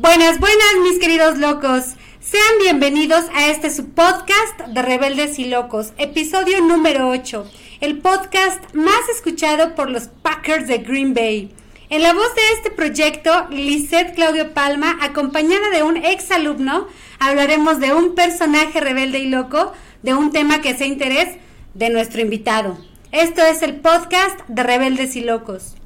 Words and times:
Buenas, 0.00 0.38
buenas, 0.38 0.76
mis 0.84 1.00
queridos 1.00 1.38
locos. 1.38 1.96
Sean 2.20 2.58
bienvenidos 2.60 3.24
a 3.34 3.48
este 3.48 3.68
su 3.68 3.88
podcast 3.94 4.60
de 4.68 4.80
Rebeldes 4.80 5.40
y 5.40 5.46
Locos, 5.46 5.92
episodio 5.98 6.60
número 6.60 7.08
8, 7.08 7.44
el 7.80 7.98
podcast 7.98 8.62
más 8.74 9.08
escuchado 9.12 9.74
por 9.74 9.90
los 9.90 10.04
Packers 10.06 10.68
de 10.68 10.78
Green 10.78 11.14
Bay. 11.14 11.52
En 11.90 12.04
la 12.04 12.14
voz 12.14 12.32
de 12.36 12.42
este 12.54 12.70
proyecto, 12.70 13.48
Lisette 13.50 14.14
Claudio 14.14 14.54
Palma, 14.54 14.96
acompañada 15.00 15.68
de 15.70 15.82
un 15.82 15.96
ex 15.96 16.30
alumno, 16.30 16.86
hablaremos 17.18 17.80
de 17.80 17.92
un 17.92 18.14
personaje 18.14 18.78
rebelde 18.78 19.18
y 19.18 19.26
loco, 19.26 19.72
de 20.04 20.14
un 20.14 20.30
tema 20.30 20.60
que 20.60 20.76
sea 20.76 20.86
interés 20.86 21.38
de 21.74 21.90
nuestro 21.90 22.20
invitado. 22.20 22.78
Esto 23.10 23.42
es 23.42 23.62
el 23.62 23.80
podcast 23.80 24.38
de 24.46 24.62
Rebeldes 24.62 25.16
y 25.16 25.22
Locos. 25.22 25.77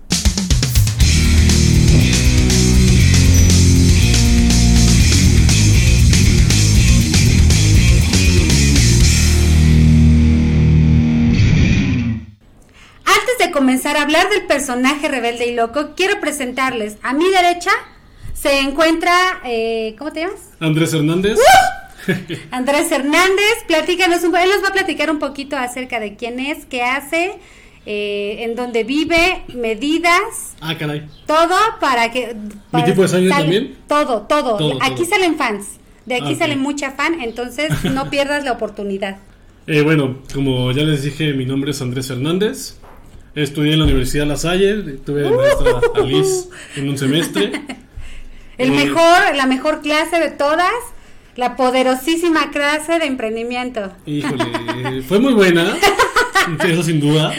De 13.46 13.50
comenzar 13.50 13.96
a 13.96 14.02
hablar 14.02 14.28
del 14.30 14.46
personaje 14.46 15.08
rebelde 15.08 15.46
y 15.46 15.54
loco, 15.54 15.90
quiero 15.96 16.20
presentarles. 16.20 16.96
A 17.02 17.12
mi 17.12 17.28
derecha 17.28 17.70
se 18.34 18.60
encuentra, 18.60 19.12
eh, 19.44 19.94
¿cómo 19.98 20.12
te 20.12 20.20
llamas? 20.20 20.50
Andrés 20.60 20.92
Hernández. 20.94 21.38
Andrés 22.50 22.90
Hernández, 22.90 23.54
platícanos 23.66 24.22
un 24.24 24.30
poco, 24.32 24.42
él 24.42 24.50
nos 24.50 24.62
va 24.64 24.68
a 24.68 24.72
platicar 24.72 25.10
un 25.10 25.18
poquito 25.18 25.56
acerca 25.56 26.00
de 26.00 26.16
quién 26.16 26.40
es, 26.40 26.64
qué 26.66 26.82
hace, 26.82 27.34
eh, 27.86 28.36
en 28.40 28.54
dónde 28.56 28.84
vive, 28.84 29.42
medidas. 29.54 30.54
Ah, 30.60 30.76
caray. 30.78 31.06
Todo 31.26 31.56
para 31.80 32.10
que... 32.10 32.34
¿Mi 32.72 32.84
tipo 32.84 33.02
de 33.02 33.08
sangre 33.08 33.30
también? 33.30 33.76
Todo, 33.88 34.22
todo, 34.22 34.56
Todo, 34.56 34.78
Aquí 34.82 35.02
todo. 35.02 35.06
salen 35.06 35.36
fans, 35.36 35.66
de 36.06 36.16
aquí 36.16 36.28
Ah, 36.28 36.32
ok. 36.32 36.38
salen 36.38 36.58
mucha 36.60 36.90
fan, 36.92 37.20
entonces 37.20 37.70
no 37.84 38.10
pierdas 38.10 38.44
la 38.44 38.52
oportunidad. 38.52 39.18
Eh, 39.68 39.82
bueno, 39.82 40.18
como 40.34 40.72
ya 40.72 40.82
les 40.82 41.04
dije, 41.04 41.34
mi 41.34 41.44
nombre 41.44 41.70
es 41.70 41.80
Andrés 41.82 42.10
Hernández. 42.10 42.78
Estudié 43.34 43.72
en 43.72 43.78
la 43.78 43.84
Universidad 43.86 44.26
La 44.26 44.36
Salle, 44.36 44.82
tuve 45.04 45.22
de 45.22 45.30
maestra 45.30 45.80
a 45.94 46.00
Liz 46.00 46.48
en 46.76 46.88
un 46.88 46.98
semestre. 46.98 47.50
El 48.58 48.68
Eh, 48.68 48.72
mejor, 48.72 49.34
la 49.34 49.46
mejor 49.46 49.80
clase 49.80 50.18
de 50.20 50.30
todas, 50.30 50.72
la 51.36 51.56
poderosísima 51.56 52.50
clase 52.50 52.98
de 52.98 53.06
emprendimiento. 53.06 53.90
Híjole, 54.04 54.44
eh, 54.44 55.02
fue 55.02 55.18
muy 55.18 55.32
buena, 55.32 55.74
eso 56.64 56.82
sin 56.82 57.00
duda. 57.00 57.32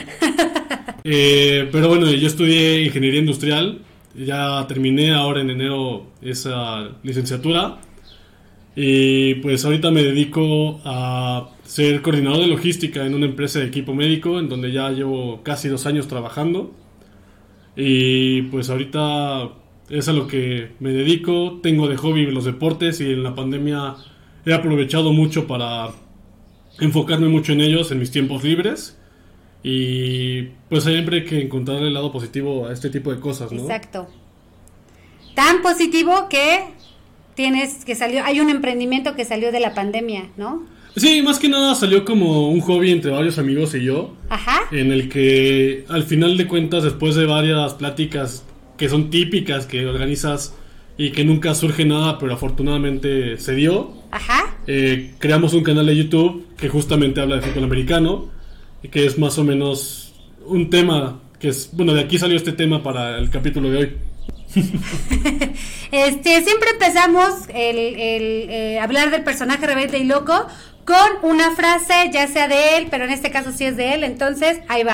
Eh, 1.03 1.69
pero 1.71 1.89
bueno, 1.89 2.09
yo 2.09 2.27
estudié 2.27 2.81
ingeniería 2.81 3.19
industrial, 3.19 3.81
ya 4.15 4.65
terminé 4.67 5.13
ahora 5.13 5.41
en 5.41 5.51
enero 5.51 6.07
esa 6.23 6.89
licenciatura. 7.03 7.77
Y 8.75 9.35
pues 9.35 9.63
ahorita 9.63 9.91
me 9.91 10.01
dedico 10.01 10.81
a 10.83 11.51
ser 11.63 12.01
coordinador 12.01 12.41
de 12.41 12.47
logística 12.47 13.05
en 13.05 13.15
una 13.15 13.25
empresa 13.25 13.59
de 13.59 13.65
equipo 13.65 13.93
médico, 13.93 14.39
en 14.39 14.49
donde 14.49 14.71
ya 14.71 14.89
llevo 14.89 15.41
casi 15.43 15.69
dos 15.69 15.85
años 15.85 16.07
trabajando. 16.07 16.71
Y 17.75 18.43
pues 18.43 18.69
ahorita 18.69 19.49
es 19.89 20.07
a 20.07 20.13
lo 20.13 20.27
que 20.27 20.71
me 20.79 20.91
dedico. 20.91 21.59
Tengo 21.61 21.87
de 21.87 21.97
hobby 21.97 22.25
los 22.27 22.45
deportes 22.45 23.01
y 23.01 23.11
en 23.11 23.23
la 23.23 23.35
pandemia 23.35 23.95
he 24.45 24.53
aprovechado 24.53 25.13
mucho 25.13 25.47
para 25.47 25.89
enfocarme 26.79 27.27
mucho 27.27 27.53
en 27.53 27.61
ellos 27.61 27.91
en 27.91 27.99
mis 27.99 28.11
tiempos 28.11 28.43
libres. 28.43 28.97
Y 29.63 30.49
pues 30.69 30.83
siempre 30.83 31.19
hay 31.19 31.25
que 31.25 31.41
encontrar 31.41 31.81
el 31.83 31.93
lado 31.93 32.11
positivo 32.11 32.67
a 32.67 32.73
este 32.73 32.89
tipo 32.89 33.13
de 33.13 33.19
cosas, 33.19 33.51
¿no? 33.51 33.61
Exacto. 33.61 34.07
Tan 35.35 35.61
positivo 35.61 36.27
que 36.29 36.65
tienes 37.35 37.85
que 37.85 37.95
salió, 37.95 38.23
hay 38.23 38.39
un 38.39 38.49
emprendimiento 38.49 39.15
que 39.15 39.25
salió 39.25 39.51
de 39.51 39.59
la 39.59 39.73
pandemia, 39.73 40.29
¿no? 40.37 40.65
Sí, 40.95 41.21
más 41.23 41.39
que 41.39 41.49
nada 41.49 41.73
salió 41.75 42.05
como 42.05 42.49
un 42.49 42.61
hobby 42.61 42.91
entre 42.91 43.11
varios 43.11 43.39
amigos 43.39 43.73
y 43.73 43.83
yo. 43.83 44.15
Ajá. 44.29 44.61
en 44.71 44.91
el 44.91 45.09
que 45.09 45.85
al 45.89 46.03
final 46.03 46.37
de 46.37 46.47
cuentas, 46.47 46.83
después 46.83 47.15
de 47.15 47.25
varias 47.25 47.73
pláticas 47.75 48.43
que 48.77 48.89
son 48.89 49.09
típicas 49.09 49.65
que 49.67 49.85
organizas 49.85 50.55
y 50.97 51.11
que 51.11 51.23
nunca 51.23 51.53
surge 51.55 51.85
nada, 51.85 52.17
pero 52.19 52.33
afortunadamente 52.33 53.37
se 53.37 53.55
dio, 53.55 53.93
Ajá. 54.11 54.55
eh, 54.67 55.13
creamos 55.19 55.53
un 55.53 55.63
canal 55.63 55.85
de 55.85 55.95
YouTube 55.95 56.47
que 56.57 56.69
justamente 56.69 57.21
habla 57.21 57.35
de 57.37 57.41
fútbol 57.41 57.63
americano 57.65 58.29
y 58.83 58.89
que 58.89 59.05
es 59.05 59.17
más 59.17 59.37
o 59.39 59.43
menos 59.43 60.13
un 60.45 60.69
tema 60.69 61.19
que 61.39 61.49
es, 61.49 61.69
bueno, 61.73 61.93
de 61.93 62.01
aquí 62.01 62.17
salió 62.19 62.37
este 62.37 62.53
tema 62.53 62.81
para 62.83 63.17
el 63.17 63.29
capítulo 63.29 63.69
de 63.69 63.77
hoy. 63.77 63.91
Este, 65.91 66.41
siempre 66.43 66.69
empezamos 66.71 67.29
el, 67.53 67.77
el, 67.77 68.49
eh, 68.49 68.79
hablar 68.79 69.11
del 69.11 69.23
personaje 69.23 69.67
rebelde 69.67 69.99
y 69.99 70.05
loco 70.05 70.47
con 70.85 71.29
una 71.29 71.55
frase, 71.55 72.09
ya 72.11 72.27
sea 72.27 72.47
de 72.47 72.77
él, 72.77 72.87
pero 72.91 73.05
en 73.05 73.11
este 73.11 73.31
caso 73.31 73.51
sí 73.51 73.65
es 73.65 73.77
de 73.77 73.93
él, 73.93 74.03
entonces 74.03 74.59
ahí 74.67 74.83
va. 74.83 74.93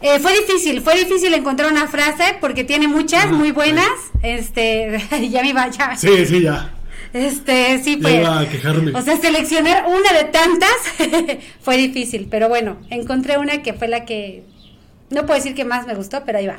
Eh, 0.00 0.18
fue 0.18 0.32
difícil, 0.38 0.82
fue 0.82 0.96
difícil 0.98 1.32
encontrar 1.32 1.70
una 1.72 1.86
frase 1.88 2.36
porque 2.40 2.62
tiene 2.64 2.88
muchas 2.88 3.26
Ah, 3.26 3.32
muy 3.32 3.48
sí. 3.48 3.52
buenas. 3.52 3.88
Este, 4.22 5.00
ya 5.30 5.42
me 5.42 5.48
iba, 5.50 5.68
ya. 5.70 5.96
Sí, 5.96 6.26
sí, 6.26 6.42
ya. 6.42 6.72
Este, 7.12 7.80
sí, 7.82 7.96
pues. 7.96 8.14
iba 8.16 8.40
a 8.40 8.48
quejarme. 8.48 8.92
O 8.92 9.00
sea, 9.00 9.16
seleccionar 9.16 9.86
una 9.86 10.12
de 10.12 10.24
tantas 10.24 10.74
fue 11.60 11.76
difícil, 11.76 12.26
pero 12.30 12.48
bueno, 12.48 12.76
encontré 12.90 13.38
una 13.38 13.62
que 13.62 13.72
fue 13.72 13.88
la 13.88 14.04
que 14.04 14.42
no 15.10 15.24
puedo 15.24 15.36
decir 15.36 15.54
que 15.54 15.64
más 15.64 15.86
me 15.86 15.94
gustó, 15.94 16.24
pero 16.24 16.38
ahí 16.38 16.48
va. 16.48 16.58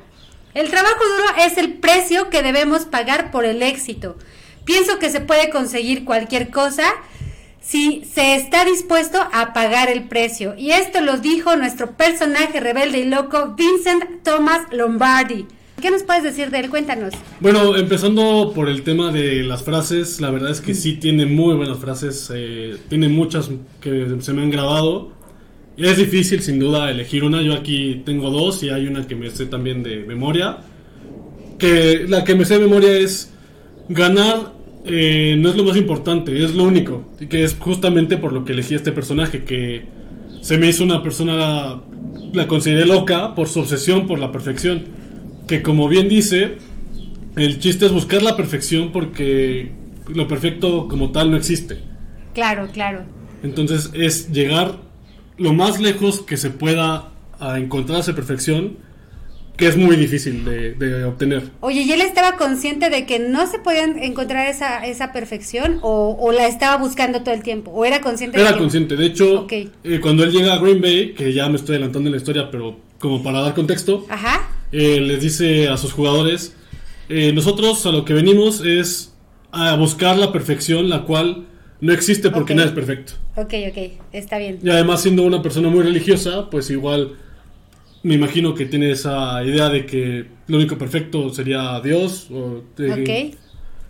El 0.53 0.69
trabajo 0.69 0.95
duro 1.05 1.45
es 1.45 1.57
el 1.57 1.73
precio 1.73 2.29
que 2.29 2.41
debemos 2.41 2.85
pagar 2.85 3.29
por 3.29 3.43
el 3.43 3.61
éxito. 3.61 4.17
Pienso 4.63 4.97
que 4.97 5.09
se 5.09 5.19
puede 5.19 5.49
conseguir 5.49 6.05
cualquier 6.05 6.49
cosa 6.49 6.85
si 7.65 8.03
se 8.05 8.35
está 8.35 8.63
dispuesto 8.63 9.17
a 9.33 9.53
pagar 9.53 9.89
el 9.89 10.03
precio. 10.03 10.53
Y 10.57 10.71
esto 10.71 11.01
lo 11.01 11.17
dijo 11.17 11.55
nuestro 11.55 11.97
personaje 11.97 12.59
rebelde 12.59 12.99
y 12.99 13.05
loco, 13.05 13.55
Vincent 13.57 14.23
Thomas 14.23 14.61
Lombardi. 14.71 15.45
¿Qué 15.81 15.91
nos 15.91 16.03
puedes 16.03 16.23
decir 16.23 16.51
de 16.51 16.59
él? 16.59 16.69
Cuéntanos. 16.69 17.13
Bueno, 17.39 17.75
empezando 17.75 18.53
por 18.55 18.69
el 18.69 18.83
tema 18.83 19.11
de 19.11 19.43
las 19.43 19.63
frases, 19.63 20.21
la 20.21 20.29
verdad 20.29 20.51
es 20.51 20.61
que 20.61 20.73
sí 20.73 20.93
tiene 20.93 21.25
muy 21.25 21.55
buenas 21.55 21.79
frases, 21.79 22.31
eh, 22.33 22.77
tiene 22.87 23.09
muchas 23.09 23.49
que 23.81 24.15
se 24.19 24.33
me 24.33 24.43
han 24.43 24.51
grabado. 24.51 25.11
Es 25.75 25.97
difícil 25.97 26.41
sin 26.41 26.59
duda 26.59 26.89
elegir 26.89 27.23
una, 27.23 27.41
yo 27.41 27.53
aquí 27.53 28.03
tengo 28.05 28.29
dos 28.29 28.63
y 28.63 28.69
hay 28.69 28.87
una 28.87 29.05
que 29.05 29.15
me 29.15 29.29
sé 29.31 29.47
también 29.47 29.83
de 29.83 29.97
memoria. 30.05 30.59
Que 31.57 32.05
la 32.07 32.23
que 32.23 32.35
me 32.35 32.45
sé 32.45 32.55
de 32.55 32.61
memoria 32.61 32.93
es 32.93 33.33
ganar 33.89 34.53
eh, 34.85 35.35
no 35.37 35.49
es 35.49 35.55
lo 35.55 35.63
más 35.63 35.77
importante, 35.77 36.43
es 36.43 36.53
lo 36.53 36.63
único. 36.63 37.03
Y 37.19 37.27
que 37.27 37.43
es 37.43 37.55
justamente 37.59 38.17
por 38.17 38.33
lo 38.33 38.45
que 38.45 38.53
elegí 38.53 38.73
a 38.73 38.77
este 38.77 38.91
personaje, 38.91 39.43
que 39.43 39.85
se 40.41 40.57
me 40.57 40.67
hizo 40.67 40.83
una 40.83 41.01
persona, 41.01 41.81
la 42.33 42.47
consideré 42.47 42.85
loca 42.85 43.33
por 43.35 43.47
su 43.47 43.61
obsesión 43.61 44.07
por 44.07 44.19
la 44.19 44.31
perfección. 44.31 44.83
Que 45.47 45.61
como 45.61 45.87
bien 45.87 46.07
dice, 46.07 46.57
el 47.35 47.59
chiste 47.59 47.85
es 47.85 47.91
buscar 47.91 48.21
la 48.21 48.37
perfección 48.37 48.91
porque 48.91 49.71
lo 50.07 50.27
perfecto 50.27 50.87
como 50.87 51.11
tal 51.11 51.31
no 51.31 51.37
existe. 51.37 51.79
Claro, 52.33 52.67
claro. 52.71 53.03
Entonces 53.43 53.91
es 53.93 54.31
llegar 54.31 54.77
lo 55.37 55.53
más 55.53 55.79
lejos 55.79 56.21
que 56.21 56.37
se 56.37 56.49
pueda 56.49 57.09
a 57.39 57.59
encontrar 57.59 57.99
esa 57.99 58.15
perfección, 58.15 58.77
que 59.57 59.67
es 59.67 59.77
muy 59.77 59.95
difícil 59.95 60.43
de, 60.45 60.73
de 60.73 61.03
obtener. 61.05 61.43
Oye, 61.61 61.81
¿y 61.81 61.91
él 61.91 62.01
estaba 62.01 62.35
consciente 62.37 62.89
de 62.89 63.05
que 63.05 63.19
no 63.19 63.47
se 63.47 63.59
podía 63.59 63.83
encontrar 63.83 64.47
esa, 64.47 64.85
esa 64.85 65.11
perfección 65.13 65.79
o, 65.81 66.17
o 66.19 66.31
la 66.31 66.47
estaba 66.47 66.77
buscando 66.77 67.21
todo 67.23 67.33
el 67.33 67.43
tiempo? 67.43 67.71
¿O 67.71 67.85
era 67.85 68.01
consciente 68.01 68.37
de 68.37 68.43
Era 68.43 68.53
que- 68.53 68.59
consciente. 68.59 68.95
De 68.95 69.05
hecho, 69.05 69.47
eh, 69.49 69.99
cuando 70.01 70.23
él 70.23 70.31
llega 70.31 70.53
a 70.53 70.57
Green 70.59 70.81
Bay, 70.81 71.13
que 71.13 71.31
ya 71.33 71.47
me 71.49 71.55
estoy 71.55 71.75
adelantando 71.75 72.07
en 72.09 72.11
la 72.13 72.17
historia, 72.17 72.49
pero 72.51 72.77
como 72.99 73.23
para 73.23 73.41
dar 73.41 73.53
contexto, 73.53 74.05
Ajá. 74.09 74.49
eh, 74.71 74.99
les 75.01 75.21
dice 75.21 75.67
a 75.69 75.77
sus 75.77 75.93
jugadores, 75.93 76.55
eh, 77.09 77.31
nosotros 77.33 77.85
a 77.85 77.91
lo 77.91 78.03
que 78.03 78.13
venimos 78.13 78.61
es 78.65 79.13
a 79.51 79.75
buscar 79.75 80.17
la 80.17 80.31
perfección, 80.31 80.89
la 80.89 81.03
cual 81.03 81.45
no 81.81 81.93
existe 81.93 82.29
porque 82.31 82.53
Ok. 82.53 82.57
nada 82.57 82.69
es 82.69 82.73
perfecto. 82.75 83.13
Ok, 83.35 83.53
ok, 83.69 83.91
está 84.11 84.37
bien. 84.37 84.59
Y 84.63 84.69
además 84.69 85.01
siendo 85.01 85.23
una 85.23 85.41
persona 85.41 85.69
muy 85.69 85.83
religiosa, 85.83 86.49
pues 86.49 86.69
igual 86.69 87.17
me 88.05 88.13
imagino 88.13 88.53
que 88.53 88.67
tiene 88.67 88.91
esa 88.91 89.43
idea 89.43 89.67
de 89.67 89.83
que 89.87 90.25
lo 90.45 90.57
único 90.57 90.77
perfecto 90.77 91.31
sería 91.31 91.81
Dios. 91.81 92.29
O. 92.29 92.61
Él 92.77 93.35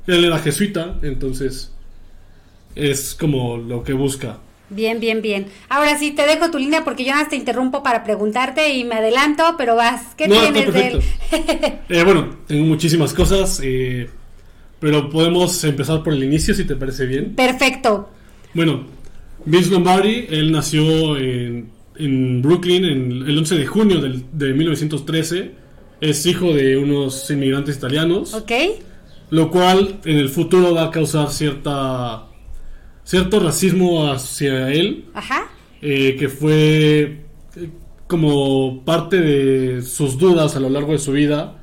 era 0.07 0.39
jesuita, 0.39 0.97
entonces 1.01 1.73
es 2.75 3.13
como 3.13 3.57
lo 3.57 3.83
que 3.83 3.91
busca. 3.91 4.37
Bien, 4.69 5.01
bien, 5.01 5.21
bien. 5.21 5.47
Ahora 5.67 5.99
sí, 5.99 6.11
te 6.11 6.25
dejo 6.25 6.49
tu 6.49 6.57
línea 6.57 6.85
porque 6.85 7.03
yo 7.03 7.09
nada 7.09 7.23
más 7.23 7.29
te 7.29 7.35
interrumpo 7.35 7.83
para 7.83 8.05
preguntarte 8.05 8.73
y 8.73 8.85
me 8.85 8.95
adelanto, 8.95 9.55
pero 9.57 9.75
vas. 9.75 10.15
¿Qué 10.15 10.29
No, 10.29 10.39
tienes 10.39 10.73
de 10.73 10.87
él? 10.87 11.01
Eh, 11.89 12.03
bueno, 12.05 12.37
tengo 12.47 12.63
muchísimas 12.63 13.13
cosas, 13.13 13.59
eh, 13.61 14.09
pero 14.79 15.09
podemos 15.09 15.61
empezar 15.65 16.01
por 16.03 16.13
el 16.13 16.23
inicio 16.23 16.53
si 16.53 16.63
te 16.63 16.77
parece 16.77 17.05
bien. 17.05 17.35
Perfecto. 17.35 18.09
Bueno, 18.53 18.85
Vince 19.43 19.71
Lombardi, 19.71 20.25
él 20.29 20.53
nació 20.53 21.17
en, 21.17 21.74
en 21.97 22.41
Brooklyn 22.41 22.85
en 22.85 23.11
el 23.27 23.37
11 23.37 23.55
de 23.55 23.65
junio 23.65 23.99
del- 24.01 24.23
de 24.33 24.53
1913. 24.53 25.51
Es 26.01 26.25
hijo 26.25 26.53
de 26.53 26.77
unos 26.77 27.29
inmigrantes 27.31 27.77
italianos. 27.77 28.33
¿Ok? 28.33 28.51
lo 29.31 29.49
cual 29.49 30.01
en 30.05 30.17
el 30.17 30.29
futuro 30.29 30.75
va 30.75 30.83
a 30.85 30.91
causar 30.91 31.31
cierta 31.31 32.27
cierto 33.03 33.39
racismo 33.39 34.11
hacia 34.11 34.71
él, 34.71 35.05
Ajá. 35.15 35.47
eh, 35.81 36.15
que 36.17 36.29
fue 36.29 37.21
eh, 37.55 37.69
como 38.05 38.83
parte 38.85 39.19
de 39.19 39.81
sus 39.81 40.19
dudas 40.19 40.55
a 40.55 40.59
lo 40.59 40.69
largo 40.69 40.91
de 40.91 40.99
su 40.99 41.11
vida, 41.11 41.57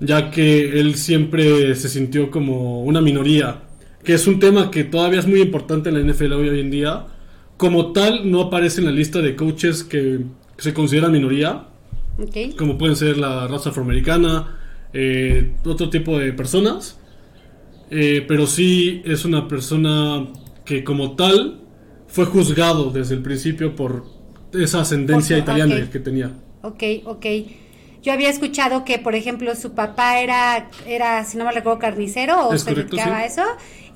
ya 0.00 0.32
que 0.32 0.80
él 0.80 0.96
siempre 0.96 1.74
se 1.76 1.88
sintió 1.88 2.28
como 2.28 2.82
una 2.82 3.00
minoría, 3.00 3.62
que 4.02 4.14
es 4.14 4.26
un 4.26 4.40
tema 4.40 4.70
que 4.72 4.82
todavía 4.82 5.20
es 5.20 5.26
muy 5.28 5.40
importante 5.42 5.90
en 5.90 5.94
la 5.94 6.00
NFL 6.12 6.32
hoy, 6.32 6.48
hoy 6.48 6.60
en 6.60 6.70
día. 6.72 7.06
Como 7.56 7.92
tal, 7.92 8.30
no 8.30 8.42
aparece 8.42 8.80
en 8.80 8.86
la 8.86 8.92
lista 8.92 9.20
de 9.20 9.36
coaches 9.36 9.84
que 9.84 10.20
se 10.58 10.74
consideran 10.74 11.12
minoría, 11.12 11.68
como 12.56 12.78
pueden 12.78 12.96
ser 12.96 13.16
la 13.18 13.46
raza 13.48 13.70
afroamericana, 13.70 14.58
eh, 14.92 15.56
otro 15.64 15.90
tipo 15.90 16.18
de 16.18 16.32
personas, 16.32 17.00
Eh, 17.90 18.24
pero 18.26 18.46
sí 18.46 19.02
es 19.04 19.24
una 19.24 19.46
persona 19.46 20.26
que 20.64 20.82
como 20.84 21.16
tal 21.16 21.60
fue 22.08 22.24
juzgado 22.26 22.90
desde 22.90 23.14
el 23.14 23.22
principio 23.22 23.76
por 23.76 24.06
esa 24.52 24.80
ascendencia 24.80 25.38
italiana 25.38 25.88
que 25.90 26.00
tenía. 26.00 26.32
Ok, 26.62 26.82
ok. 27.04 27.26
Yo 28.02 28.12
había 28.12 28.28
escuchado 28.28 28.84
que, 28.84 28.98
por 28.98 29.14
ejemplo, 29.14 29.54
su 29.56 29.74
papá 29.74 30.20
era, 30.20 30.70
era 30.86 31.24
si 31.24 31.38
no 31.38 31.44
me 31.44 31.52
recuerdo, 31.52 31.78
carnicero 31.78 32.48
o 32.48 32.52
Es 32.52 32.62
se 32.62 32.64
correcto, 32.64 32.96
dedicaba 32.96 33.18
a 33.18 33.24
eso. 33.26 33.42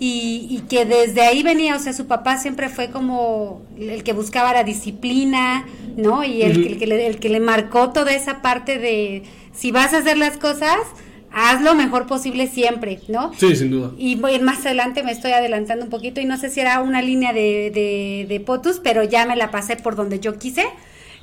Y, 0.00 0.46
y 0.48 0.60
que 0.68 0.84
desde 0.84 1.22
ahí 1.22 1.42
venía, 1.42 1.74
o 1.74 1.78
sea, 1.80 1.92
su 1.92 2.06
papá 2.06 2.38
siempre 2.38 2.68
fue 2.68 2.90
como 2.90 3.62
el 3.78 4.04
que 4.04 4.12
buscaba 4.12 4.52
la 4.52 4.62
disciplina, 4.62 5.66
¿no? 5.96 6.22
Y 6.22 6.42
el, 6.42 6.62
que, 6.62 6.68
el, 6.68 6.78
que 6.78 6.86
le, 6.86 7.06
el 7.06 7.18
que 7.18 7.28
le 7.28 7.40
marcó 7.40 7.90
toda 7.90 8.12
esa 8.12 8.40
parte 8.40 8.78
de 8.78 9.24
si 9.52 9.72
vas 9.72 9.94
a 9.94 9.98
hacer 9.98 10.16
las 10.16 10.36
cosas, 10.36 10.78
haz 11.32 11.62
lo 11.62 11.74
mejor 11.74 12.06
posible 12.06 12.46
siempre, 12.46 13.00
¿no? 13.08 13.32
Sí, 13.34 13.56
sin 13.56 13.70
duda. 13.70 13.92
Y 13.98 14.14
voy 14.16 14.38
más 14.38 14.64
adelante, 14.64 15.02
me 15.02 15.12
estoy 15.12 15.32
adelantando 15.32 15.84
un 15.84 15.90
poquito 15.90 16.20
y 16.20 16.24
no 16.24 16.36
sé 16.36 16.50
si 16.50 16.60
era 16.60 16.80
una 16.80 17.02
línea 17.02 17.32
de, 17.32 17.70
de, 17.74 18.26
de 18.28 18.40
POTUS, 18.40 18.80
pero 18.82 19.02
ya 19.02 19.26
me 19.26 19.36
la 19.36 19.50
pasé 19.50 19.76
por 19.76 19.96
donde 19.96 20.20
yo 20.20 20.38
quise, 20.38 20.64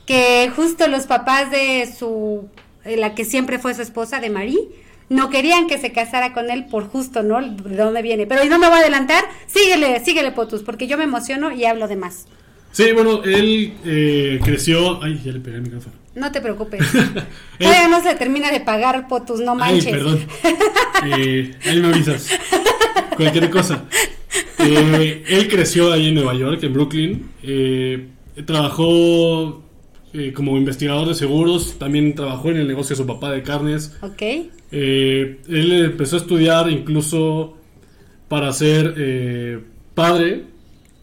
que 0.05 0.51
justo 0.55 0.87
los 0.87 1.05
papás 1.05 1.49
de 1.49 1.89
su, 1.97 2.47
la 2.83 3.15
que 3.15 3.25
siempre 3.25 3.57
fue 3.57 3.73
su 3.73 3.81
esposa, 3.81 4.19
de 4.19 4.29
Marí, 4.29 4.59
no 5.09 5.29
querían 5.29 5.67
que 5.67 5.77
se 5.77 5.91
casara 5.91 6.33
con 6.33 6.49
él 6.49 6.65
por 6.65 6.87
justo, 6.87 7.23
¿no? 7.23 7.41
De 7.41 7.75
dónde 7.75 8.01
viene. 8.01 8.25
Pero 8.25 8.43
no 8.45 8.59
me 8.59 8.67
voy 8.67 8.77
a 8.77 8.81
adelantar, 8.81 9.23
síguele, 9.47 10.03
síguele 10.03 10.31
POTUS, 10.31 10.63
porque 10.63 10.87
yo 10.87 10.97
me 10.97 11.03
emociono 11.03 11.51
y 11.51 11.65
hablo 11.65 11.87
de 11.87 11.95
más. 11.95 12.25
Sí, 12.71 12.91
bueno, 12.91 13.23
él 13.23 13.73
eh, 13.85 14.39
creció... 14.43 15.01
Ay, 15.01 15.21
ya 15.23 15.31
le 15.31 15.39
pegué 15.39 15.57
el 15.57 15.61
micrófono. 15.61 15.95
No 16.15 16.31
te 16.31 16.41
preocupes. 16.41 16.81
Todavía 17.59 17.87
no 17.87 18.01
se 18.01 18.09
le 18.09 18.15
termina 18.15 18.51
de 18.51 18.59
pagar 18.61 19.07
POTUS, 19.07 19.41
no 19.41 19.51
Ay, 19.53 19.57
manches. 19.57 19.91
perdón. 19.91 20.27
Eh, 21.17 21.53
ahí 21.65 21.81
me 21.81 21.89
avisas. 21.89 22.29
Cualquier 23.17 23.49
cosa. 23.49 23.83
Eh, 24.59 25.23
él 25.27 25.47
creció 25.49 25.91
ahí 25.91 26.07
en 26.07 26.15
Nueva 26.15 26.33
York, 26.33 26.63
en 26.63 26.73
Brooklyn. 26.73 27.31
Eh, 27.43 28.07
trabajó 28.45 29.64
eh, 30.17 30.33
como 30.33 30.57
investigador 30.57 31.07
de 31.07 31.15
seguros. 31.15 31.77
También 31.77 32.15
trabajó 32.15 32.49
en 32.51 32.57
el 32.57 32.67
negocio 32.67 32.95
de 32.95 33.01
su 33.01 33.07
papá 33.07 33.31
de 33.31 33.43
carnes. 33.43 33.95
Ok, 34.01 34.21
Eh, 34.71 35.37
él 35.47 35.71
empezó 35.71 36.15
a 36.17 36.19
estudiar 36.19 36.69
incluso 36.69 37.55
para 38.27 38.51
ser 38.51 38.93
eh, 38.97 39.59
padre 39.93 40.43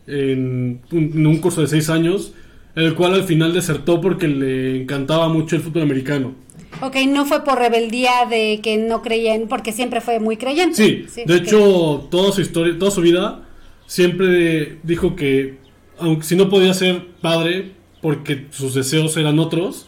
en 0.06 0.80
un, 0.90 0.98
en 1.14 1.26
un 1.26 1.38
curso 1.38 1.60
de 1.62 1.68
seis 1.68 1.88
años, 1.88 2.32
el 2.74 2.94
cual 2.94 3.14
al 3.14 3.24
final 3.24 3.52
desertó 3.54 4.00
porque 4.00 4.26
le 4.28 4.82
encantaba 4.82 5.28
mucho 5.28 5.56
el 5.56 5.62
fútbol 5.62 5.82
americano. 5.82 6.34
ok, 6.80 6.96
no 7.08 7.24
fue 7.24 7.44
por 7.44 7.58
rebeldía 7.58 8.10
de 8.28 8.60
que 8.62 8.76
no 8.78 9.00
creía 9.02 9.34
en, 9.34 9.46
porque 9.48 9.72
siempre 9.72 10.00
fue 10.00 10.18
muy 10.20 10.36
creyente. 10.36 10.74
Sí, 10.74 11.22
de 11.24 11.36
ok. 11.36 11.40
hecho, 11.42 12.08
toda 12.10 12.32
su 12.32 12.40
historia, 12.40 12.76
toda 12.78 12.90
su 12.90 13.00
vida, 13.00 13.42
siempre 13.86 14.78
dijo 14.82 15.14
que, 15.14 15.56
aunque 15.98 16.24
si 16.24 16.34
no 16.36 16.48
podía 16.48 16.74
ser 16.74 17.06
padre, 17.20 17.72
porque 18.02 18.46
sus 18.50 18.74
deseos 18.74 19.16
eran 19.16 19.38
otros, 19.38 19.86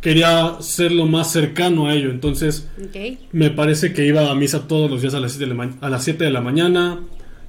quería 0.00 0.56
ser 0.60 0.92
lo 0.92 1.06
más 1.06 1.30
cercano 1.32 1.86
a 1.86 1.94
ello. 1.94 2.10
Entonces, 2.10 2.68
Ok. 2.82 3.18
me 3.32 3.50
parece 3.50 3.92
que 3.92 4.04
iba 4.06 4.30
a 4.30 4.34
misa 4.34 4.66
todos 4.66 4.90
los 4.90 5.00
días 5.02 5.14
a 5.14 5.20
las 5.20 5.32
7 5.32 5.44
de 5.44 5.48
la, 5.50 5.54
ma- 5.54 5.76
a 5.80 5.88
las 5.90 6.02
7 6.04 6.24
de 6.24 6.30
la 6.30 6.40
mañana. 6.40 7.00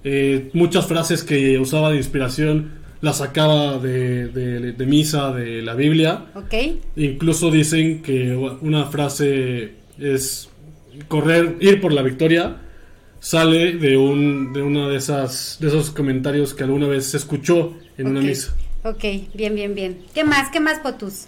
Eh, 0.03 0.50
muchas 0.53 0.86
frases 0.86 1.24
que 1.24 1.57
usaba 1.57 1.89
de 1.92 1.97
inspiración 1.97 2.83
las 3.01 3.18
sacaba 3.18 3.77
de, 3.80 4.27
de- 4.30 4.71
de 4.74 4.86
misa, 4.86 5.31
de 5.31 5.62
la 5.62 5.74
Biblia. 5.75 6.25
Ok, 6.36 6.53
Incluso 6.95 7.51
dicen 7.51 8.01
que 8.01 8.36
una 8.36 8.86
frase 8.86 9.74
es 10.00 10.50
correr, 11.07 11.57
ir 11.59 11.81
por 11.81 11.91
la 11.91 12.01
victoria, 12.03 12.57
sale 13.19 13.74
de 13.74 13.98
un 13.98 14.53
de 14.53 14.62
una 14.62 14.88
de 14.88 14.98
esas 14.98 15.57
de 15.59 15.68
esos 15.68 15.89
comentarios 15.91 16.53
que 16.53 16.63
alguna 16.63 16.88
vez 16.88 17.06
se 17.07 17.18
escuchó 17.18 17.74
en 17.98 18.07
una 18.07 18.19
ok, 18.21 18.25
misa. 18.27 18.56
Ok, 18.86 19.04
bien, 19.34 19.56
bien, 19.56 19.74
bien. 19.74 19.98
¿Qué 20.14 20.24
más? 20.24 20.52
¿Qué 20.52 20.60
más, 20.60 20.78
Potus? 20.78 21.26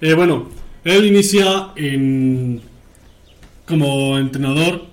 Eh, 0.00 0.12
bueno, 0.14 0.48
él 0.82 1.06
inicia 1.06 1.68
en 1.76 2.60
como 3.64 4.18
entrenador 4.18 4.86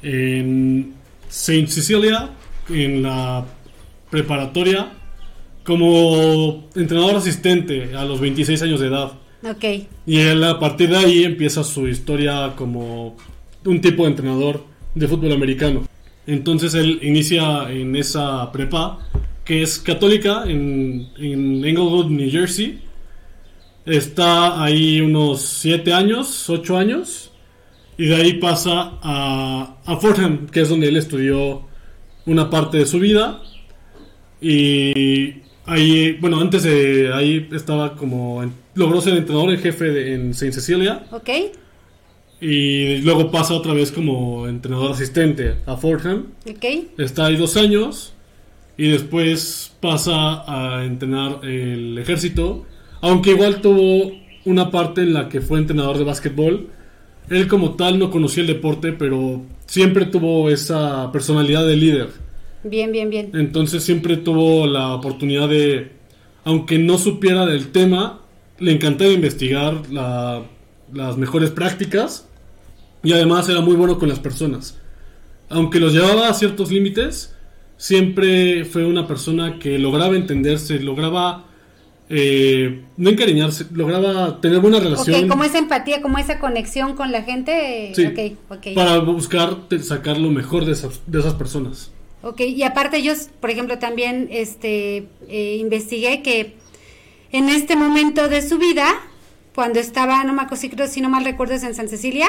en 0.00 0.94
Saint 1.28 1.68
Cecilia 1.68 2.30
en 2.68 3.02
la 3.02 3.44
preparatoria 4.10 4.92
como 5.64 6.68
entrenador 6.76 7.16
asistente 7.16 7.96
a 7.96 8.04
los 8.04 8.20
26 8.20 8.62
años 8.62 8.78
de 8.78 8.86
edad. 8.86 9.12
Ok, 9.42 9.64
Y 10.06 10.20
él 10.20 10.44
a 10.44 10.60
partir 10.60 10.90
de 10.90 10.98
ahí 10.98 11.24
empieza 11.24 11.64
su 11.64 11.88
historia 11.88 12.52
como 12.54 13.16
un 13.64 13.80
tipo 13.80 14.04
de 14.04 14.10
entrenador 14.10 14.64
de 14.94 15.08
fútbol 15.08 15.32
americano. 15.32 15.82
Entonces 16.28 16.74
él 16.74 17.00
inicia 17.02 17.68
en 17.72 17.96
esa 17.96 18.52
prepa, 18.52 19.00
que 19.44 19.62
es 19.62 19.78
católica, 19.78 20.44
en, 20.46 21.08
en 21.18 21.64
Englewood, 21.64 22.06
New 22.06 22.30
Jersey. 22.30 22.80
Está 23.86 24.62
ahí 24.62 25.00
unos 25.00 25.42
7 25.42 25.92
años, 25.92 26.48
8 26.48 26.76
años. 26.78 27.30
Y 27.98 28.06
de 28.06 28.16
ahí 28.16 28.32
pasa 28.34 28.92
a, 29.02 29.76
a 29.84 29.96
Fordham, 29.98 30.46
que 30.48 30.62
es 30.62 30.68
donde 30.68 30.88
él 30.88 30.96
estudió 30.96 31.62
una 32.26 32.48
parte 32.50 32.78
de 32.78 32.86
su 32.86 32.98
vida. 32.98 33.42
Y 34.40 35.42
ahí, 35.66 36.12
bueno, 36.20 36.40
antes 36.40 36.62
de 36.62 37.12
ahí 37.12 37.48
estaba 37.52 37.96
como, 37.96 38.42
en- 38.42 38.52
logró 38.74 39.00
ser 39.00 39.14
entrenador 39.16 39.50
en 39.50 39.58
jefe 39.60 39.84
de- 39.90 40.14
en 40.14 40.34
Saint 40.34 40.54
Cecilia. 40.54 41.04
ok, 41.12 41.28
Y 42.40 42.96
luego 43.02 43.30
pasa 43.30 43.54
otra 43.54 43.72
vez 43.74 43.90
como 43.92 44.46
entrenador 44.48 44.92
asistente 44.92 45.56
a 45.66 45.76
Fordham. 45.76 46.26
ok, 46.48 46.64
Está 46.98 47.26
ahí 47.26 47.36
dos 47.36 47.56
años. 47.56 48.13
Y 48.76 48.88
después 48.88 49.72
pasa 49.80 50.44
a 50.46 50.84
entrenar 50.84 51.44
el 51.44 51.96
ejército. 51.98 52.64
Aunque 53.00 53.30
igual 53.30 53.60
tuvo 53.60 54.12
una 54.44 54.70
parte 54.70 55.02
en 55.02 55.14
la 55.14 55.28
que 55.28 55.40
fue 55.40 55.58
entrenador 55.58 55.98
de 55.98 56.04
básquetbol. 56.04 56.68
Él 57.30 57.48
como 57.48 57.74
tal 57.74 57.98
no 57.98 58.10
conocía 58.10 58.42
el 58.42 58.48
deporte, 58.48 58.92
pero 58.92 59.42
siempre 59.66 60.06
tuvo 60.06 60.50
esa 60.50 61.10
personalidad 61.12 61.66
de 61.66 61.76
líder. 61.76 62.08
bien, 62.64 62.92
bien, 62.92 63.10
bien. 63.10 63.30
Entonces 63.34 63.82
siempre 63.84 64.16
tuvo 64.16 64.66
la 64.66 64.94
oportunidad 64.94 65.48
de, 65.48 65.92
aunque 66.44 66.78
no 66.78 66.98
supiera 66.98 67.46
del 67.46 67.68
tema, 67.68 68.20
le 68.58 68.72
encantaba 68.72 69.10
investigar 69.10 69.82
la- 69.90 70.42
las 70.92 71.16
mejores 71.16 71.50
prácticas 71.50 72.26
y 73.02 73.12
además 73.12 73.48
era 73.48 73.60
muy 73.60 73.74
bueno 73.76 73.98
con 73.98 74.08
las 74.08 74.18
personas. 74.18 74.78
Aunque 75.50 75.78
los 75.80 75.92
llevaba 75.92 76.28
a 76.28 76.34
ciertos 76.34 76.70
límites, 76.70 77.33
siempre 77.76 78.64
fue 78.64 78.84
una 78.84 79.06
persona 79.06 79.58
que 79.58 79.78
lograba 79.78 80.16
entenderse, 80.16 80.78
lograba 80.80 81.44
eh, 82.08 82.84
no 82.96 83.10
encariñarse, 83.10 83.66
lograba 83.72 84.40
tener 84.40 84.60
buena 84.60 84.78
relación 84.78 85.24
Ok, 85.24 85.28
como 85.28 85.44
esa 85.44 85.58
empatía, 85.58 86.02
como 86.02 86.18
esa 86.18 86.38
conexión 86.38 86.94
con 86.94 87.12
la 87.12 87.22
gente. 87.22 87.92
Sí. 87.94 88.06
Ok, 88.06 88.38
ok. 88.50 88.74
para 88.74 88.98
buscar 88.98 89.56
sacar 89.82 90.18
lo 90.18 90.30
mejor 90.30 90.64
de 90.64 90.72
esas, 90.72 91.00
de 91.06 91.20
esas 91.20 91.34
personas. 91.34 91.90
Ok, 92.22 92.40
y 92.40 92.62
aparte 92.62 93.02
yo, 93.02 93.12
por 93.40 93.50
ejemplo, 93.50 93.78
también 93.78 94.28
este, 94.30 95.08
eh, 95.28 95.56
investigué 95.60 96.22
que 96.22 96.54
en 97.32 97.48
este 97.48 97.74
momento 97.74 98.28
de 98.28 98.42
su 98.42 98.58
vida, 98.58 98.86
cuando 99.54 99.80
estaba, 99.80 100.24
no 100.24 100.32
me 100.32 100.42
acuerdo 100.42 100.86
si 100.86 101.00
no 101.00 101.08
mal 101.08 101.24
recuerdo, 101.24 101.54
es 101.54 101.64
en 101.64 101.74
San 101.74 101.88
Cecilia, 101.88 102.28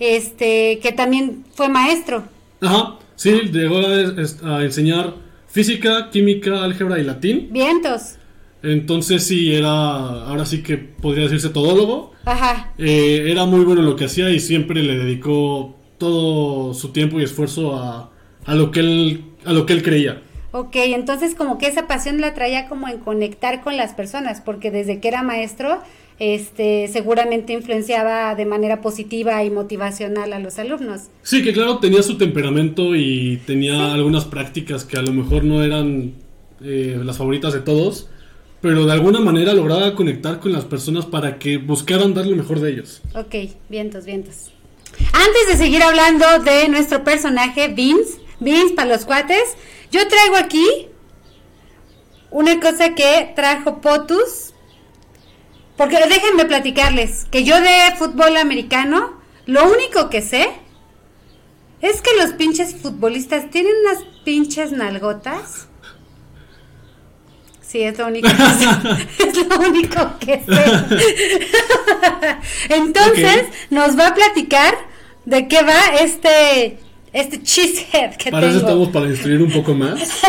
este, 0.00 0.78
que 0.80 0.92
también 0.92 1.44
fue 1.54 1.68
maestro. 1.68 2.24
Ajá, 2.60 2.98
sí, 3.16 3.30
llegó 3.52 3.78
a, 3.78 4.56
a 4.56 4.64
enseñar 4.64 5.14
física, 5.46 6.10
química, 6.10 6.64
álgebra 6.64 6.98
y 6.98 7.04
latín. 7.04 7.48
Vientos. 7.52 8.16
Entonces 8.62 9.24
sí, 9.24 9.54
era, 9.54 9.68
ahora 9.68 10.46
sí 10.46 10.62
que 10.62 10.78
podría 10.78 11.24
decirse 11.24 11.50
todólogo. 11.50 12.12
Ajá. 12.24 12.72
Eh, 12.78 13.26
era 13.30 13.44
muy 13.44 13.64
bueno 13.64 13.82
en 13.82 13.86
lo 13.86 13.96
que 13.96 14.06
hacía 14.06 14.30
y 14.30 14.40
siempre 14.40 14.82
le 14.82 14.96
dedicó 14.96 15.76
todo 15.98 16.72
su 16.74 16.88
tiempo 16.88 17.20
y 17.20 17.24
esfuerzo 17.24 17.76
a, 17.76 18.10
a 18.46 18.54
lo 18.54 18.70
que 18.70 18.80
él, 18.80 19.24
a 19.44 19.52
lo 19.52 19.66
que 19.66 19.74
él 19.74 19.82
creía. 19.82 20.22
Ok, 20.56 20.76
entonces 20.76 21.34
como 21.34 21.58
que 21.58 21.66
esa 21.66 21.88
pasión 21.88 22.20
la 22.20 22.32
traía 22.32 22.68
como 22.68 22.86
en 22.86 22.98
conectar 22.98 23.60
con 23.60 23.76
las 23.76 23.92
personas, 23.92 24.40
porque 24.40 24.70
desde 24.70 25.00
que 25.00 25.08
era 25.08 25.24
maestro 25.24 25.80
este, 26.20 26.86
seguramente 26.92 27.52
influenciaba 27.52 28.36
de 28.36 28.46
manera 28.46 28.80
positiva 28.80 29.42
y 29.42 29.50
motivacional 29.50 30.32
a 30.32 30.38
los 30.38 30.60
alumnos. 30.60 31.08
Sí, 31.24 31.42
que 31.42 31.52
claro, 31.52 31.78
tenía 31.78 32.04
su 32.04 32.18
temperamento 32.18 32.94
y 32.94 33.40
tenía 33.46 33.94
algunas 33.94 34.26
prácticas 34.26 34.84
que 34.84 34.96
a 34.96 35.02
lo 35.02 35.12
mejor 35.12 35.42
no 35.42 35.60
eran 35.64 36.12
eh, 36.62 37.00
las 37.04 37.18
favoritas 37.18 37.52
de 37.52 37.58
todos, 37.58 38.08
pero 38.60 38.86
de 38.86 38.92
alguna 38.92 39.18
manera 39.18 39.54
lograba 39.54 39.96
conectar 39.96 40.38
con 40.38 40.52
las 40.52 40.64
personas 40.64 41.04
para 41.04 41.40
que 41.40 41.56
buscaran 41.56 42.14
dar 42.14 42.26
lo 42.26 42.36
mejor 42.36 42.60
de 42.60 42.70
ellos. 42.70 43.02
Ok, 43.16 43.34
vientos, 43.68 44.04
vientos. 44.04 44.52
Antes 45.12 45.48
de 45.48 45.56
seguir 45.56 45.82
hablando 45.82 46.24
de 46.44 46.68
nuestro 46.68 47.02
personaje, 47.02 47.66
Vince, 47.66 48.23
Vince 48.44 48.74
para 48.74 48.90
los 48.90 49.04
cuates, 49.04 49.56
yo 49.90 50.06
traigo 50.06 50.36
aquí 50.36 50.88
una 52.30 52.60
cosa 52.60 52.94
que 52.94 53.32
trajo 53.34 53.80
Potus 53.80 54.54
porque 55.76 55.98
déjenme 56.08 56.44
platicarles 56.44 57.24
que 57.30 57.44
yo 57.44 57.60
de 57.60 57.94
fútbol 57.98 58.36
americano, 58.36 59.20
lo 59.46 59.70
único 59.72 60.08
que 60.08 60.22
sé 60.22 60.48
es 61.80 62.00
que 62.00 62.10
los 62.16 62.32
pinches 62.32 62.76
futbolistas 62.76 63.50
tienen 63.50 63.72
unas 63.84 64.04
pinches 64.24 64.72
nalgotas. 64.72 65.68
Sí, 67.60 67.82
es 67.82 67.98
lo 67.98 68.06
único 68.06 68.28
que 68.28 68.36
sé. 68.36 68.68
es 69.28 69.48
lo 69.48 69.58
único 69.58 70.18
que 70.20 70.44
sé. 70.44 70.64
Entonces, 72.74 73.46
nos 73.70 73.98
va 73.98 74.08
a 74.08 74.14
platicar 74.14 74.74
de 75.24 75.48
qué 75.48 75.62
va 75.62 75.96
este 76.00 76.78
este 77.14 77.42
cheesehead 77.42 78.16
que 78.16 78.30
para 78.30 78.42
tengo. 78.48 78.56
eso 78.58 78.66
estamos 78.66 78.88
para 78.90 79.06
instruir 79.06 79.40
un 79.40 79.50
poco 79.50 79.72
más. 79.74 79.98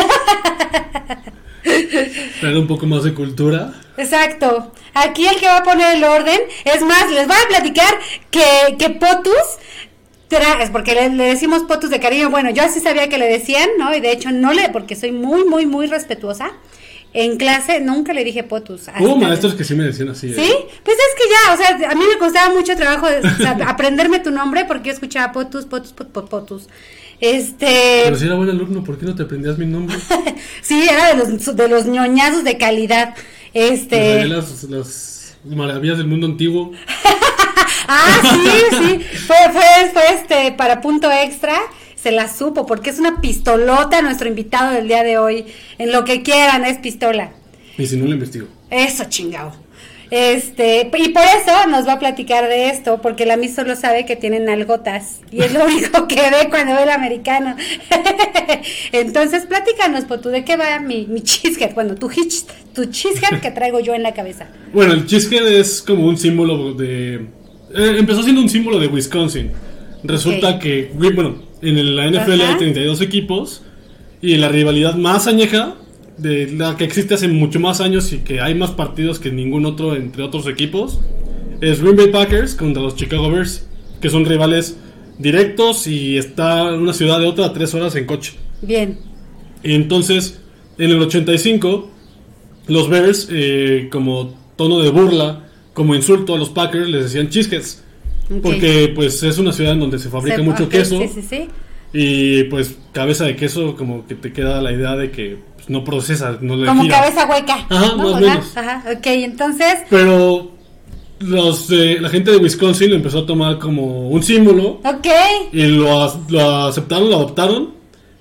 Traer 2.40 2.56
un 2.56 2.66
poco 2.66 2.86
más 2.86 3.02
de 3.04 3.12
cultura. 3.14 3.74
Exacto. 3.96 4.72
Aquí 4.94 5.26
el 5.26 5.36
que 5.36 5.46
va 5.46 5.58
a 5.58 5.62
poner 5.62 5.96
el 5.96 6.04
orden, 6.04 6.40
es 6.64 6.80
más, 6.82 7.10
les 7.10 7.26
voy 7.26 7.36
a 7.36 7.48
platicar 7.48 7.98
que, 8.30 8.76
que 8.78 8.90
Potus, 8.90 9.34
tra- 10.30 10.62
es 10.62 10.70
porque 10.70 10.94
le, 10.94 11.08
le 11.10 11.24
decimos 11.24 11.64
Potus 11.64 11.90
de 11.90 11.98
cariño, 12.00 12.30
bueno, 12.30 12.50
yo 12.50 12.62
así 12.62 12.80
sabía 12.80 13.08
que 13.08 13.18
le 13.18 13.26
decían, 13.26 13.68
¿no? 13.78 13.94
Y 13.94 14.00
de 14.00 14.12
hecho 14.12 14.30
no 14.30 14.52
le, 14.52 14.68
porque 14.68 14.94
soy 14.96 15.12
muy, 15.12 15.44
muy, 15.44 15.66
muy 15.66 15.86
respetuosa. 15.86 16.52
En 17.18 17.38
clase 17.38 17.80
nunca 17.80 18.12
le 18.12 18.24
dije 18.24 18.44
Potus. 18.44 18.88
Hubo 19.00 19.16
maestros 19.16 19.54
que 19.54 19.64
sí 19.64 19.74
me 19.74 19.84
decían 19.84 20.10
así. 20.10 20.26
¿eh? 20.26 20.34
¿Sí? 20.36 20.52
Pues 20.82 20.98
es 20.98 21.14
que 21.16 21.24
ya, 21.30 21.54
o 21.54 21.56
sea, 21.56 21.90
a 21.90 21.94
mí 21.94 22.04
me 22.12 22.18
costaba 22.18 22.54
mucho 22.54 22.76
trabajo 22.76 23.06
o 23.06 23.42
sea, 23.42 23.52
aprenderme 23.68 24.18
tu 24.18 24.30
nombre 24.30 24.66
porque 24.66 24.88
yo 24.88 24.92
escuchaba 24.92 25.32
Potus, 25.32 25.64
Potus, 25.64 25.94
Potus, 25.94 26.12
Potus, 26.12 26.28
Potus. 26.28 26.68
Este... 27.18 28.02
Pero 28.04 28.16
si 28.16 28.26
era 28.26 28.34
buen 28.34 28.50
alumno, 28.50 28.84
¿por 28.84 28.98
qué 28.98 29.06
no 29.06 29.14
te 29.14 29.22
aprendías 29.22 29.56
mi 29.56 29.64
nombre? 29.64 29.96
Sí, 30.60 30.86
era 30.86 31.08
de 31.08 31.16
los, 31.16 31.56
de 31.56 31.68
los 31.68 31.86
ñoñazos 31.86 32.44
de 32.44 32.58
calidad. 32.58 33.14
Este... 33.54 34.26
las, 34.26 34.64
las 34.64 35.36
maravillas 35.46 35.96
del 35.96 36.08
mundo 36.08 36.26
antiguo. 36.26 36.72
Ah, 37.88 38.20
sí, 38.20 38.76
sí. 38.78 39.18
Fue, 39.28 39.36
fue, 39.52 39.90
fue 39.92 40.02
este 40.12 40.52
para 40.52 40.80
punto 40.80 41.08
extra. 41.08 41.56
Se 41.96 42.12
la 42.12 42.32
supo 42.32 42.66
porque 42.66 42.90
es 42.90 42.98
una 43.00 43.20
pistolota 43.20 44.00
nuestro 44.02 44.28
invitado 44.28 44.72
del 44.72 44.86
día 44.86 45.02
de 45.02 45.18
hoy. 45.18 45.46
En 45.78 45.90
lo 45.90 46.04
que 46.04 46.22
quieran 46.22 46.64
es 46.64 46.78
pistola. 46.78 47.32
Y 47.76 47.86
si 47.86 47.96
no 47.96 48.04
lo 48.06 48.12
investigo. 48.12 48.46
Eso 48.70 49.04
chingado. 49.08 49.52
Este, 50.08 50.88
y 50.98 51.08
por 51.08 51.22
eso 51.24 51.66
nos 51.68 51.84
va 51.84 51.94
a 51.94 51.98
platicar 51.98 52.48
de 52.48 52.68
esto, 52.68 53.02
porque 53.02 53.26
la 53.26 53.36
Miss 53.36 53.56
solo 53.56 53.74
sabe 53.74 54.06
que 54.06 54.14
tienen 54.14 54.48
algotas 54.48 55.20
y 55.32 55.40
es 55.42 55.52
lo 55.52 55.64
único 55.66 56.06
que 56.06 56.14
ve 56.30 56.48
cuando 56.48 56.76
ve 56.76 56.84
el 56.84 56.90
americano. 56.90 57.56
Entonces, 58.92 59.46
platícanos, 59.46 60.04
Potu, 60.04 60.28
¿de 60.28 60.44
qué 60.44 60.56
va 60.56 60.78
mi, 60.78 61.06
mi 61.06 61.22
cheesehead? 61.22 61.74
Bueno, 61.74 61.96
tu, 61.96 62.08
hitch, 62.08 62.44
tu 62.72 62.84
cheesehead 62.84 63.40
que 63.40 63.50
traigo 63.50 63.80
yo 63.80 63.94
en 63.94 64.02
la 64.02 64.14
cabeza. 64.14 64.46
Bueno, 64.72 64.92
el 64.92 65.06
cheesehead 65.06 65.46
es 65.48 65.80
como 65.82 66.06
un 66.06 66.18
símbolo 66.18 66.74
de... 66.74 67.14
eh, 67.74 67.96
empezó 67.98 68.22
siendo 68.22 68.42
un 68.42 68.48
símbolo 68.48 68.78
de 68.78 68.88
Wisconsin. 68.88 69.50
Resulta 70.04 70.58
que, 70.58 70.92
bueno, 70.94 71.42
en 71.62 71.96
la 71.96 72.10
NFL 72.10 72.40
Ajá. 72.40 72.52
hay 72.52 72.58
32 72.58 73.00
equipos 73.00 73.62
y 74.20 74.36
la 74.36 74.48
rivalidad 74.48 74.96
más 74.96 75.26
añeja, 75.26 75.76
de 76.18 76.50
la 76.50 76.76
que 76.76 76.84
existe 76.84 77.14
hace 77.14 77.28
mucho 77.28 77.60
más 77.60 77.80
años 77.80 78.12
y 78.12 78.18
que 78.18 78.40
hay 78.40 78.54
más 78.54 78.70
partidos 78.70 79.18
que 79.18 79.30
ningún 79.30 79.66
otro 79.66 79.94
entre 79.94 80.22
otros 80.22 80.46
equipos, 80.46 81.00
es 81.60 81.80
Green 81.80 81.96
Bay 81.96 82.08
Packers 82.08 82.54
contra 82.54 82.82
los 82.82 82.96
Chicago 82.96 83.30
Bears, 83.30 83.66
que 84.00 84.10
son 84.10 84.24
rivales 84.24 84.76
directos 85.18 85.86
y 85.86 86.16
está 86.16 86.64
una 86.74 86.92
ciudad 86.92 87.20
de 87.20 87.26
otra 87.26 87.46
a 87.46 87.52
tres 87.52 87.74
horas 87.74 87.94
en 87.96 88.06
coche. 88.06 88.34
Bien. 88.62 88.98
Entonces, 89.62 90.40
en 90.78 90.90
el 90.90 91.00
85, 91.00 91.90
los 92.68 92.88
Bears, 92.88 93.28
eh, 93.30 93.88
como 93.90 94.34
tono 94.56 94.80
de 94.80 94.90
burla, 94.90 95.48
como 95.72 95.94
insulto 95.94 96.34
a 96.34 96.38
los 96.38 96.50
Packers, 96.50 96.88
les 96.88 97.04
decían 97.04 97.28
cheeseheads. 97.28 97.82
Porque 98.42 98.92
pues 98.94 99.22
es 99.22 99.38
una 99.38 99.52
ciudad 99.52 99.72
en 99.72 99.80
donde 99.80 99.98
se 99.98 100.08
fabrica 100.08 100.36
Se- 100.36 100.42
mucho 100.42 100.68
queso. 100.68 100.98
Sí, 101.00 101.08
sí, 101.14 101.22
sí. 101.22 101.48
Y 101.92 102.44
pues 102.44 102.76
cabeza 102.92 103.24
de 103.24 103.36
queso 103.36 103.76
como 103.76 104.06
que 104.06 104.14
te 104.16 104.32
queda 104.32 104.60
la 104.60 104.72
idea 104.72 104.96
de 104.96 105.10
que 105.10 105.38
pues, 105.54 105.70
no 105.70 105.84
procesa, 105.84 106.36
no 106.40 106.56
le 106.56 106.66
Como 106.66 106.82
gira. 106.82 107.00
cabeza 107.00 107.26
hueca. 107.26 107.66
Ajá, 107.70 107.96
más 107.96 108.06
o 108.06 108.10
Ajá, 108.16 108.20
menos. 108.20 108.56
Ajá, 108.56 108.84
ok, 108.98 109.06
entonces, 109.06 109.74
Pero 109.88 110.50
los, 111.20 111.68
de- 111.68 112.00
la 112.00 112.08
gente 112.08 112.30
de 112.32 112.36
Wisconsin 112.38 112.90
lo 112.90 112.96
empezó 112.96 113.20
a 113.20 113.26
tomar 113.26 113.58
como 113.58 114.08
un 114.10 114.22
símbolo 114.22 114.80
ok, 114.84 115.06
y 115.52 115.62
lo, 115.62 116.12
lo 116.28 116.40
aceptaron, 116.66 117.08
lo 117.08 117.16
adoptaron. 117.16 117.70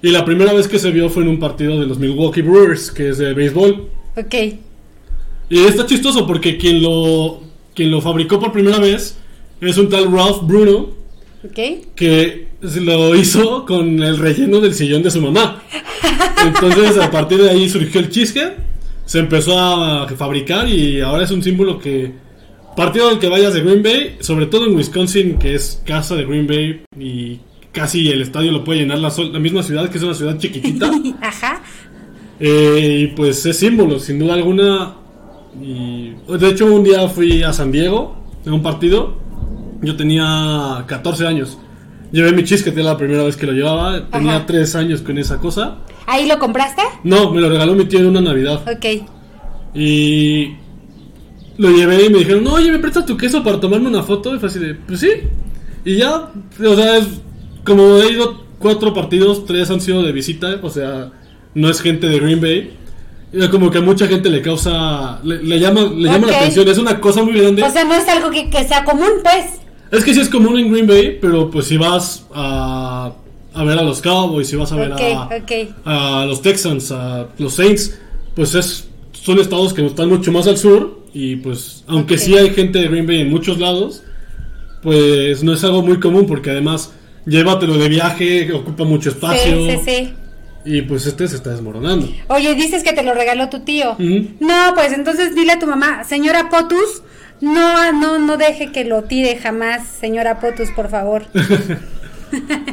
Y 0.02 0.10
la 0.12 0.24
primera 0.24 0.54
vez 0.54 0.68
que 0.68 0.78
se 0.78 0.92
vio 0.92 1.10
fue 1.10 1.24
en 1.24 1.30
un 1.30 1.40
partido 1.40 1.80
de 1.80 1.88
los 1.88 1.98
Milwaukee 1.98 2.44
Brewers, 2.44 2.92
que 2.92 3.10
es 3.10 3.18
de 3.18 3.34
béisbol. 3.34 3.90
ok. 4.16 4.36
Y 5.50 5.60
está 5.66 5.86
chistoso 5.86 6.26
porque 6.28 6.58
quien 6.58 6.82
lo, 6.82 7.42
quien 7.74 7.90
lo 7.92 8.02
fabricó 8.02 8.40
por 8.40 8.52
primera 8.52 8.78
vez 8.80 9.18
es 9.62 9.78
un 9.78 9.90
tal 9.90 10.12
Ralph 10.12 10.44
Bruno, 10.44 10.90
que 11.96 12.48
lo 12.62 13.16
hizo 13.16 13.66
con 13.66 14.02
el 14.02 14.18
relleno 14.18 14.60
del 14.60 14.74
sillón 14.74 15.04
de 15.04 15.12
su 15.12 15.22
mamá. 15.22 15.62
Entonces, 16.46 16.98
a 16.98 17.10
partir 17.12 17.42
de 17.42 17.50
ahí 17.50 17.70
surgió 17.70 18.00
el 18.02 18.10
cheesehead, 18.10 18.54
se 19.06 19.20
empezó 19.20 19.58
a 19.60 20.08
fabricar 20.10 20.68
y 20.68 21.02
ahora 21.02 21.24
es 21.24 21.32
un 21.32 21.42
símbolo 21.44 21.80
que, 21.80 22.12
partido 22.76 23.10
del 23.10 23.20
que 23.20 23.30
vayas 23.30 23.54
de 23.54 23.62
Green 23.62 23.84
Bay, 23.84 24.18
sobre 24.20 24.48
todo 24.48 24.66
en 24.66 24.76
Wisconsin, 24.76 25.38
que 25.38 25.54
es 25.56 25.82
casa 25.86 26.16
de 26.16 26.26
Green 26.26 26.48
Bay 26.48 26.82
y 27.00 27.40
casi 27.72 28.10
el 28.10 28.22
estadio 28.22 28.52
lo 28.52 28.64
puede 28.64 28.80
llenar 28.82 29.00
la, 29.00 29.12
sol- 29.12 29.32
la 29.34 29.40
misma 29.40 29.62
ciudad, 29.64 29.90
que 29.90 29.98
es 29.98 30.04
una 30.04 30.14
ciudad 30.14 30.38
chiquitita. 30.38 30.92
Ajá. 31.22 31.62
Eh, 32.40 33.00
y 33.04 33.16
pues 33.16 33.46
es 33.46 33.58
símbolo, 33.58 34.00
sin 34.00 34.20
duda 34.20 34.34
alguna. 34.34 34.96
Y 35.62 36.12
de 36.38 36.50
hecho, 36.50 36.66
un 36.66 36.84
día 36.84 37.08
fui 37.08 37.44
a 37.44 37.54
San 37.54 37.72
Diego 37.72 38.18
en 38.46 38.54
un 38.54 38.62
partido. 38.64 39.24
Yo 39.82 39.96
tenía 39.96 40.84
14 40.88 41.28
años. 41.28 41.58
Llevé 42.12 42.32
mi 42.32 42.44
chisquete 42.44 42.82
la 42.82 42.98
primera 42.98 43.24
vez 43.24 43.36
que 43.36 43.46
lo 43.46 43.54
llevaba. 43.54 44.08
Tenía 44.10 44.38
Ajá. 44.38 44.46
3 44.46 44.76
años 44.76 45.02
con 45.02 45.18
esa 45.18 45.38
cosa. 45.38 45.78
¿Ahí 46.08 46.28
lo 46.28 46.40
compraste? 46.40 46.82
No, 47.04 47.32
me 47.32 47.42
lo 47.42 47.50
regaló 47.50 47.74
mi 47.74 47.86
tío 47.86 48.00
en 48.00 48.08
una 48.08 48.22
Navidad. 48.22 48.62
Ok. 48.70 49.08
Y 49.74 50.56
lo 51.58 51.70
llevé 51.72 52.06
y 52.06 52.10
me 52.10 52.20
dijeron, 52.20 52.44
no, 52.44 52.54
oye, 52.54 52.72
¿me 52.72 52.80
prestas 52.80 53.06
tu 53.06 53.18
queso 53.18 53.44
para 53.44 53.60
tomarme 53.60 53.88
una 53.88 54.04
foto? 54.04 54.36
Y 54.36 54.40
fue 54.40 54.50
así 54.50 54.60
de, 54.60 54.76
pues 54.76 55.00
sí. 55.00 55.10
Y 55.84 55.98
ya, 55.98 56.30
o 56.66 56.76
sea, 56.76 56.98
es, 56.98 57.08
como 57.66 57.98
he 57.98 58.12
ido 58.14 58.46
cuatro 58.60 58.94
partidos, 58.94 59.46
tres 59.46 59.70
han 59.70 59.82
sido 59.82 60.02
de 60.04 60.12
visita, 60.12 60.60
o 60.62 60.70
sea, 60.70 61.12
no 61.54 61.70
es 61.70 61.82
gente 61.82 62.08
de 62.08 62.20
Green 62.20 62.42
Bay. 62.42 62.78
Como 63.52 63.70
que 63.70 63.80
a 63.80 63.82
mucha 63.82 64.08
gente 64.08 64.30
le 64.30 64.42
causa, 64.42 65.20
le, 65.24 65.44
le 65.44 65.60
llama, 65.60 65.82
le 65.82 66.10
llama 66.10 66.28
la 66.28 66.38
atención, 66.38 66.68
es 66.70 66.78
una 66.78 67.02
cosa 67.02 67.22
muy 67.22 67.38
grande. 67.38 67.64
O 67.64 67.70
sea, 67.70 67.84
no 67.84 67.94
es 67.94 68.08
algo 68.08 68.30
que, 68.32 68.50
que 68.50 68.64
sea 68.64 68.86
común, 68.86 69.10
pues. 69.22 69.60
Es 69.98 70.04
que 70.04 70.14
sí 70.14 70.20
es 70.22 70.30
común 70.30 70.58
en 70.58 70.72
Green 70.72 70.88
Bay, 70.88 71.18
pero 71.22 71.50
pues 71.50 71.68
si 71.68 71.78
vas 71.78 72.26
a, 72.34 73.12
a 73.54 73.64
ver 73.64 73.80
a 73.80 73.84
los 73.84 74.02
Cowboys, 74.02 74.48
si 74.48 74.56
vas 74.56 74.72
a 74.72 74.76
ver 74.76 74.94
a, 74.94 76.26
los 76.26 76.42
Texans, 76.42 76.92
a 76.92 77.28
los 77.38 77.54
Saints, 77.54 77.98
pues 78.36 78.54
es, 78.56 78.88
son 79.14 79.40
estados 79.40 79.74
que 79.74 79.86
están 79.86 80.10
mucho 80.10 80.32
más 80.32 80.48
al 80.48 80.58
sur 80.58 81.06
y 81.14 81.38
pues 81.38 81.84
aunque 81.88 82.18
sí 82.18 82.36
hay 82.38 82.50
gente 82.52 82.80
de 82.80 82.88
Green 82.88 83.08
Bay 83.08 83.22
en 83.22 83.30
muchos 83.30 83.60
lados, 83.60 84.04
pues 84.84 85.44
no 85.44 85.54
es 85.54 85.64
algo 85.64 85.82
muy 85.82 86.00
común 86.00 86.26
porque 86.28 86.52
además 86.52 86.94
llévatelo 87.26 87.78
de 87.78 87.90
viaje, 87.90 88.52
ocupa 88.54 88.84
mucho 88.84 89.10
espacio 89.10 89.56
Sí, 89.56 89.72
sí, 89.72 89.80
sí. 89.86 90.14
y 90.66 90.82
pues 90.84 91.06
este 91.08 91.28
se 91.28 91.38
está 91.38 91.52
desmoronando. 91.52 92.08
Oye, 92.28 92.54
dices 92.56 92.84
que 92.84 92.94
te 92.94 93.04
lo 93.04 93.14
regaló 93.14 93.50
tu 93.50 93.62
tío. 93.62 93.96
No, 93.98 94.74
pues 94.76 94.94
entonces 94.94 95.34
dile 95.34 95.54
a 95.54 95.60
tu 95.60 95.66
mamá, 95.68 96.04
señora 96.04 96.50
Potus, 96.50 97.02
no, 97.42 97.92
no, 97.94 98.20
no 98.20 98.38
deje 98.38 98.72
que 98.72 98.86
lo 98.86 99.04
tire 99.04 99.38
jamás, 99.38 99.88
señora 99.88 100.40
Potus, 100.40 100.72
por 100.72 100.90
favor. 100.90 101.24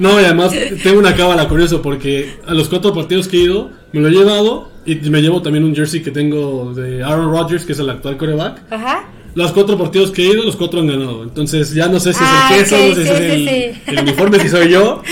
No, 0.01 0.21
y 0.21 0.25
además 0.25 0.53
tengo 0.83 0.99
una 0.99 1.15
cábala 1.15 1.47
con 1.47 1.61
eso 1.61 1.83
porque 1.83 2.35
a 2.49 2.55
los 2.55 2.69
cuatro 2.69 2.93
partidos 2.95 3.29
que 3.29 3.37
he 3.37 3.41
ido 3.41 3.71
me 3.93 4.01
lo 4.01 4.09
he 4.09 4.11
llevado 4.11 4.73
y 4.85 4.97
me 5.11 5.21
llevo 5.21 5.41
también 5.43 5.63
un 5.65 5.75
jersey 5.77 6.03
que 6.03 6.11
tengo 6.11 6.73
de 6.75 7.05
Aaron 7.05 7.31
Rodgers, 7.31 7.65
que 7.65 7.73
es 7.73 7.79
el 7.79 7.89
actual 7.89 8.17
coreback. 8.17 8.61
Ajá. 8.73 9.05
Los 9.35 9.53
cuatro 9.53 9.79
partidos 9.79 10.11
que 10.11 10.23
he 10.23 10.33
ido, 10.33 10.43
los 10.43 10.57
cuatro 10.57 10.81
han 10.81 10.89
ganado. 10.89 11.23
Entonces 11.23 11.73
ya 11.75 11.87
no 11.87 12.01
sé 12.01 12.13
si 12.13 12.19
Ah, 12.23 12.51
es 12.57 12.73
el 12.73 12.79
queso, 12.81 12.83
ok, 12.83 12.89
no 12.89 12.95
sé 12.95 13.05
si 13.05 13.11
es 13.13 13.19
sí, 13.19 13.25
el, 13.25 13.75
sí. 13.75 13.81
el 13.87 13.99
uniforme, 14.01 14.39
si 14.41 14.49
soy 14.49 14.71
yo. 14.71 15.03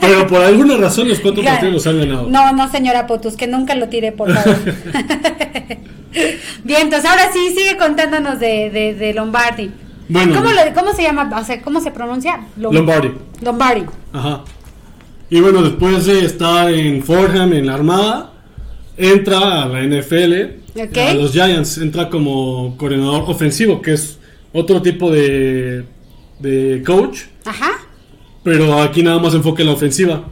Pero 0.00 0.26
por 0.26 0.42
alguna 0.42 0.76
razón 0.76 1.08
los 1.08 1.20
cuatro 1.20 1.42
partidos 1.42 1.72
los 1.74 1.86
han 1.86 1.98
ganado. 1.98 2.28
No, 2.28 2.52
no, 2.52 2.70
señora 2.70 3.06
Potus, 3.06 3.36
que 3.36 3.46
nunca 3.46 3.74
lo 3.74 3.88
tire, 3.88 4.12
por 4.12 4.34
favor. 4.34 4.56
Bien, 6.64 6.82
entonces 6.82 7.08
ahora 7.08 7.30
sí, 7.32 7.50
sigue 7.50 7.76
contándonos 7.76 8.40
de, 8.40 8.70
de, 8.70 8.94
de 8.94 9.14
Lombardi. 9.14 9.70
Bueno. 10.08 10.34
¿Cómo, 10.34 10.50
lo- 10.50 10.74
¿Cómo 10.74 10.92
se 10.94 11.02
llama? 11.02 11.30
O 11.38 11.44
sea, 11.44 11.60
¿cómo 11.60 11.80
se 11.80 11.90
pronuncia? 11.90 12.40
Lom- 12.58 12.72
Lombardi. 12.72 13.10
Lombardi. 13.42 13.82
Ajá. 14.12 14.42
Y 15.30 15.40
bueno, 15.40 15.62
después 15.62 16.06
de 16.06 16.24
estar 16.24 16.72
en 16.72 17.02
Fordham, 17.02 17.52
en 17.52 17.66
la 17.66 17.74
Armada, 17.74 18.32
entra 18.96 19.62
a 19.64 19.68
la 19.68 19.82
NFL, 19.82 20.32
Ok. 20.80 20.96
a 20.96 21.14
los 21.14 21.32
Giants, 21.32 21.76
entra 21.78 22.08
como 22.08 22.76
coordinador 22.78 23.24
ofensivo, 23.26 23.82
que 23.82 23.92
es 23.92 24.18
otro 24.54 24.80
tipo 24.80 25.10
de, 25.10 25.84
de 26.38 26.82
coach, 26.86 27.20
Ajá. 27.44 27.72
pero 28.42 28.80
aquí 28.80 29.02
nada 29.02 29.18
más 29.18 29.34
enfoca 29.34 29.60
en 29.62 29.68
la 29.68 29.74
ofensiva. 29.74 30.24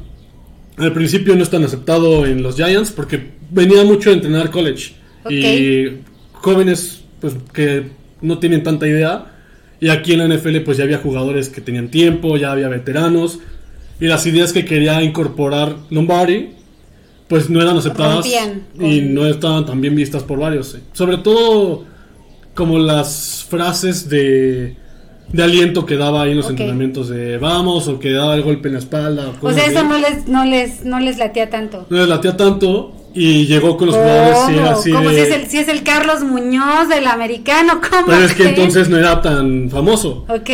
Al 0.79 0.93
principio 0.95 1.37
no 1.37 1.43
es 1.43 1.51
tan 1.51 1.63
aceptado 1.65 2.25
en 2.25 2.43
los 2.43 2.57
Giants 2.57 2.91
porque 2.93 3.33
venía 3.51 3.85
mucho 3.85 4.09
a 4.11 4.15
entrenar 4.15 4.51
college 4.51 4.95
Y 5.31 6.01
jóvenes 6.33 7.03
pues 7.21 7.35
que 7.53 7.91
no 8.21 8.39
tienen 8.39 8.63
tanta 8.63 8.87
idea 8.87 9.33
y 9.81 9.89
aquí 9.89 10.13
en 10.13 10.29
la 10.29 10.37
NFL 10.37 10.59
pues 10.61 10.79
ya 10.79 10.85
había 10.85 10.99
jugadores 10.99 11.49
que 11.49 11.61
tenían 11.61 11.89
tiempo, 11.89 12.37
ya 12.37 12.53
había 12.53 12.69
veteranos 12.69 13.41
y 14.01 14.07
las 14.07 14.27
ideas 14.27 14.53
que 14.53 14.65
quería 14.65 15.03
incorporar 15.03 15.77
Lombardi 15.91 16.51
pues 17.29 17.51
no 17.51 17.61
eran 17.61 17.77
aceptadas 17.77 18.17
Rompían 18.17 18.63
y 18.79 19.01
no 19.01 19.27
estaban 19.27 19.67
tan 19.67 19.81
bien 19.81 19.97
vistas 19.97 20.23
por 20.23 20.39
varios. 20.39 20.79
Sobre 20.93 21.19
todo 21.19 21.85
como 22.55 22.79
las 22.79 23.45
frases 23.49 24.09
de, 24.09 24.77
de 25.33 25.43
aliento 25.43 25.85
que 25.85 25.97
daba 25.97 26.23
ahí 26.23 26.31
en 26.31 26.39
los 26.39 26.49
entrenamientos 26.49 27.09
de 27.09 27.39
vamos 27.39 27.89
o 27.89 27.99
que 27.99 28.13
daba 28.13 28.35
el 28.35 28.43
golpe 28.43 28.69
en 28.69 28.75
la 28.75 28.81
espalda. 28.81 29.33
O 29.41 29.53
sea, 29.53 29.67
eso 29.67 29.83
no 29.83 29.99
les, 29.99 30.29
no 30.29 30.45
les, 30.45 30.85
no 30.85 31.01
les 31.01 31.19
latía 31.19 31.51
tanto. 31.51 31.87
No 31.91 31.99
les 31.99 32.09
latía 32.09 32.37
tanto 32.37 32.96
y 33.17 33.47
llegó 33.47 33.77
con 33.77 33.87
los 33.89 33.97
jugadores 33.97 34.39
sí, 34.47 34.53
¿Cómo? 34.55 34.67
así 34.69 34.91
Como 34.93 35.09
de- 35.09 35.15
si 35.17 35.21
es, 35.23 35.35
el, 35.35 35.47
si 35.49 35.59
es 35.59 35.69
el 35.69 35.83
Carlos 35.83 36.23
Muñoz 36.23 36.89
del 36.89 37.07
americano, 37.07 37.81
¿cómo? 37.91 38.07
Pero 38.07 38.25
es 38.25 38.35
que 38.35 38.43
que? 38.45 38.49
entonces 38.51 38.89
no 38.89 38.99
era 38.99 39.21
tan 39.23 39.69
famoso. 39.71 40.25
Ok, 40.29 40.51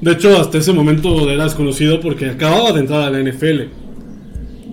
De 0.00 0.12
hecho, 0.12 0.38
hasta 0.38 0.58
ese 0.58 0.72
momento 0.72 1.30
era 1.30 1.44
desconocido 1.44 2.00
porque 2.00 2.26
acababa 2.30 2.72
de 2.72 2.80
entrar 2.80 3.02
a 3.02 3.10
la 3.10 3.20
NFL. 3.20 3.68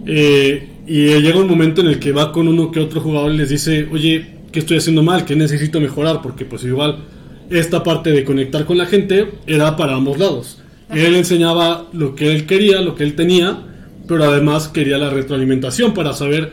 Eh, 0.08 0.68
y 0.88 1.06
llega 1.20 1.40
un 1.40 1.48
momento 1.48 1.82
en 1.82 1.88
el 1.88 2.00
que 2.00 2.12
va 2.12 2.32
con 2.32 2.48
uno 2.48 2.72
que 2.72 2.80
otro 2.80 3.02
jugador 3.02 3.32
y 3.34 3.38
les 3.38 3.50
dice, 3.50 3.88
oye, 3.92 4.26
¿qué 4.52 4.60
estoy 4.60 4.78
haciendo 4.78 5.04
mal? 5.04 5.26
¿Qué 5.26 5.36
necesito 5.36 5.80
mejorar? 5.80 6.22
Porque 6.22 6.44
pues 6.46 6.64
igual 6.64 7.04
esta 7.50 7.84
parte 7.84 8.12
de 8.12 8.24
conectar 8.24 8.66
con 8.66 8.78
la 8.78 8.86
gente 8.86 9.30
era 9.46 9.76
para 9.76 9.94
ambos 9.96 10.18
lados. 10.18 10.58
Él 10.94 11.16
enseñaba 11.16 11.88
lo 11.94 12.16
que 12.16 12.32
él 12.32 12.46
quería, 12.46 12.82
lo 12.82 12.96
que 12.96 13.04
él 13.04 13.16
tenía, 13.16 13.60
pero 14.08 14.26
además 14.26 14.68
quería 14.68 14.98
la 14.98 15.10
retroalimentación 15.10 15.94
para 15.94 16.14
saber 16.14 16.52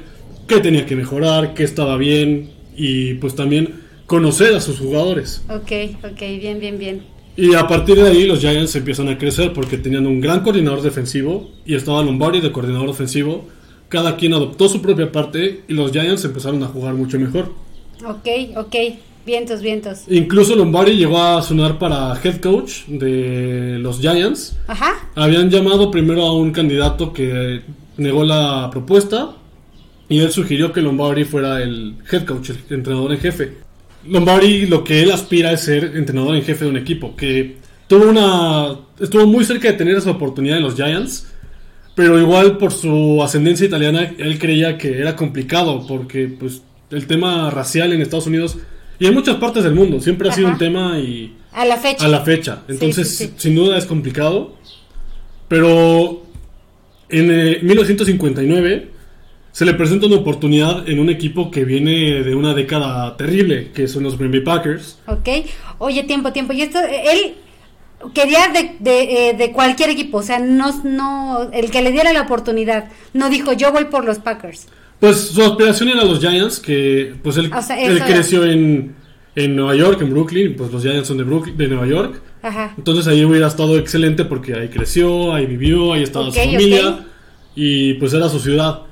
qué 0.48 0.60
tenía 0.60 0.86
que 0.86 0.96
mejorar, 0.96 1.54
qué 1.54 1.62
estaba 1.62 1.96
bien 1.96 2.50
y 2.76 3.14
pues 3.14 3.36
también 3.36 3.74
conocer 4.06 4.54
a 4.54 4.60
sus 4.60 4.78
jugadores. 4.78 5.44
ok, 5.48 5.72
ok, 6.04 6.20
bien, 6.40 6.58
bien, 6.58 6.78
bien. 6.78 7.02
Y 7.36 7.54
a 7.54 7.68
partir 7.68 7.94
de 7.96 8.08
ahí 8.08 8.26
los 8.26 8.40
Giants 8.40 8.74
empiezan 8.74 9.08
a 9.08 9.16
crecer 9.16 9.52
porque 9.52 9.78
tenían 9.78 10.06
un 10.08 10.20
gran 10.20 10.40
coordinador 10.40 10.82
defensivo 10.82 11.50
y 11.64 11.76
estaba 11.76 12.02
Lombardi 12.02 12.40
de 12.40 12.50
coordinador 12.50 12.88
ofensivo. 12.88 13.46
Cada 13.88 14.16
quien 14.16 14.34
adoptó 14.34 14.68
su 14.68 14.82
propia 14.82 15.12
parte 15.12 15.60
y 15.68 15.72
los 15.72 15.92
Giants 15.92 16.24
empezaron 16.24 16.60
a 16.64 16.66
jugar 16.66 16.94
mucho 16.94 17.16
mejor. 17.20 17.52
Ok, 18.04 18.26
ok, 18.56 18.74
vientos, 19.24 19.60
vientos. 19.62 20.00
Incluso 20.08 20.56
Lombardi 20.56 20.96
llegó 20.96 21.22
a 21.22 21.40
sonar 21.42 21.78
para 21.78 22.18
head 22.22 22.40
coach 22.40 22.86
de 22.88 23.78
los 23.78 24.00
Giants. 24.00 24.56
Ajá, 24.66 24.94
Habían 25.14 25.48
llamado 25.48 25.92
primero 25.92 26.22
a 26.22 26.34
un 26.34 26.50
candidato 26.50 27.12
que 27.12 27.62
negó 27.98 28.24
la 28.24 28.68
propuesta 28.72 29.36
y 30.08 30.20
él 30.20 30.30
sugirió 30.30 30.72
que 30.72 30.80
Lombardi 30.80 31.24
fuera 31.24 31.62
el 31.62 31.96
head 32.10 32.24
coach, 32.24 32.50
el 32.50 32.58
entrenador 32.70 33.12
en 33.12 33.18
jefe. 33.18 33.52
Lombardi 34.06 34.66
lo 34.66 34.84
que 34.84 35.02
él 35.02 35.10
aspira 35.10 35.52
es 35.52 35.60
ser 35.62 35.96
entrenador 35.96 36.36
en 36.36 36.42
jefe 36.42 36.64
de 36.64 36.70
un 36.70 36.76
equipo, 36.76 37.14
que 37.16 37.56
tuvo 37.86 38.08
una 38.08 38.76
estuvo 39.00 39.26
muy 39.26 39.44
cerca 39.44 39.68
de 39.68 39.74
tener 39.74 39.96
esa 39.96 40.10
oportunidad 40.10 40.56
en 40.56 40.62
los 40.62 40.74
Giants, 40.76 41.28
pero 41.94 42.18
igual 42.18 42.58
por 42.58 42.72
su 42.72 43.22
ascendencia 43.22 43.66
italiana 43.66 44.14
él 44.18 44.38
creía 44.38 44.78
que 44.78 44.98
era 44.98 45.16
complicado 45.16 45.84
porque 45.86 46.28
pues 46.28 46.62
el 46.90 47.06
tema 47.06 47.50
racial 47.50 47.92
en 47.92 48.00
Estados 48.00 48.26
Unidos 48.26 48.56
y 48.98 49.06
en 49.06 49.14
muchas 49.14 49.36
partes 49.36 49.64
del 49.64 49.74
mundo 49.74 50.00
siempre 50.00 50.28
ha 50.28 50.32
sido 50.32 50.48
Ajá. 50.48 50.54
un 50.54 50.58
tema 50.58 50.98
y 50.98 51.34
a 51.52 51.64
la 51.64 51.76
fecha. 51.76 52.04
a 52.04 52.08
la 52.08 52.20
fecha. 52.20 52.62
Sí, 52.66 52.72
Entonces, 52.74 53.16
sí, 53.16 53.26
sí. 53.26 53.32
sin 53.36 53.54
duda 53.56 53.76
es 53.78 53.86
complicado. 53.86 54.56
Pero 55.48 56.22
en 57.08 57.30
eh, 57.30 57.58
1959 57.62 58.90
se 59.58 59.64
le 59.64 59.74
presenta 59.74 60.06
una 60.06 60.14
oportunidad 60.14 60.88
en 60.88 61.00
un 61.00 61.10
equipo 61.10 61.50
que 61.50 61.64
viene 61.64 62.22
de 62.22 62.32
una 62.36 62.54
década 62.54 63.16
terrible, 63.16 63.72
que 63.74 63.88
son 63.88 64.04
los 64.04 64.16
Green 64.16 64.30
Bay 64.30 64.42
Packers. 64.42 65.00
Ok, 65.08 65.28
oye, 65.78 66.04
tiempo, 66.04 66.32
tiempo. 66.32 66.52
Y 66.52 66.62
esto, 66.62 66.78
él 66.78 67.34
quería 68.14 68.50
de, 68.52 68.76
de, 68.78 69.30
eh, 69.30 69.34
de 69.36 69.50
cualquier 69.50 69.90
equipo, 69.90 70.18
o 70.18 70.22
sea, 70.22 70.38
no, 70.38 70.80
no, 70.84 71.50
el 71.52 71.72
que 71.72 71.82
le 71.82 71.90
diera 71.90 72.12
la 72.12 72.22
oportunidad, 72.22 72.84
no 73.14 73.28
dijo 73.30 73.52
yo 73.52 73.72
voy 73.72 73.86
por 73.86 74.04
los 74.04 74.20
Packers. 74.20 74.68
Pues 75.00 75.30
su 75.30 75.42
aspiración 75.42 75.88
era 75.88 76.04
los 76.04 76.20
Giants, 76.20 76.60
que 76.60 77.14
pues 77.20 77.36
él, 77.36 77.50
O 77.52 77.60
sea, 77.60 77.82
él 77.82 77.96
eso- 77.96 78.06
creció 78.06 78.44
en, 78.44 78.94
en 79.34 79.56
Nueva 79.56 79.74
York, 79.74 80.00
en 80.02 80.10
Brooklyn, 80.10 80.54
pues 80.56 80.70
los 80.70 80.82
Giants 80.84 81.08
son 81.08 81.18
de, 81.18 81.24
Brooklyn, 81.24 81.56
de 81.56 81.66
Nueva 81.66 81.88
York. 81.88 82.22
Ajá, 82.42 82.74
Entonces 82.78 83.08
ahí 83.08 83.24
hubiera 83.24 83.48
estado 83.48 83.76
excelente 83.76 84.24
porque 84.24 84.54
ahí 84.54 84.68
creció, 84.68 85.34
ahí 85.34 85.46
vivió, 85.46 85.94
ahí 85.94 86.04
estaba 86.04 86.26
su 86.26 86.38
familia 86.38 87.06
y 87.56 87.94
pues 87.94 88.14
era 88.14 88.28
su 88.28 88.38
ciudad. 88.38 88.82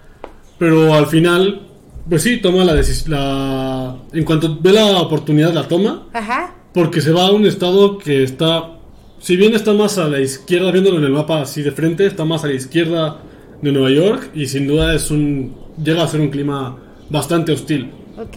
Pero 0.59 0.95
al 0.95 1.07
final, 1.07 1.63
pues 2.09 2.23
sí, 2.23 2.39
toma 2.39 2.65
la 2.65 2.75
decisión. 2.75 3.11
La... 3.13 3.97
En 4.13 4.25
cuanto 4.25 4.59
ve 4.61 4.73
la 4.73 4.99
oportunidad, 5.01 5.53
la 5.53 5.69
toma 5.69 6.09
ajá, 6.13 6.55
porque 6.73 7.01
se 7.01 7.11
va 7.11 7.27
a 7.27 7.33
un 7.33 7.47
estado 7.47 7.97
que 7.99 8.23
está, 8.23 8.79
si 9.19 9.37
bien 9.37 9.55
está 9.55 9.73
más 9.73 9.97
a 9.97 10.09
la 10.09 10.21
izquierda, 10.21 10.71
viéndolo 10.71 10.99
en 10.99 11.05
el 11.05 11.13
mapa 11.13 11.41
así 11.41 11.63
de 11.63 11.73
frente, 11.73 12.07
está 12.07 12.25
más 12.25 12.45
a 12.45 12.49
la 12.49 12.53
izquierda 12.55 13.19
de 13.63 13.73
Nueva 13.73 13.91
York 13.91 14.31
y 14.35 14.47
sin 14.47 14.67
duda 14.67 14.95
es 14.95 15.11
un, 15.11 15.55
llega 15.83 16.03
a 16.03 16.09
ser 16.09 16.21
un 16.21 16.29
clima 16.29 16.77
bastante 17.09 17.53
hostil. 17.53 17.91
ok. 18.19 18.37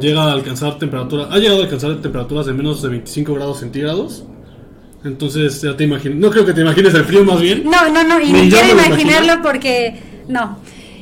Llega 0.00 0.24
a 0.24 0.32
alcanzar 0.32 0.78
temperaturas, 0.78 1.28
ha 1.30 1.38
llegado 1.38 1.60
a 1.60 1.64
alcanzar 1.64 1.96
temperaturas 2.02 2.44
de 2.44 2.52
menos 2.52 2.82
de 2.82 2.90
25 2.90 3.34
grados 3.34 3.60
centígrados. 3.60 4.24
Entonces 5.04 5.62
ya 5.62 5.76
te 5.76 5.84
imaginas, 5.84 6.18
no 6.18 6.30
creo 6.30 6.44
que 6.44 6.52
te 6.52 6.60
imagines 6.60 6.92
el 6.92 7.04
frío 7.04 7.24
más 7.24 7.40
bien. 7.40 7.64
No, 7.64 7.88
no, 7.88 8.02
no, 8.02 8.20
y 8.20 8.32
Ni 8.32 8.50
quiero 8.50 8.70
imaginarlo 8.72 9.42
porque 9.42 9.94
no. 10.28 10.58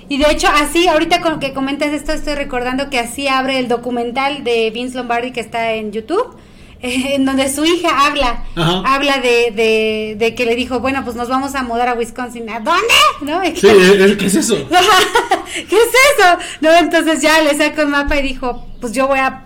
Y 0.08 0.18
de 0.18 0.30
hecho, 0.30 0.48
así, 0.48 0.86
ahorita 0.86 1.20
con 1.20 1.40
que 1.40 1.52
comentas 1.52 1.92
esto, 1.92 2.12
estoy 2.12 2.34
recordando 2.34 2.90
que 2.90 2.98
así 2.98 3.26
abre 3.28 3.58
el 3.58 3.68
documental 3.68 4.44
de 4.44 4.70
Vince 4.70 4.96
Lombardi 4.96 5.32
que 5.32 5.40
está 5.40 5.72
en 5.72 5.90
YouTube, 5.92 6.36
eh, 6.80 7.14
en 7.14 7.24
donde 7.24 7.52
su 7.52 7.64
hija 7.64 8.06
habla, 8.06 8.44
Ajá. 8.54 8.82
habla 8.94 9.18
de, 9.18 9.50
de, 9.50 10.16
de 10.18 10.34
que 10.36 10.44
le 10.46 10.54
dijo, 10.54 10.78
bueno, 10.78 11.02
pues 11.04 11.16
nos 11.16 11.28
vamos 11.28 11.54
a 11.56 11.62
mudar 11.64 11.88
a 11.88 11.94
Wisconsin. 11.94 12.48
¿A 12.50 12.60
dónde? 12.60 12.94
¿No? 13.22 13.40
Sí, 13.54 13.66
¿eh? 13.70 14.16
¿qué 14.18 14.26
es 14.26 14.34
eso? 14.36 14.56
¿Qué 15.54 15.76
es 15.76 15.88
eso? 16.18 16.38
No, 16.60 16.70
entonces 16.76 17.20
ya 17.20 17.40
le 17.40 17.56
sacó 17.56 17.82
el 17.82 17.88
mapa 17.88 18.16
y 18.16 18.22
dijo, 18.22 18.64
pues 18.80 18.92
yo 18.92 19.06
voy 19.08 19.18
a 19.18 19.42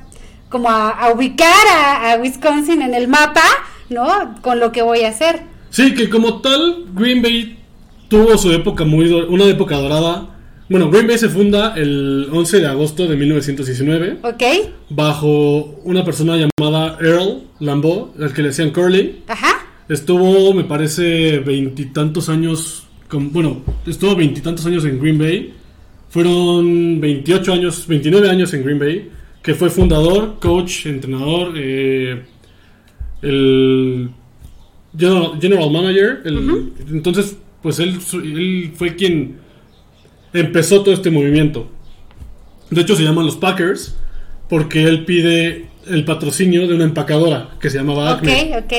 como 0.51 0.69
a, 0.69 0.91
a 0.91 1.13
ubicar 1.13 1.55
a, 1.73 2.13
a 2.13 2.17
Wisconsin 2.17 2.83
en 2.83 2.93
el 2.93 3.07
mapa, 3.09 3.45
¿no? 3.89 4.35
Con 4.43 4.59
lo 4.59 4.73
que 4.73 4.83
voy 4.83 5.03
a 5.05 5.09
hacer. 5.09 5.43
Sí, 5.71 5.95
que 5.95 6.11
como 6.11 6.41
tal, 6.43 6.87
Green 6.93 7.23
Bay 7.23 7.57
tuvo 8.09 8.37
su 8.37 8.51
época 8.53 8.85
muy, 8.85 9.11
una 9.13 9.45
época 9.45 9.77
dorada. 9.77 10.27
Bueno, 10.71 10.89
Green 10.89 11.09
Bay 11.09 11.19
se 11.19 11.29
funda 11.29 11.75
el 11.77 12.29
11 12.31 12.61
de 12.61 12.67
agosto 12.69 13.09
de 13.09 13.17
1919 13.17 14.19
¿Ok? 14.23 14.43
bajo 14.91 15.81
una 15.83 16.05
persona 16.05 16.37
llamada 16.37 16.97
Earl 17.01 17.43
Lambeau, 17.59 18.13
al 18.21 18.33
que 18.33 18.41
le 18.43 18.49
decían 18.49 18.71
Curly. 18.71 19.23
Ajá. 19.27 19.67
Estuvo, 19.89 20.55
me 20.55 20.63
parece, 20.63 21.41
veintitantos 21.41 22.29
años, 22.29 22.85
con, 23.09 23.33
bueno, 23.33 23.63
estuvo 23.85 24.15
veintitantos 24.15 24.65
años 24.65 24.85
en 24.85 25.01
Green 25.01 25.19
Bay. 25.19 25.55
Fueron 26.09 27.01
28 27.01 27.53
años, 27.53 27.87
29 27.89 28.31
años 28.31 28.55
en 28.55 28.63
Green 28.63 28.79
Bay, 28.79 29.11
que 29.43 29.55
fue 29.55 29.71
fundador, 29.71 30.39
coach, 30.41 30.87
entrenador, 30.87 31.53
eh, 31.57 32.23
el 33.23 34.11
general, 34.97 35.33
general 35.41 35.71
manager. 35.73 36.23
el- 36.25 36.73
Entonces, 36.93 37.37
pues 37.61 37.81
él, 37.81 37.99
él 38.23 38.71
fue 38.77 38.95
quien 38.95 39.50
empezó 40.33 40.83
todo 40.83 40.95
este 40.95 41.11
movimiento. 41.11 41.69
De 42.71 42.81
hecho, 42.83 42.95
se 42.97 43.03
llaman 43.03 43.27
los 43.27 43.37
Packers 43.37 43.97
porque 44.49 44.85
él 44.85 45.05
pide 45.05 45.67
el 45.89 46.05
patrocinio 46.05 46.67
de 46.69 46.75
una 46.75 46.85
empacadora 46.85 47.51
que 47.61 47.71
se 47.71 47.79
llamaba 47.79 48.13
Acme 48.13 48.53
Ok, 48.57 48.65
ok. 48.65 48.73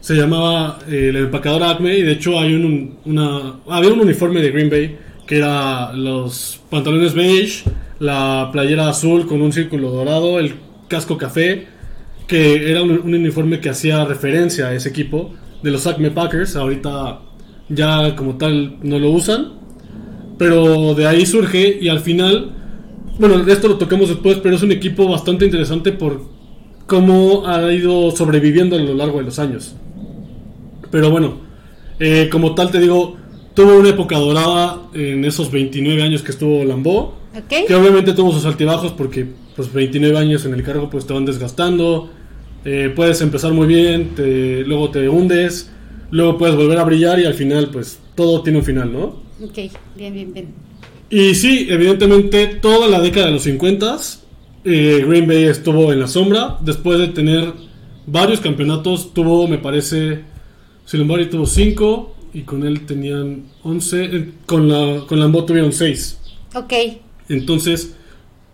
se 0.00 0.14
llamaba 0.14 0.78
eh, 0.88 1.10
la 1.12 1.20
empacadora 1.20 1.70
Acme 1.70 1.96
y 1.98 2.02
de 2.02 2.12
hecho 2.12 2.38
hay 2.38 2.54
un, 2.54 2.96
una, 3.04 3.56
había 3.68 3.92
un 3.92 4.00
uniforme 4.00 4.40
de 4.40 4.50
Green 4.50 4.70
Bay 4.70 4.96
que 5.26 5.36
era 5.38 5.92
los 5.92 6.60
pantalones 6.70 7.12
beige, 7.14 7.64
la 8.00 8.48
playera 8.50 8.88
azul 8.88 9.26
con 9.26 9.42
un 9.42 9.52
círculo 9.52 9.90
dorado, 9.90 10.38
el 10.40 10.54
casco 10.88 11.18
café, 11.18 11.66
que 12.26 12.70
era 12.70 12.82
un, 12.82 12.92
un 12.92 13.14
uniforme 13.14 13.60
que 13.60 13.68
hacía 13.68 14.04
referencia 14.06 14.68
a 14.68 14.74
ese 14.74 14.88
equipo 14.88 15.34
de 15.62 15.70
los 15.70 15.86
Acme 15.86 16.10
Packers. 16.10 16.56
Ahorita 16.56 17.20
ya 17.68 18.16
como 18.16 18.36
tal 18.36 18.76
no 18.82 18.98
lo 18.98 19.10
usan, 19.10 19.57
pero 20.38 20.94
de 20.94 21.06
ahí 21.06 21.26
surge 21.26 21.78
y 21.80 21.88
al 21.88 22.00
final 22.00 22.52
bueno, 23.18 23.44
esto 23.48 23.66
lo 23.66 23.76
tocamos 23.78 24.08
después, 24.10 24.38
pero 24.40 24.54
es 24.54 24.62
un 24.62 24.70
equipo 24.70 25.08
bastante 25.08 25.44
interesante 25.44 25.90
por 25.90 26.22
cómo 26.86 27.46
ha 27.48 27.72
ido 27.72 28.12
sobreviviendo 28.12 28.76
a 28.76 28.78
lo 28.78 28.94
largo 28.94 29.18
de 29.18 29.24
los 29.24 29.38
años. 29.40 29.74
Pero 30.90 31.10
bueno, 31.10 31.38
eh, 31.98 32.28
como 32.30 32.54
tal 32.54 32.70
te 32.70 32.78
digo, 32.78 33.16
tuvo 33.54 33.76
una 33.78 33.88
época 33.90 34.16
dorada 34.18 34.82
en 34.94 35.24
esos 35.24 35.50
29 35.50 36.00
años 36.02 36.22
que 36.22 36.30
estuvo. 36.30 36.62
Ok. 37.36 37.66
Que 37.66 37.74
obviamente 37.74 38.12
tuvo 38.12 38.32
sus 38.32 38.44
altibajos 38.46 38.92
porque 38.92 39.26
pues 39.56 39.72
29 39.72 40.16
años 40.16 40.44
en 40.46 40.54
el 40.54 40.62
cargo 40.62 40.88
pues 40.88 41.04
te 41.06 41.12
van 41.12 41.24
desgastando. 41.26 42.10
Eh, 42.64 42.92
puedes 42.94 43.20
empezar 43.20 43.52
muy 43.52 43.66
bien, 43.66 44.10
te- 44.14 44.62
luego 44.64 44.90
te 44.90 45.08
hundes, 45.08 45.70
luego 46.10 46.38
puedes 46.38 46.54
volver 46.56 46.78
a 46.78 46.84
brillar 46.84 47.18
y 47.18 47.24
al 47.26 47.34
final 47.34 47.70
pues 47.72 47.98
todo 48.14 48.42
tiene 48.42 48.60
un 48.60 48.64
final, 48.64 48.92
¿no? 48.92 49.27
Ok, 49.42 49.58
bien, 49.96 50.14
bien, 50.14 50.32
bien. 50.32 50.54
Y 51.10 51.34
sí, 51.34 51.66
evidentemente 51.70 52.46
toda 52.60 52.88
la 52.88 53.00
década 53.00 53.26
de 53.26 53.32
los 53.32 53.42
50 53.42 53.98
eh, 54.64 55.04
Green 55.06 55.26
Bay 55.26 55.44
estuvo 55.44 55.92
en 55.92 56.00
la 56.00 56.06
sombra 56.06 56.58
después 56.60 56.98
de 56.98 57.08
tener 57.08 57.52
varios 58.06 58.40
campeonatos. 58.40 59.14
Tuvo, 59.14 59.48
me 59.48 59.58
parece, 59.58 60.24
Lombardi 60.92 61.26
tuvo 61.26 61.46
5 61.46 62.14
y 62.34 62.42
con 62.42 62.66
él 62.66 62.84
tenían 62.84 63.44
11. 63.62 64.04
eh, 64.04 64.32
Con, 64.46 64.68
la, 64.68 65.06
con 65.06 65.18
Lambeau 65.20 65.46
tuvieron 65.46 65.72
6. 65.72 66.18
Ok, 66.54 66.72
Entonces, 67.28 67.94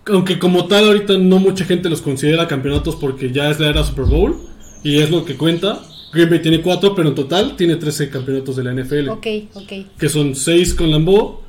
aunque 0.07 0.39
como 0.39 0.67
tal 0.67 0.85
ahorita 0.87 1.17
no 1.19 1.39
mucha 1.39 1.65
gente 1.65 1.89
los 1.89 2.03
considera 2.03 2.47
campeonatos 2.47 2.97
porque 2.97 3.33
ya 3.33 3.51
es 3.51 3.59
la 3.59 3.69
era 3.71 3.85
Super 3.85 4.05
Bowl 4.05 4.37
y 4.83 4.99
es 5.01 5.11
lo 5.11 5.25
que 5.25 5.37
cuenta. 5.37 5.81
Green 6.15 6.31
Bay 6.31 6.41
tiene 6.41 6.63
4, 6.63 6.95
pero 6.95 7.09
en 7.09 7.15
total 7.15 7.57
tiene 7.57 7.77
13 7.77 8.09
campeonatos 8.09 8.57
de 8.57 8.65
la 8.65 8.73
NFL 8.73 9.09
ok, 9.09 9.27
ok. 9.55 9.73
que 9.99 10.09
son 10.09 10.35
6 10.35 10.75
con 10.75 10.91
Lambeau, 10.91 11.41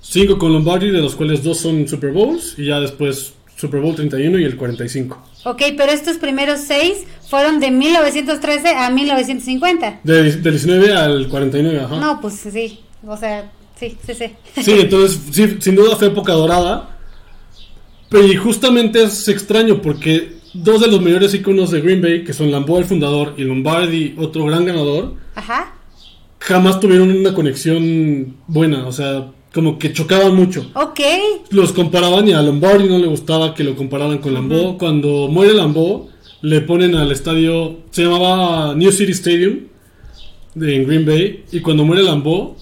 5 0.00 0.38
con 0.38 0.52
Lombardi, 0.52 0.90
de 0.90 1.00
los 1.00 1.14
cuales 1.14 1.42
2 1.42 1.58
son 1.58 1.88
Super 1.88 2.12
Bowls, 2.12 2.54
y 2.58 2.66
ya 2.66 2.80
después 2.80 3.34
Super 3.56 3.80
Bowl 3.80 3.94
31 3.94 4.38
y 4.38 4.44
el 4.44 4.56
45. 4.56 5.22
Ok, 5.44 5.62
pero 5.76 5.92
estos 5.92 6.16
primeros 6.16 6.60
seis 6.60 7.04
fueron 7.28 7.60
de 7.60 7.70
1913 7.70 8.68
a 8.68 8.90
1950. 8.90 10.00
De, 10.02 10.32
del 10.32 10.52
19 10.52 10.92
al 10.92 11.28
49, 11.28 11.80
ajá. 11.80 12.00
No, 12.00 12.20
pues 12.20 12.34
sí, 12.34 12.80
o 13.06 13.16
sea, 13.16 13.50
sí, 13.78 13.96
sí, 14.04 14.14
sí. 14.14 14.62
Sí, 14.62 14.72
entonces, 14.72 15.20
sí, 15.30 15.56
sin 15.60 15.76
duda 15.76 15.96
fue 15.96 16.08
época 16.08 16.32
dorada. 16.32 16.90
Pero 18.08 18.26
y 18.26 18.36
justamente 18.36 19.02
es 19.02 19.28
extraño 19.28 19.82
porque 19.82 20.34
dos 20.54 20.80
de 20.80 20.88
los 20.88 21.00
mayores 21.02 21.34
iconos 21.34 21.70
de 21.70 21.80
Green 21.80 22.00
Bay, 22.00 22.24
que 22.24 22.32
son 22.32 22.50
Lambeau 22.50 22.78
el 22.78 22.84
fundador 22.84 23.34
y 23.36 23.42
Lombardi, 23.42 24.14
otro 24.18 24.44
gran 24.46 24.64
ganador, 24.64 25.14
Ajá, 25.34 25.74
jamás 26.38 26.80
tuvieron 26.80 27.10
una 27.10 27.34
conexión 27.34 28.36
buena, 28.46 28.86
o 28.86 28.92
sea, 28.92 29.30
como 29.52 29.78
que 29.78 29.92
chocaban 29.92 30.34
mucho. 30.34 30.70
ok, 30.74 31.00
los 31.50 31.72
comparaban 31.72 32.28
y 32.28 32.32
a 32.32 32.42
Lombardi 32.42 32.88
no 32.88 32.98
le 32.98 33.06
gustaba 33.06 33.54
que 33.54 33.64
lo 33.64 33.76
compararan 33.76 34.18
con 34.18 34.34
Lambeau. 34.34 34.78
Cuando 34.78 35.28
muere 35.28 35.54
Lambeau, 35.54 36.08
le 36.42 36.60
ponen 36.60 36.94
al 36.94 37.10
estadio, 37.12 37.78
se 37.90 38.02
llamaba 38.04 38.74
New 38.74 38.90
City 38.92 39.12
Stadium 39.12 39.60
de 40.54 40.76
en 40.76 40.86
Green 40.86 41.04
Bay, 41.06 41.44
y 41.52 41.60
cuando 41.60 41.84
muere 41.84 42.02
Lambeau, 42.02 42.56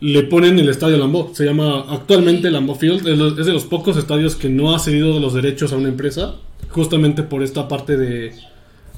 le 0.00 0.22
ponen 0.24 0.58
el 0.58 0.68
estadio 0.68 0.96
Lambeau. 0.96 1.30
Se 1.34 1.44
llama 1.44 1.84
actualmente 1.88 2.50
Lambeau 2.50 2.76
Field, 2.78 3.06
es 3.08 3.38
es 3.40 3.46
de 3.46 3.52
los 3.52 3.64
pocos 3.64 3.96
estadios 3.96 4.36
que 4.36 4.48
no 4.48 4.74
ha 4.74 4.78
cedido 4.78 5.18
los 5.18 5.34
derechos 5.34 5.72
a 5.72 5.76
una 5.76 5.88
empresa, 5.88 6.36
justamente 6.70 7.22
por 7.22 7.42
esta 7.42 7.66
parte 7.68 7.96
de, 7.96 8.32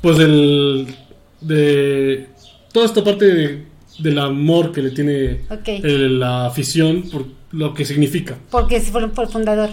pues 0.02 0.18
del, 0.18 0.86
de 1.40 2.26
toda 2.72 2.86
esta 2.86 3.02
parte 3.04 3.24
de- 3.26 3.64
del 3.98 4.18
amor 4.18 4.72
que 4.72 4.82
le 4.82 4.90
tiene 4.90 5.40
el- 5.66 6.18
la 6.20 6.46
afición 6.46 7.02
por 7.10 7.26
lo 7.52 7.74
que 7.74 7.84
significa. 7.84 8.38
porque 8.50 8.80
fueron 8.80 9.10
por 9.10 9.24
el 9.26 9.30
fundador. 9.30 9.70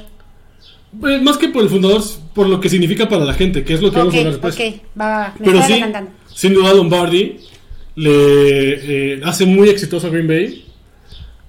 Pues, 0.99 1.21
más 1.21 1.37
que 1.37 1.49
por 1.49 1.63
el 1.63 1.69
fundador, 1.69 2.01
por 2.33 2.47
lo 2.47 2.59
que 2.61 2.69
significa 2.69 3.07
para 3.09 3.25
la 3.25 3.33
gente, 3.33 3.63
que 3.63 3.73
es 3.73 3.81
lo 3.81 3.91
que 3.91 3.97
vamos 3.99 4.15
a 4.15 4.17
hablar 4.19 4.33
después. 4.33 4.55
ok, 4.55 4.81
va, 4.99 5.05
va, 5.05 5.17
va, 5.19 5.35
me 5.39 5.45
Pero 5.45 5.61
sí, 5.63 5.81
sin 6.33 6.53
duda 6.53 6.73
Lombardi 6.73 7.37
le 7.95 9.13
eh, 9.15 9.21
hace 9.23 9.45
muy 9.45 9.69
exitoso 9.69 10.07
a 10.07 10.09
Green 10.09 10.27
Bay 10.27 10.63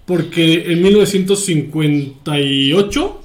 porque 0.09 0.73
en 0.73 0.83
1958 0.83 3.23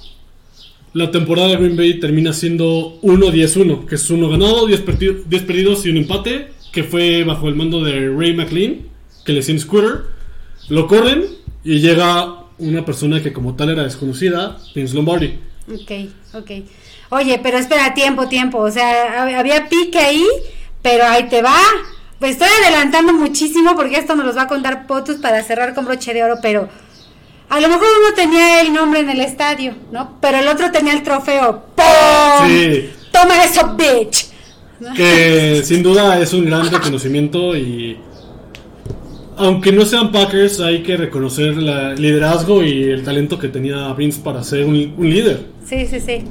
la 0.94 1.10
temporada 1.10 1.48
de 1.50 1.56
Green 1.58 1.76
Bay 1.76 2.00
termina 2.00 2.32
siendo 2.34 3.00
1-10-1, 3.02 3.86
que 3.88 3.96
es 3.96 4.08
uno 4.12 4.30
ganado, 4.30 4.68
10, 4.68 4.86
perdi- 4.86 5.24
10 5.26 5.42
perdidos 5.44 5.84
y 5.86 5.90
un 5.90 5.98
empate, 5.98 6.50
que 6.72 6.84
fue 6.84 7.24
bajo 7.24 7.50
el 7.50 7.56
mando 7.56 7.84
de 7.84 8.16
Ray 8.16 8.34
McLean, 8.36 8.82
que 9.26 9.32
le 9.32 9.40
decían 9.40 9.60
Scooter. 9.60 10.02
Lo 10.70 10.88
corren 10.88 11.26
y 11.64 11.80
llega 11.80 12.44
una 12.60 12.86
persona 12.86 13.24
que 13.24 13.34
como 13.34 13.56
tal 13.56 13.70
era 13.72 13.82
desconocida, 13.84 14.60
Vince 14.76 14.94
Lombardi. 14.94 15.34
Ok, 15.74 15.92
ok. 16.36 16.52
Oye, 17.10 17.40
pero 17.42 17.58
espera, 17.58 17.96
tiempo, 17.96 18.28
tiempo. 18.28 18.60
O 18.60 18.70
sea, 18.70 19.26
hab- 19.26 19.34
había 19.36 19.68
pique 19.70 19.98
ahí, 19.98 20.24
pero 20.84 21.06
ahí 21.06 21.28
te 21.28 21.42
va. 21.42 21.58
Pues 22.24 22.38
estoy 22.38 22.48
adelantando 22.64 23.12
muchísimo 23.12 23.76
porque 23.76 23.98
esto 23.98 24.16
nos 24.16 24.26
los 24.26 24.38
va 24.38 24.44
a 24.44 24.48
contar 24.48 24.88
Potus 24.88 25.18
para 25.18 25.44
cerrar 25.44 25.74
con 25.74 25.84
broche 25.84 26.14
de 26.14 26.24
oro, 26.24 26.38
pero 26.42 26.70
a 27.50 27.60
lo 27.60 27.68
mejor 27.68 27.84
uno 28.00 28.16
tenía 28.16 28.62
el 28.62 28.72
nombre 28.72 29.02
en 29.02 29.10
el 29.10 29.20
estadio, 29.20 29.76
¿no? 29.92 30.20
Pero 30.22 30.38
el 30.38 30.48
otro 30.48 30.72
tenía 30.72 30.94
el 30.94 31.04
trofeo. 31.04 31.66
¡Pum! 31.76 32.48
Sí. 32.48 32.92
Toma 33.12 33.44
eso, 33.44 33.76
bitch. 33.76 34.28
¿No? 34.80 34.94
que 34.94 35.64
sin 35.66 35.84
duda 35.84 36.18
es 36.18 36.32
un 36.32 36.46
gran 36.46 36.72
reconocimiento 36.72 37.58
y 37.58 37.98
aunque 39.36 39.74
no 39.74 39.84
sean 39.86 40.14
Packers 40.14 40.62
hay 40.62 40.82
que 40.82 40.96
reconocer 40.96 41.48
el 41.48 42.02
liderazgo 42.02 42.64
y 42.64 42.84
el 42.84 43.04
talento 43.04 43.38
que 43.38 43.50
tenía 43.50 43.92
Vince 43.96 44.22
para 44.22 44.46
ser 44.46 44.64
un, 44.64 44.94
un 44.98 45.10
líder 45.10 45.42
Sí, 45.68 45.86
sí, 45.88 46.00
sí. 46.00 46.24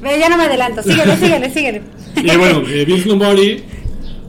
Ve, 0.00 0.18
ya 0.18 0.30
no 0.30 0.38
me 0.38 0.44
adelanto. 0.44 0.82
Síguele, 0.82 1.14
síguele, 1.18 1.50
síguele. 1.50 1.82
y 2.16 2.36
bueno 2.38 2.62
eh, 2.66 2.86
Vince 2.86 3.06
Lombardi 3.06 3.75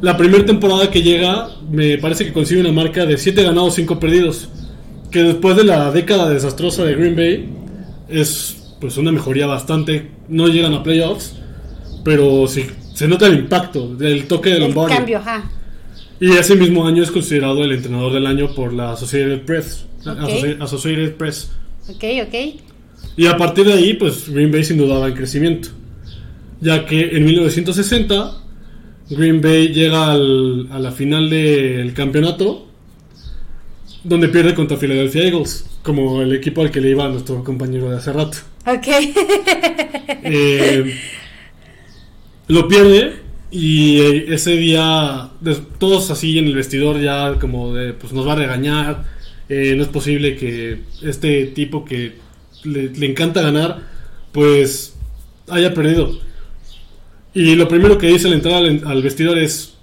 la 0.02 0.16
primera 0.18 0.46
temporada 0.46 0.90
que 0.92 1.02
llega 1.02 1.50
me 1.70 1.98
parece 1.98 2.26
que 2.26 2.34
consigue 2.34 2.62
una 2.62 2.72
marca 2.72 3.06
de 3.06 3.18
7 3.18 3.44
ganados 3.44 3.76
5 3.76 4.00
perdidos 4.00 4.48
que 5.12 5.24
después 5.24 5.56
de 5.56 5.64
la 5.64 5.92
década 5.92 6.30
desastrosa 6.30 6.84
de 6.84 6.96
Green 6.96 7.16
Bay 7.16 7.50
es 8.10 8.76
pues 8.80 8.98
una 8.98 9.12
mejoría 9.12 9.48
bastante 9.48 10.12
no 10.30 10.48
llegan 10.48 10.74
a 10.74 10.84
playoffs 10.84 11.34
pero 12.04 12.48
sí 12.48 12.66
se 12.94 13.08
nota 13.08 13.28
el 13.28 13.40
impacto 13.40 13.96
del 13.96 14.26
toque 14.28 14.52
de 14.52 14.60
Lombardi 14.60 14.96
cambio, 14.96 15.18
ajá. 15.20 15.52
Y 16.20 16.32
ese 16.32 16.56
mismo 16.56 16.88
año 16.88 17.04
es 17.04 17.12
considerado 17.12 17.64
el 17.64 17.72
entrenador 17.72 18.12
del 18.12 18.26
año 18.26 18.54
por 18.56 18.74
la 18.74 18.94
Associated 18.94 19.42
Press. 19.42 19.86
la 20.04 20.14
Ok. 20.14 20.20
Associ- 20.22 20.58
Associated 20.62 21.14
Press. 21.14 21.52
Ok, 21.90 22.04
ok. 22.26 22.60
Y 23.18 23.28
a 23.28 23.38
partir 23.38 23.66
de 23.68 23.74
ahí, 23.74 23.94
pues 23.94 24.28
Green 24.28 24.52
Bay 24.52 24.64
sin 24.64 24.78
duda 24.80 24.98
va 24.98 25.10
en 25.10 25.14
crecimiento. 25.14 25.70
Ya 26.60 26.86
que 26.88 27.16
en 27.18 27.24
1960, 27.24 28.32
Green 29.10 29.42
Bay 29.42 29.70
llega 29.70 30.12
al- 30.12 30.68
a 30.72 30.80
la 30.80 30.92
final 30.92 31.30
del 31.30 31.94
campeonato, 31.94 32.68
donde 34.04 34.28
pierde 34.30 34.54
contra 34.54 34.78
Philadelphia 34.78 35.24
Eagles, 35.24 35.66
como 35.84 36.22
el 36.22 36.34
equipo 36.34 36.62
al 36.62 36.72
que 36.72 36.82
le 36.82 36.90
iba 36.92 37.08
nuestro 37.08 37.44
compañero 37.44 37.90
de 37.90 37.98
hace 37.98 38.14
rato. 38.14 38.38
Ok. 38.66 38.88
Eh, 40.30 40.96
lo 42.48 42.68
pierde 42.68 43.14
y 43.52 44.00
eh, 44.00 44.26
ese 44.34 44.52
día 44.58 45.30
todos 45.80 46.12
así 46.12 46.38
en 46.38 46.48
el 46.48 46.56
vestidor 46.56 47.00
ya 47.00 47.36
como 47.40 47.74
de 47.74 47.94
pues 47.94 48.12
nos 48.14 48.28
va 48.28 48.34
a 48.34 48.36
regañar 48.38 49.04
eh, 49.48 49.74
no 49.78 49.84
es 49.84 49.90
posible 49.90 50.36
que 50.36 50.80
este 51.04 51.46
tipo 51.48 51.86
que 51.86 52.14
le, 52.64 52.90
le 52.90 53.06
encanta 53.06 53.42
ganar 53.42 53.82
pues 54.34 54.96
haya 55.50 55.74
perdido 55.74 56.20
y 57.40 57.56
lo 57.56 57.68
primero 57.68 57.98
que 57.98 58.08
dice 58.08 58.28
al 58.28 58.34
entrar 58.34 58.56
al, 58.56 58.82
al 58.86 59.02
vestidor 59.04 59.38
es 59.38 59.74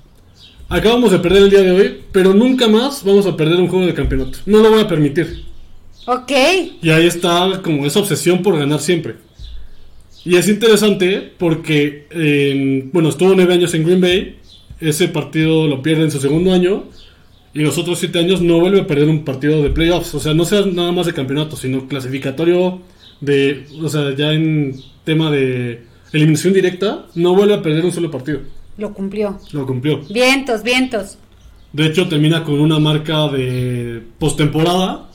acabamos 0.68 1.12
de 1.12 1.18
perder 1.18 1.42
el 1.44 1.50
día 1.50 1.62
de 1.62 1.70
hoy 1.70 2.00
pero 2.10 2.32
nunca 2.34 2.66
más 2.68 3.02
vamos 3.04 3.26
a 3.26 3.36
perder 3.36 3.58
un 3.60 3.68
juego 3.68 3.86
de 3.86 3.94
campeonato 3.94 4.38
no 4.46 4.58
lo 4.62 4.70
voy 4.70 4.80
a 4.80 4.88
permitir 4.88 5.44
ok. 6.06 6.32
y 6.82 6.90
ahí 6.90 7.06
está 7.06 7.60
como 7.62 7.86
esa 7.86 8.00
obsesión 8.00 8.42
por 8.42 8.58
ganar 8.58 8.80
siempre. 8.80 9.14
Y 10.26 10.36
es 10.36 10.48
interesante 10.48 11.32
porque, 11.38 12.06
en- 12.10 12.90
bueno, 12.92 13.10
estuvo 13.10 13.34
nueve 13.34 13.52
años 13.52 13.74
en 13.74 13.84
Green 13.84 14.00
Bay, 14.00 14.36
ese 14.80 15.08
partido 15.08 15.66
lo 15.66 15.82
pierde 15.82 16.04
en 16.04 16.10
su 16.10 16.18
segundo 16.18 16.52
año, 16.52 16.84
y 17.52 17.60
los 17.60 17.76
otros 17.76 17.98
siete 17.98 18.18
años 18.20 18.40
no 18.40 18.58
vuelve 18.58 18.80
a 18.80 18.86
perder 18.86 19.08
un 19.08 19.22
partido 19.24 19.62
de 19.62 19.68
playoffs. 19.70 20.14
O 20.14 20.20
sea, 20.20 20.32
no 20.34 20.44
sea 20.46 20.64
nada 20.66 20.92
más 20.92 21.04
de 21.06 21.12
campeonato, 21.12 21.56
sino 21.56 21.86
clasificatorio 21.88 22.80
de, 23.20 23.66
o 23.82 23.88
sea, 23.90 24.14
ya 24.16 24.32
en 24.32 24.74
tema 25.04 25.30
de 25.30 25.82
eliminación 26.14 26.54
directa, 26.54 27.06
no 27.14 27.34
vuelve 27.34 27.54
a 27.54 27.62
perder 27.62 27.84
un 27.84 27.92
solo 27.92 28.10
partido. 28.10 28.40
Lo 28.78 28.92
cumplió. 28.92 29.38
Lo 29.52 29.66
cumplió. 29.66 30.00
Vientos, 30.10 30.62
vientos. 30.62 31.18
De 31.72 31.86
hecho, 31.86 32.08
termina 32.08 32.44
con 32.44 32.60
una 32.60 32.78
marca 32.78 33.28
de 33.28 34.02
postemporada 34.18 35.08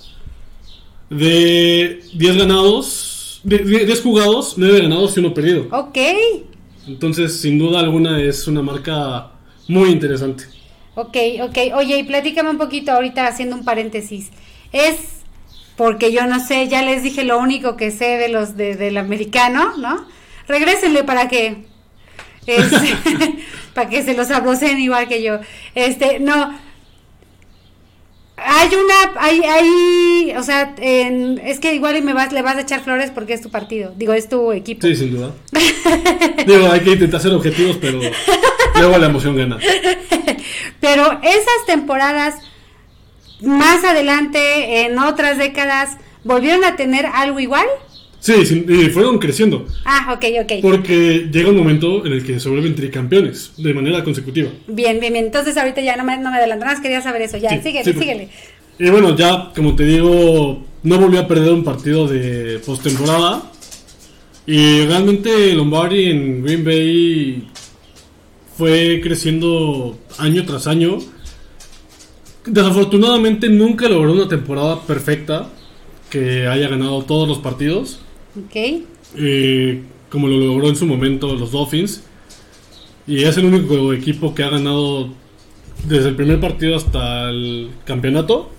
de 1.09 2.01
10 2.13 2.37
ganados, 2.37 3.39
de 3.43 3.59
10 3.59 4.01
jugados, 4.01 4.55
9 4.57 4.81
ganados 4.81 5.15
y 5.15 5.19
1 5.19 5.33
perdido. 5.33 5.67
Ok. 5.71 5.97
Entonces, 6.87 7.39
sin 7.39 7.57
duda 7.57 7.79
alguna, 7.79 8.21
es 8.21 8.47
una 8.47 8.61
marca 8.61 9.31
muy 9.67 9.89
interesante. 9.89 10.45
Ok, 10.95 11.15
ok. 11.41 11.57
Oye, 11.75 11.99
y 11.99 12.03
platícame 12.03 12.49
un 12.49 12.57
poquito 12.57 12.91
ahorita 12.91 13.25
haciendo 13.27 13.55
un 13.55 13.63
paréntesis. 13.63 14.29
¿Es 14.71 15.19
porque 15.77 16.11
yo 16.11 16.27
no 16.27 16.45
sé, 16.45 16.67
ya 16.67 16.81
les 16.81 17.03
dije 17.03 17.23
lo 17.23 17.39
único 17.39 17.77
que 17.77 17.91
sé 17.91 18.17
de 18.17 18.27
los 18.27 18.57
de, 18.57 18.75
del 18.75 18.97
americano, 18.97 19.77
¿no? 19.77 20.05
Regrésenle 20.49 21.05
para 21.05 21.29
que 21.29 21.69
este, 22.45 22.95
para 23.73 23.89
que 23.89 24.03
se 24.03 24.15
los 24.15 24.29
abrocen 24.31 24.79
igual 24.79 25.07
que 25.07 25.21
yo. 25.23 25.39
Este, 25.75 26.19
no, 26.19 26.53
hay 28.35 28.69
una, 28.69 29.21
hay, 29.21 29.41
hay, 29.41 30.33
o 30.37 30.43
sea, 30.43 30.73
es 30.79 31.59
que 31.59 31.75
igual 31.75 32.01
me 32.03 32.13
vas, 32.13 32.31
le 32.31 32.41
vas 32.41 32.55
a 32.55 32.61
echar 32.61 32.81
flores 32.81 33.11
porque 33.11 33.33
es 33.33 33.41
tu 33.41 33.49
partido, 33.49 33.93
digo, 33.95 34.13
es 34.13 34.29
tu 34.29 34.51
equipo. 34.51 34.87
Sí, 34.87 34.95
sin 34.95 35.11
duda. 35.11 35.33
digo, 36.47 36.71
hay 36.71 36.79
que 36.81 36.91
intentar 36.91 37.21
ser 37.21 37.33
objetivos, 37.33 37.77
pero 37.79 37.99
luego 38.75 38.97
la 38.97 39.07
emoción 39.07 39.35
gana. 39.35 39.57
Pero 40.79 41.19
esas 41.21 41.65
temporadas, 41.67 42.35
más 43.41 43.83
adelante, 43.83 44.85
en 44.85 44.97
otras 44.97 45.37
décadas, 45.37 45.97
¿volvieron 46.23 46.63
a 46.63 46.75
tener 46.75 47.05
algo 47.05 47.39
igual? 47.39 47.67
Sí, 48.19 48.33
y 48.33 48.89
fueron 48.89 49.17
creciendo. 49.17 49.65
Ah, 49.85 50.13
ok, 50.13 50.25
ok. 50.43 50.51
Porque 50.61 51.29
llega 51.31 51.49
un 51.49 51.57
momento 51.57 52.05
en 52.05 52.11
el 52.11 52.25
que 52.25 52.39
se 52.39 52.49
vuelven 52.49 52.75
tricampeones 52.75 53.53
de 53.57 53.73
manera 53.73 54.03
consecutiva. 54.03 54.49
Bien, 54.67 54.99
bien, 54.99 55.13
bien. 55.13 55.25
Entonces 55.25 55.55
ahorita 55.55 55.81
ya 55.81 55.95
no 55.95 56.03
me, 56.03 56.17
no 56.17 56.29
me 56.29 56.37
adelanto 56.37 56.65
más, 56.65 56.81
quería 56.81 57.01
saber 57.01 57.21
eso. 57.21 57.37
Ya, 57.37 57.61
síguele, 57.61 57.83
pues. 57.83 57.97
síguele. 57.97 58.29
Y 58.77 58.89
bueno, 58.89 59.15
ya, 59.15 59.51
como 59.55 59.75
te 59.75 59.85
digo, 59.85 60.63
no 60.83 60.99
volví 60.99 61.17
a 61.17 61.27
perder 61.27 61.53
un 61.53 61.63
partido 61.63 62.07
de 62.07 62.59
postemporada. 62.65 63.43
Y 64.45 64.85
realmente 64.85 65.53
Lombardi 65.53 66.09
en 66.09 66.43
Green 66.43 66.63
Bay 66.65 67.47
fue 68.57 68.99
creciendo 69.01 69.97
año 70.17 70.45
tras 70.45 70.67
año. 70.67 70.97
Desafortunadamente 72.45 73.47
nunca 73.47 73.87
logró 73.87 74.11
una 74.11 74.27
temporada 74.27 74.81
perfecta 74.81 75.49
que 76.09 76.47
haya 76.47 76.67
ganado 76.67 77.03
todos 77.03 77.27
los 77.27 77.37
partidos. 77.37 77.99
Ok. 78.37 78.83
Eh, 79.15 79.81
como 80.09 80.27
lo 80.27 80.37
logró 80.37 80.69
en 80.69 80.75
su 80.75 80.85
momento 80.85 81.35
los 81.35 81.51
Dolphins. 81.51 82.03
Y 83.07 83.23
es 83.23 83.37
el 83.37 83.45
único 83.45 83.93
equipo 83.93 84.35
que 84.35 84.43
ha 84.43 84.49
ganado 84.49 85.09
desde 85.87 86.09
el 86.09 86.15
primer 86.15 86.39
partido 86.39 86.75
hasta 86.75 87.29
el 87.29 87.71
campeonato. 87.85 88.51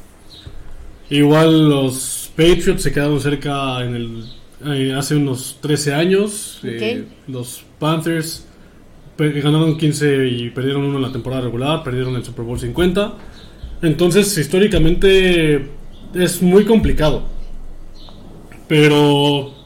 Igual 1.08 1.68
los 1.68 2.30
Patriots 2.36 2.82
se 2.82 2.92
quedaron 2.92 3.20
cerca 3.20 3.84
en 3.84 3.94
el, 3.94 4.24
eh, 4.66 4.94
hace 4.96 5.16
unos 5.16 5.58
13 5.60 5.94
años. 5.94 6.60
Eh, 6.62 7.04
los 7.28 7.62
Panthers 7.78 8.46
ganaron 9.18 9.76
15 9.76 10.28
y 10.28 10.50
perdieron 10.50 10.84
uno 10.84 10.96
en 10.96 11.02
la 11.02 11.12
temporada 11.12 11.42
regular, 11.42 11.82
perdieron 11.82 12.14
el 12.16 12.24
Super 12.24 12.44
Bowl 12.44 12.58
50. 12.58 13.14
Entonces, 13.82 14.36
históricamente 14.36 15.68
es 16.14 16.42
muy 16.42 16.64
complicado. 16.64 17.22
Pero 18.68 19.59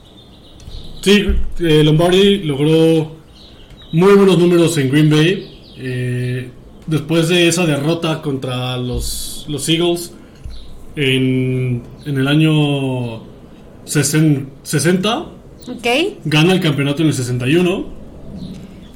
sí, 1.05 1.27
eh, 1.61 1.85
Lombardi 1.85 2.38
logró 2.38 3.17
muy 3.93 4.14
buenos 4.14 4.38
números 4.38 4.79
en 4.79 4.90
Green 4.90 5.11
Bay. 5.11 5.51
Eh, 5.77 6.49
después 6.87 7.29
de 7.29 7.47
esa 7.47 7.67
derrota 7.67 8.23
contra 8.23 8.79
los, 8.79 9.45
los 9.49 9.69
Eagles 9.69 10.14
en, 10.97 11.83
en 12.07 12.19
el 12.19 12.27
año 12.27 13.23
60, 13.85 15.27
okay. 15.77 16.19
gana 16.25 16.55
el 16.55 16.61
campeonato 16.61 17.03
en 17.03 17.09
el 17.09 17.14
61. 17.14 18.05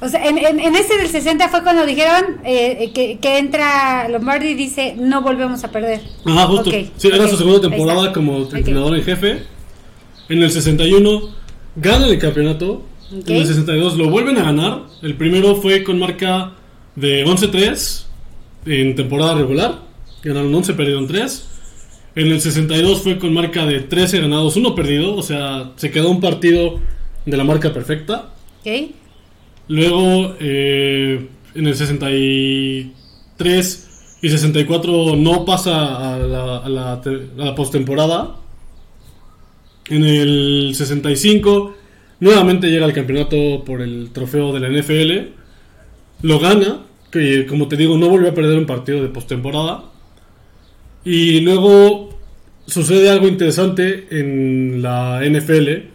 O 0.01 0.07
sea, 0.07 0.25
en, 0.25 0.37
en, 0.37 0.75
ese 0.75 0.97
del 0.97 1.09
60 1.09 1.49
fue 1.49 1.61
cuando 1.61 1.85
dijeron 1.85 2.37
eh, 2.43 2.89
que, 2.93 3.19
que, 3.19 3.37
entra 3.37 4.07
Lombardi 4.07 4.47
y 4.47 4.53
dice 4.55 4.95
no 4.97 5.21
volvemos 5.21 5.63
a 5.63 5.71
perder. 5.71 6.01
Ajá, 6.25 6.47
justo. 6.47 6.71
sí, 6.71 7.09
era 7.13 7.27
su 7.27 7.37
segunda 7.37 7.61
temporada 7.69 8.13
como 8.13 8.49
entrenador 8.51 8.95
en 8.95 9.03
jefe. 9.03 9.43
En 10.29 10.41
el 10.41 10.51
61 10.51 11.38
gana 11.75 12.07
el 12.07 12.19
campeonato. 12.19 12.83
En 13.11 13.35
el 13.35 13.47
62 13.47 13.97
lo 13.97 14.09
vuelven 14.09 14.37
a 14.37 14.43
ganar. 14.43 14.83
El 15.01 15.15
primero 15.15 15.55
fue 15.55 15.83
con 15.83 15.99
marca 15.99 16.53
de 16.95 17.25
11-3 17.25 18.03
en 18.65 18.95
temporada 18.95 19.35
regular. 19.35 19.79
Ganaron 20.23 20.53
11, 20.53 20.73
perdieron 20.73 21.07
3. 21.07 21.47
En 22.15 22.27
el 22.27 22.41
62 22.41 23.01
fue 23.01 23.17
con 23.17 23.33
marca 23.33 23.65
de 23.65 23.79
13 23.79 24.19
ganados, 24.21 24.55
1 24.55 24.75
perdido. 24.75 25.15
O 25.15 25.23
sea, 25.23 25.71
se 25.75 25.91
quedó 25.91 26.09
un 26.09 26.21
partido 26.21 26.79
de 27.25 27.37
la 27.37 27.43
marca 27.43 27.73
perfecta. 27.73 28.29
Okay. 28.61 28.95
Luego, 29.67 30.35
eh, 30.39 31.27
en 31.55 31.67
el 31.67 31.75
63 31.75 33.89
y 34.21 34.29
64 34.29 35.15
no 35.15 35.45
pasa 35.45 36.15
a 36.15 36.19
la, 36.19 36.57
a 36.57 36.69
la, 36.69 36.93
a 36.93 37.01
la 37.35 37.55
postemporada. 37.55 38.35
En 39.89 40.03
el 40.03 40.73
65 40.75 41.75
nuevamente 42.19 42.69
llega 42.69 42.85
al 42.85 42.93
campeonato 42.93 43.63
por 43.65 43.81
el 43.81 44.11
trofeo 44.11 44.53
de 44.53 44.59
la 44.59 44.69
NFL. 44.69 45.33
Lo 46.21 46.39
gana, 46.39 46.85
que 47.11 47.45
como 47.47 47.67
te 47.67 47.75
digo 47.75 47.97
no 47.97 48.09
volvió 48.09 48.29
a 48.29 48.33
perder 48.33 48.57
un 48.57 48.65
partido 48.65 49.01
de 49.01 49.09
postemporada. 49.09 49.85
Y 51.03 51.39
luego 51.41 52.19
sucede 52.67 53.09
algo 53.09 53.27
interesante 53.27 54.07
en 54.11 54.81
la 54.81 55.21
NFL, 55.23 55.87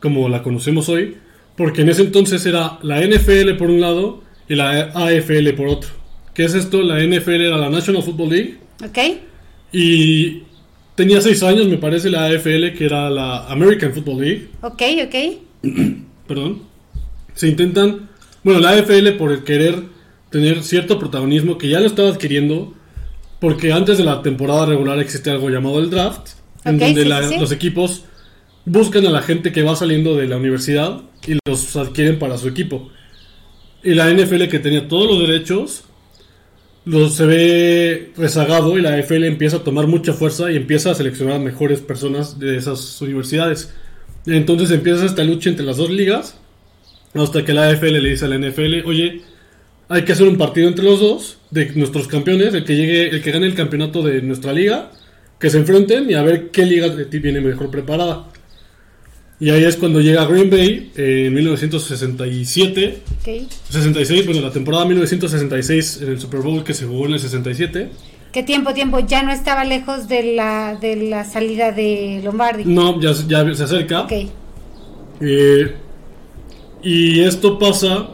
como 0.00 0.28
la 0.28 0.42
conocemos 0.42 0.88
hoy, 0.88 1.16
porque 1.56 1.82
en 1.82 1.90
ese 1.90 2.02
entonces 2.02 2.44
era 2.46 2.78
la 2.82 3.00
NFL 3.04 3.56
por 3.58 3.70
un 3.70 3.80
lado 3.80 4.22
y 4.48 4.54
la 4.54 4.90
AFL 4.94 5.50
por 5.56 5.68
otro. 5.68 5.90
¿Qué 6.34 6.44
es 6.44 6.54
esto? 6.54 6.82
La 6.82 6.98
NFL 6.98 7.42
era 7.42 7.58
la 7.58 7.68
National 7.68 8.02
Football 8.02 8.30
League. 8.30 8.58
Ok. 8.84 8.98
Y 9.72 10.42
tenía 10.94 11.20
seis 11.20 11.42
años, 11.42 11.66
me 11.68 11.78
parece, 11.78 12.10
la 12.10 12.26
AFL, 12.26 12.72
que 12.76 12.84
era 12.84 13.10
la 13.10 13.46
American 13.46 13.92
Football 13.92 14.20
League. 14.20 14.48
Ok, 14.62 14.82
ok. 15.06 15.14
Perdón. 16.26 16.62
Se 17.34 17.48
intentan, 17.48 18.08
bueno, 18.42 18.60
la 18.60 18.70
AFL 18.70 19.10
por 19.18 19.32
el 19.32 19.44
querer 19.44 19.82
tener 20.30 20.62
cierto 20.62 20.98
protagonismo 20.98 21.58
que 21.58 21.68
ya 21.68 21.80
lo 21.80 21.86
estaba 21.86 22.08
adquiriendo, 22.08 22.74
porque 23.40 23.72
antes 23.72 23.98
de 23.98 24.04
la 24.04 24.22
temporada 24.22 24.66
regular 24.66 24.98
existe 24.98 25.30
algo 25.30 25.50
llamado 25.50 25.78
el 25.78 25.90
draft, 25.90 26.30
en 26.64 26.78
donde 26.78 27.04
los 27.04 27.52
equipos 27.52 28.04
buscan 28.64 29.06
a 29.06 29.10
la 29.10 29.22
gente 29.22 29.52
que 29.52 29.62
va 29.62 29.76
saliendo 29.76 30.16
de 30.16 30.26
la 30.26 30.36
universidad 30.36 31.02
y 31.26 31.38
los 31.46 31.76
adquieren 31.76 32.18
para 32.18 32.38
su 32.38 32.48
equipo. 32.48 32.90
Y 33.82 33.94
la 33.94 34.10
NFL 34.10 34.44
que 34.48 34.60
tenía 34.60 34.88
todos 34.88 35.10
los 35.10 35.28
derechos 35.28 35.84
lo 36.84 37.08
se 37.08 37.24
ve 37.24 38.12
rezagado 38.16 38.76
y 38.78 38.82
la 38.82 38.94
AFL 38.94 39.24
empieza 39.24 39.58
a 39.58 39.64
tomar 39.64 39.86
mucha 39.86 40.12
fuerza 40.12 40.52
y 40.52 40.56
empieza 40.56 40.90
a 40.90 40.94
seleccionar 40.94 41.40
mejores 41.40 41.80
personas 41.80 42.38
de 42.38 42.56
esas 42.56 43.00
universidades. 43.00 43.72
Entonces 44.26 44.70
empieza 44.70 45.06
esta 45.06 45.24
lucha 45.24 45.50
entre 45.50 45.64
las 45.64 45.76
dos 45.76 45.90
ligas 45.90 46.36
hasta 47.14 47.44
que 47.44 47.52
la 47.52 47.68
AFL 47.68 48.00
le 48.00 48.10
dice 48.10 48.24
a 48.24 48.28
la 48.28 48.38
NFL, 48.38 48.86
oye, 48.86 49.22
hay 49.88 50.02
que 50.02 50.12
hacer 50.12 50.26
un 50.26 50.36
partido 50.36 50.68
entre 50.68 50.84
los 50.84 51.00
dos 51.00 51.38
de 51.50 51.72
nuestros 51.74 52.08
campeones, 52.08 52.52
el 52.54 52.64
que 52.64 52.76
llegue, 52.76 53.08
el 53.08 53.22
que 53.22 53.30
gane 53.30 53.46
el 53.46 53.54
campeonato 53.54 54.02
de 54.02 54.20
nuestra 54.22 54.52
liga, 54.52 54.90
que 55.38 55.50
se 55.50 55.58
enfrenten 55.58 56.10
y 56.10 56.14
a 56.14 56.22
ver 56.22 56.50
qué 56.50 56.66
liga 56.66 56.88
de 56.88 57.04
ti 57.04 57.18
viene 57.18 57.40
mejor 57.40 57.70
preparada. 57.70 58.26
Y 59.40 59.50
ahí 59.50 59.64
es 59.64 59.76
cuando 59.76 60.00
llega 60.00 60.24
Green 60.26 60.48
Bay 60.48 60.92
en 60.96 61.34
1967. 61.34 63.02
66, 63.68 64.26
bueno, 64.26 64.40
la 64.40 64.52
temporada 64.52 64.84
1966 64.84 66.00
en 66.02 66.12
el 66.12 66.20
Super 66.20 66.40
Bowl 66.40 66.62
que 66.62 66.72
se 66.72 66.86
jugó 66.86 67.06
en 67.06 67.14
el 67.14 67.20
67. 67.20 67.90
¿Qué 68.32 68.42
tiempo, 68.42 68.74
tiempo? 68.74 68.98
Ya 69.00 69.22
no 69.22 69.32
estaba 69.32 69.64
lejos 69.64 70.08
de 70.08 70.34
la, 70.34 70.76
de 70.80 70.96
la 70.96 71.24
salida 71.24 71.72
de 71.72 72.20
Lombardi. 72.24 72.64
No, 72.64 73.00
ya, 73.00 73.12
ya 73.28 73.54
se 73.54 73.64
acerca. 73.64 74.06
Eh, 75.20 75.74
y 76.82 77.20
esto 77.20 77.58
pasa 77.58 78.08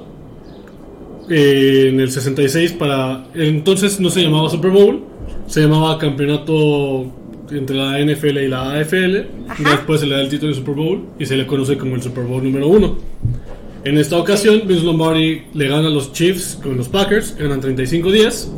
eh, 1.28 1.88
en 1.88 2.00
el 2.00 2.10
66 2.10 2.72
para... 2.72 3.26
Entonces 3.34 4.00
no 4.00 4.10
se 4.10 4.22
llamaba 4.22 4.50
Super 4.50 4.70
Bowl, 4.70 5.04
se 5.46 5.60
llamaba 5.62 5.98
Campeonato 5.98 7.12
entre 7.50 7.76
la 7.76 7.98
NFL 7.98 8.38
y 8.38 8.48
la 8.48 8.72
AFL. 8.72 9.16
Después 9.58 10.00
se 10.00 10.06
le 10.06 10.16
da 10.16 10.22
el 10.22 10.28
título 10.28 10.52
de 10.52 10.58
Super 10.58 10.74
Bowl 10.74 11.06
y 11.18 11.26
se 11.26 11.36
le 11.36 11.46
conoce 11.46 11.76
como 11.76 11.96
el 11.96 12.02
Super 12.02 12.24
Bowl 12.24 12.42
número 12.42 12.68
uno. 12.68 12.98
En 13.84 13.96
esta 13.96 14.18
ocasión, 14.18 14.62
Vince 14.66 14.84
Lombardi 14.84 15.42
le 15.54 15.68
gana 15.68 15.88
a 15.88 15.90
los 15.90 16.12
Chiefs 16.12 16.58
con 16.62 16.76
los 16.76 16.88
Packers, 16.88 17.36
ganan 17.36 17.62
35-10. 17.62 18.48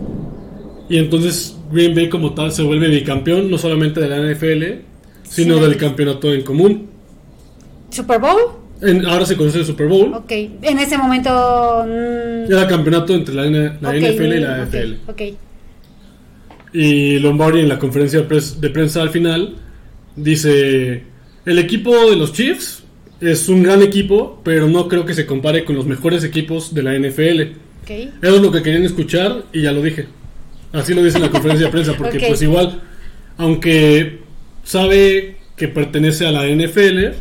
Y 0.89 0.99
entonces 0.99 1.57
Green 1.71 1.95
Bay 1.95 2.09
como 2.09 2.35
tal 2.35 2.53
se 2.53 2.63
vuelve 2.63 2.89
bicampeón, 2.89 3.51
no 3.51 3.57
solamente 3.57 4.01
de 4.01 4.09
la 4.09 4.19
NFL, 4.19 4.83
sino 5.23 5.57
del 5.57 5.77
campeonato 5.77 6.33
en 6.33 6.43
común. 6.43 6.89
¿Super 7.91 8.19
Bowl? 8.19 8.63
ahora 9.07 9.25
se 9.25 9.37
conoce 9.37 9.61
el 9.61 9.65
Super 9.65 9.87
Bowl. 9.87 10.13
Ok, 10.13 10.33
en 10.33 10.79
ese 10.79 10.99
momento... 10.99 11.31
Mm, 11.87 12.51
Era 12.51 12.67
campeonato 12.67 13.15
entre 13.15 13.35
la, 13.35 13.45
NFL 13.47 14.25
y 14.25 14.41
la 14.41 14.63
AFL. 14.63 14.95
Ok. 15.07 15.23
Y 16.73 17.19
Lombardi 17.19 17.61
en 17.61 17.69
la 17.69 17.79
conferencia 17.79 18.23
de 18.23 18.71
prensa 18.71 19.03
al 19.03 19.11
final 19.11 19.57
dice, 20.17 21.03
el 21.45 21.59
equipo 21.59 22.11
de 22.11 22.17
los 22.17 22.33
Chiefs 22.33 22.83
es 23.21 23.49
un 23.49 23.63
gran 23.63 23.83
equipo, 23.83 24.41
pero 24.43 24.69
no 24.69 24.89
creo 24.89 25.05
que 25.05 25.15
se 25.15 25.27
compare 25.27 25.65
con 25.65 25.77
los 25.77 25.87
mejores 25.87 26.25
equipos 26.25 26.75
de 26.75 26.83
la 26.83 26.99
NFL. 26.99 27.59
Okay. 27.83 28.13
Eso 28.21 28.37
es 28.37 28.43
lo 28.43 28.51
que 28.51 28.63
querían 28.63 28.85
escuchar 28.85 29.45
y 29.53 29.63
ya 29.63 29.73
lo 29.73 29.83
dije. 29.83 30.07
Así 30.73 30.95
lo 30.95 31.05
dice 31.05 31.19
en 31.19 31.25
la 31.25 31.31
conferencia 31.31 31.67
de 31.67 31.73
prensa, 31.73 31.97
porque 31.97 32.19
pues 32.29 32.43
igual, 32.43 32.81
aunque 33.37 34.21
sabe 34.65 35.37
que 35.57 35.69
pertenece 35.69 36.27
a 36.27 36.33
la 36.33 36.47
NFL, 36.47 37.17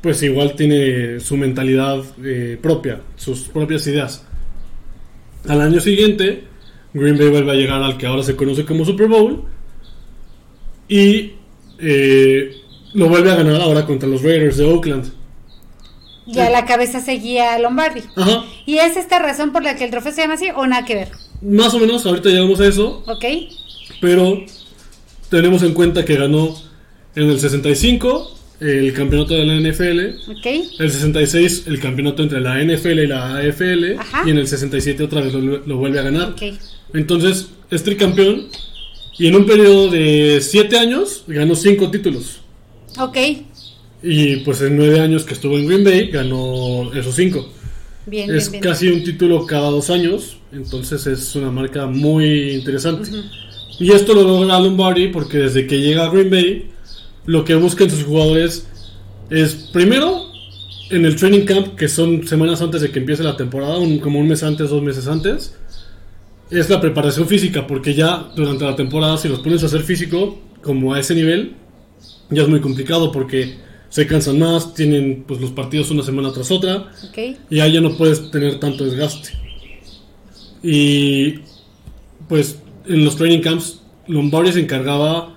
pues 0.00 0.22
igual 0.22 0.54
tiene 0.56 1.20
su 1.20 1.36
mentalidad 1.36 2.02
eh, 2.24 2.58
propia, 2.60 3.00
sus 3.16 3.42
propias 3.42 3.86
ideas. 3.86 4.24
Al 5.46 5.60
año 5.60 5.80
siguiente, 5.80 6.44
Green 6.92 7.16
Bay 7.18 7.28
vuelve 7.28 7.52
a 7.52 7.54
llegar 7.54 7.82
al 7.82 7.96
que 7.96 8.06
ahora 8.06 8.22
se 8.22 8.36
conoce 8.36 8.64
como 8.64 8.84
Super 8.84 9.06
Bowl 9.08 9.44
y 10.88 11.32
eh, 11.78 12.56
lo 12.94 13.08
vuelve 13.08 13.30
a 13.30 13.36
ganar 13.36 13.60
ahora 13.60 13.86
contra 13.86 14.08
los 14.08 14.22
Raiders 14.22 14.56
de 14.56 14.64
Oakland. 14.64 15.12
Y 16.26 16.38
a 16.38 16.50
la 16.50 16.64
cabeza 16.64 17.00
seguía 17.00 17.58
Lombardi. 17.58 18.02
Ajá, 18.16 18.44
¿Y 18.66 18.78
es 18.78 18.96
esta 18.96 19.18
razón 19.18 19.52
por 19.52 19.62
la 19.64 19.74
que 19.76 19.84
el 19.84 19.90
trofeo 19.90 20.12
se 20.12 20.20
llama 20.22 20.34
así 20.34 20.46
o 20.54 20.66
nada 20.66 20.84
que 20.84 20.94
ver? 20.94 21.08
más 21.42 21.72
o 21.72 21.78
menos, 21.78 22.04
ahorita 22.04 22.28
llegamos 22.28 22.60
a 22.60 22.66
eso, 22.66 23.02
¿Ok? 23.06 23.24
pero 24.00 24.44
tenemos 25.30 25.62
en 25.62 25.72
cuenta 25.72 26.04
que 26.04 26.16
ganó 26.16 26.54
en 27.14 27.30
el 27.30 27.40
65 27.40 28.36
el 28.60 28.92
campeonato 28.92 29.32
de 29.34 29.46
la 29.46 29.54
NFL, 29.58 30.30
¿Ok? 30.30 30.46
el 30.80 30.90
66 30.90 31.64
el 31.66 31.80
campeonato 31.80 32.22
entre 32.22 32.40
la 32.42 32.62
NFL 32.62 32.98
y 32.98 33.06
la 33.06 33.36
AFL 33.38 33.98
Ajá. 33.98 34.22
y 34.26 34.30
en 34.30 34.36
el 34.38 34.46
67 34.46 35.02
otra 35.02 35.22
vez 35.22 35.32
lo, 35.32 35.40
lo 35.40 35.76
vuelve 35.78 35.98
a 35.98 36.02
ganar. 36.02 36.28
Ok. 36.32 36.42
Entonces 36.94 37.48
es 37.70 37.82
tricampeón 37.82 38.46
y 39.18 39.26
en 39.26 39.36
un 39.36 39.46
periodo 39.46 39.90
de 39.90 40.38
7 40.40 40.78
años 40.78 41.24
ganó 41.26 41.54
5 41.54 41.90
títulos. 41.90 42.40
Ok. 42.98 43.16
Y 44.02 44.36
pues 44.36 44.62
en 44.62 44.76
9 44.76 45.00
años 45.00 45.24
que 45.24 45.34
estuvo 45.34 45.58
en 45.58 45.66
Green 45.66 45.84
Bay 45.84 46.08
ganó 46.10 46.92
esos 46.94 47.14
5. 47.14 47.48
Bien, 48.06 48.30
Es 48.34 48.50
bien, 48.50 48.62
bien. 48.62 48.72
casi 48.72 48.88
un 48.88 49.04
título 49.04 49.46
cada 49.46 49.70
dos 49.70 49.90
años, 49.90 50.38
entonces 50.52 51.06
es 51.06 51.34
una 51.36 51.50
marca 51.50 51.86
muy 51.86 52.52
interesante. 52.52 53.08
Y 53.78 53.92
esto 53.92 54.14
lo 54.14 54.22
logra 54.22 54.58
Lombardi 54.58 55.08
porque 55.08 55.38
desde 55.38 55.66
que 55.66 55.80
llega 55.80 56.06
a 56.06 56.10
Green 56.10 56.30
Bay, 56.30 56.70
lo 57.26 57.44
que 57.44 57.54
buscan 57.54 57.88
sus 57.90 58.04
jugadores 58.04 58.66
es 59.28 59.54
primero 59.72 60.24
en 60.90 61.04
el 61.04 61.14
training 61.14 61.44
camp, 61.44 61.76
que 61.76 61.88
son 61.88 62.26
semanas 62.26 62.60
antes 62.62 62.80
de 62.80 62.90
que 62.90 62.98
empiece 62.98 63.22
la 63.22 63.36
temporada, 63.36 63.78
un- 63.78 63.98
como 64.00 64.18
un 64.18 64.26
mes 64.26 64.42
antes, 64.42 64.70
dos 64.70 64.82
meses 64.82 65.06
antes, 65.06 65.54
es 66.50 66.68
la 66.68 66.80
preparación 66.80 67.26
física, 67.26 67.66
porque 67.66 67.94
ya 67.94 68.30
durante 68.34 68.64
la 68.64 68.74
temporada, 68.76 69.16
si 69.16 69.28
los 69.28 69.40
pones 69.40 69.62
a 69.62 69.66
hacer 69.66 69.82
físico, 69.82 70.38
como 70.62 70.94
a 70.94 71.00
ese 71.00 71.14
nivel, 71.14 71.54
ya 72.30 72.42
es 72.42 72.48
muy 72.48 72.60
complicado 72.60 73.12
porque 73.12 73.56
se 73.88 74.06
cansan 74.06 74.38
más, 74.38 74.74
tienen 74.74 75.24
pues 75.26 75.40
los 75.40 75.50
partidos 75.50 75.90
una 75.90 76.02
semana 76.02 76.32
tras 76.32 76.50
otra. 76.50 76.92
Y 77.50 77.60
ahí 77.60 77.72
ya 77.72 77.80
no 77.80 77.96
puedes 77.96 78.30
tener 78.30 78.60
tanto 78.60 78.84
desgaste. 78.84 79.30
Y 80.62 81.40
pues 82.28 82.58
en 82.86 83.04
los 83.04 83.16
training 83.16 83.40
camps, 83.40 83.80
Lombardi 84.06 84.52
se 84.52 84.60
encargaba 84.60 85.36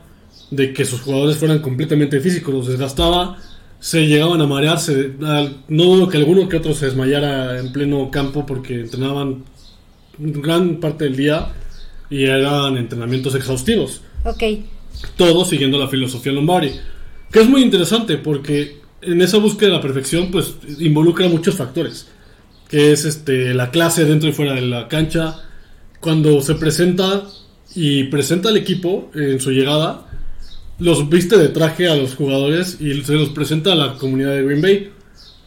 de 0.51 0.73
que 0.73 0.85
sus 0.85 1.01
jugadores 1.01 1.37
fueran 1.37 1.59
completamente 1.59 2.19
físicos, 2.19 2.53
los 2.53 2.67
desgastaba, 2.67 3.37
se 3.79 4.07
llegaban 4.07 4.39
a 4.41 4.47
marearse. 4.47 5.13
No 5.67 5.83
dudo 5.83 6.07
que 6.07 6.17
alguno 6.17 6.47
que 6.47 6.57
otro 6.57 6.73
se 6.73 6.85
desmayara 6.85 7.59
en 7.59 7.71
pleno 7.71 8.11
campo 8.11 8.45
porque 8.45 8.81
entrenaban 8.81 9.43
gran 10.17 10.77
parte 10.79 11.05
del 11.05 11.15
día 11.15 11.47
y 12.09 12.25
eran 12.25 12.77
entrenamientos 12.77 13.33
exhaustivos 13.35 14.01
Ok. 14.25 14.43
todo 15.15 15.45
siguiendo 15.45 15.77
la 15.79 15.87
filosofía 15.87 16.31
Lombardi. 16.31 16.71
Que 17.31 17.41
es 17.41 17.49
muy 17.49 17.61
interesante 17.63 18.17
porque 18.17 18.77
en 19.01 19.21
esa 19.21 19.37
búsqueda 19.37 19.69
de 19.71 19.75
la 19.77 19.81
perfección, 19.81 20.29
pues 20.31 20.53
involucra 20.79 21.27
muchos 21.27 21.55
factores. 21.55 22.07
Que 22.69 22.91
es 22.91 23.05
este 23.05 23.53
la 23.53 23.71
clase 23.71 24.05
dentro 24.05 24.29
y 24.29 24.33
fuera 24.33 24.53
de 24.53 24.61
la 24.61 24.87
cancha. 24.87 25.39
Cuando 25.99 26.41
se 26.41 26.55
presenta 26.55 27.23
y 27.75 28.03
presenta 28.05 28.49
al 28.49 28.57
equipo 28.57 29.09
en 29.15 29.39
su 29.39 29.51
llegada, 29.51 30.05
los 30.79 31.09
viste 31.09 31.37
de 31.37 31.49
traje 31.49 31.87
a 31.87 31.95
los 31.95 32.13
jugadores 32.15 32.77
y 32.79 33.01
se 33.03 33.13
los 33.13 33.29
presenta 33.29 33.71
a 33.71 33.75
la 33.75 33.93
comunidad 33.95 34.35
de 34.35 34.43
Green 34.43 34.61
Bay. 34.61 34.91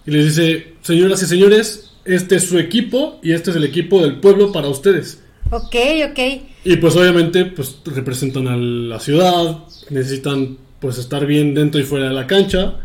Y 0.07 0.11
les 0.11 0.25
dice, 0.37 0.75
señoras 0.83 1.23
y 1.23 1.27
señores, 1.27 1.93
este 2.07 2.37
es 2.37 2.45
su 2.49 2.59
equipo 2.59 3.19
y 3.23 3.33
este 3.33 3.51
es 3.51 3.57
el 3.57 3.65
equipo 3.65 4.01
del 4.01 4.17
pueblo 4.17 4.53
para 4.53 4.69
ustedes. 4.69 5.23
Ok, 5.51 5.77
ok. 6.11 6.19
Y 6.65 6.77
pues 6.77 6.97
obviamente 6.97 7.45
pues 7.45 7.77
representan 7.85 8.49
a 8.49 8.57
la 8.57 8.99
ciudad, 9.01 9.59
necesitan 9.91 10.59
pues 10.81 10.99
estar 10.99 11.27
bien 11.27 11.55
dentro 11.55 11.81
y 11.81 11.85
fuera 11.85 12.09
de 12.09 12.15
la 12.15 12.27
cancha. 12.27 12.77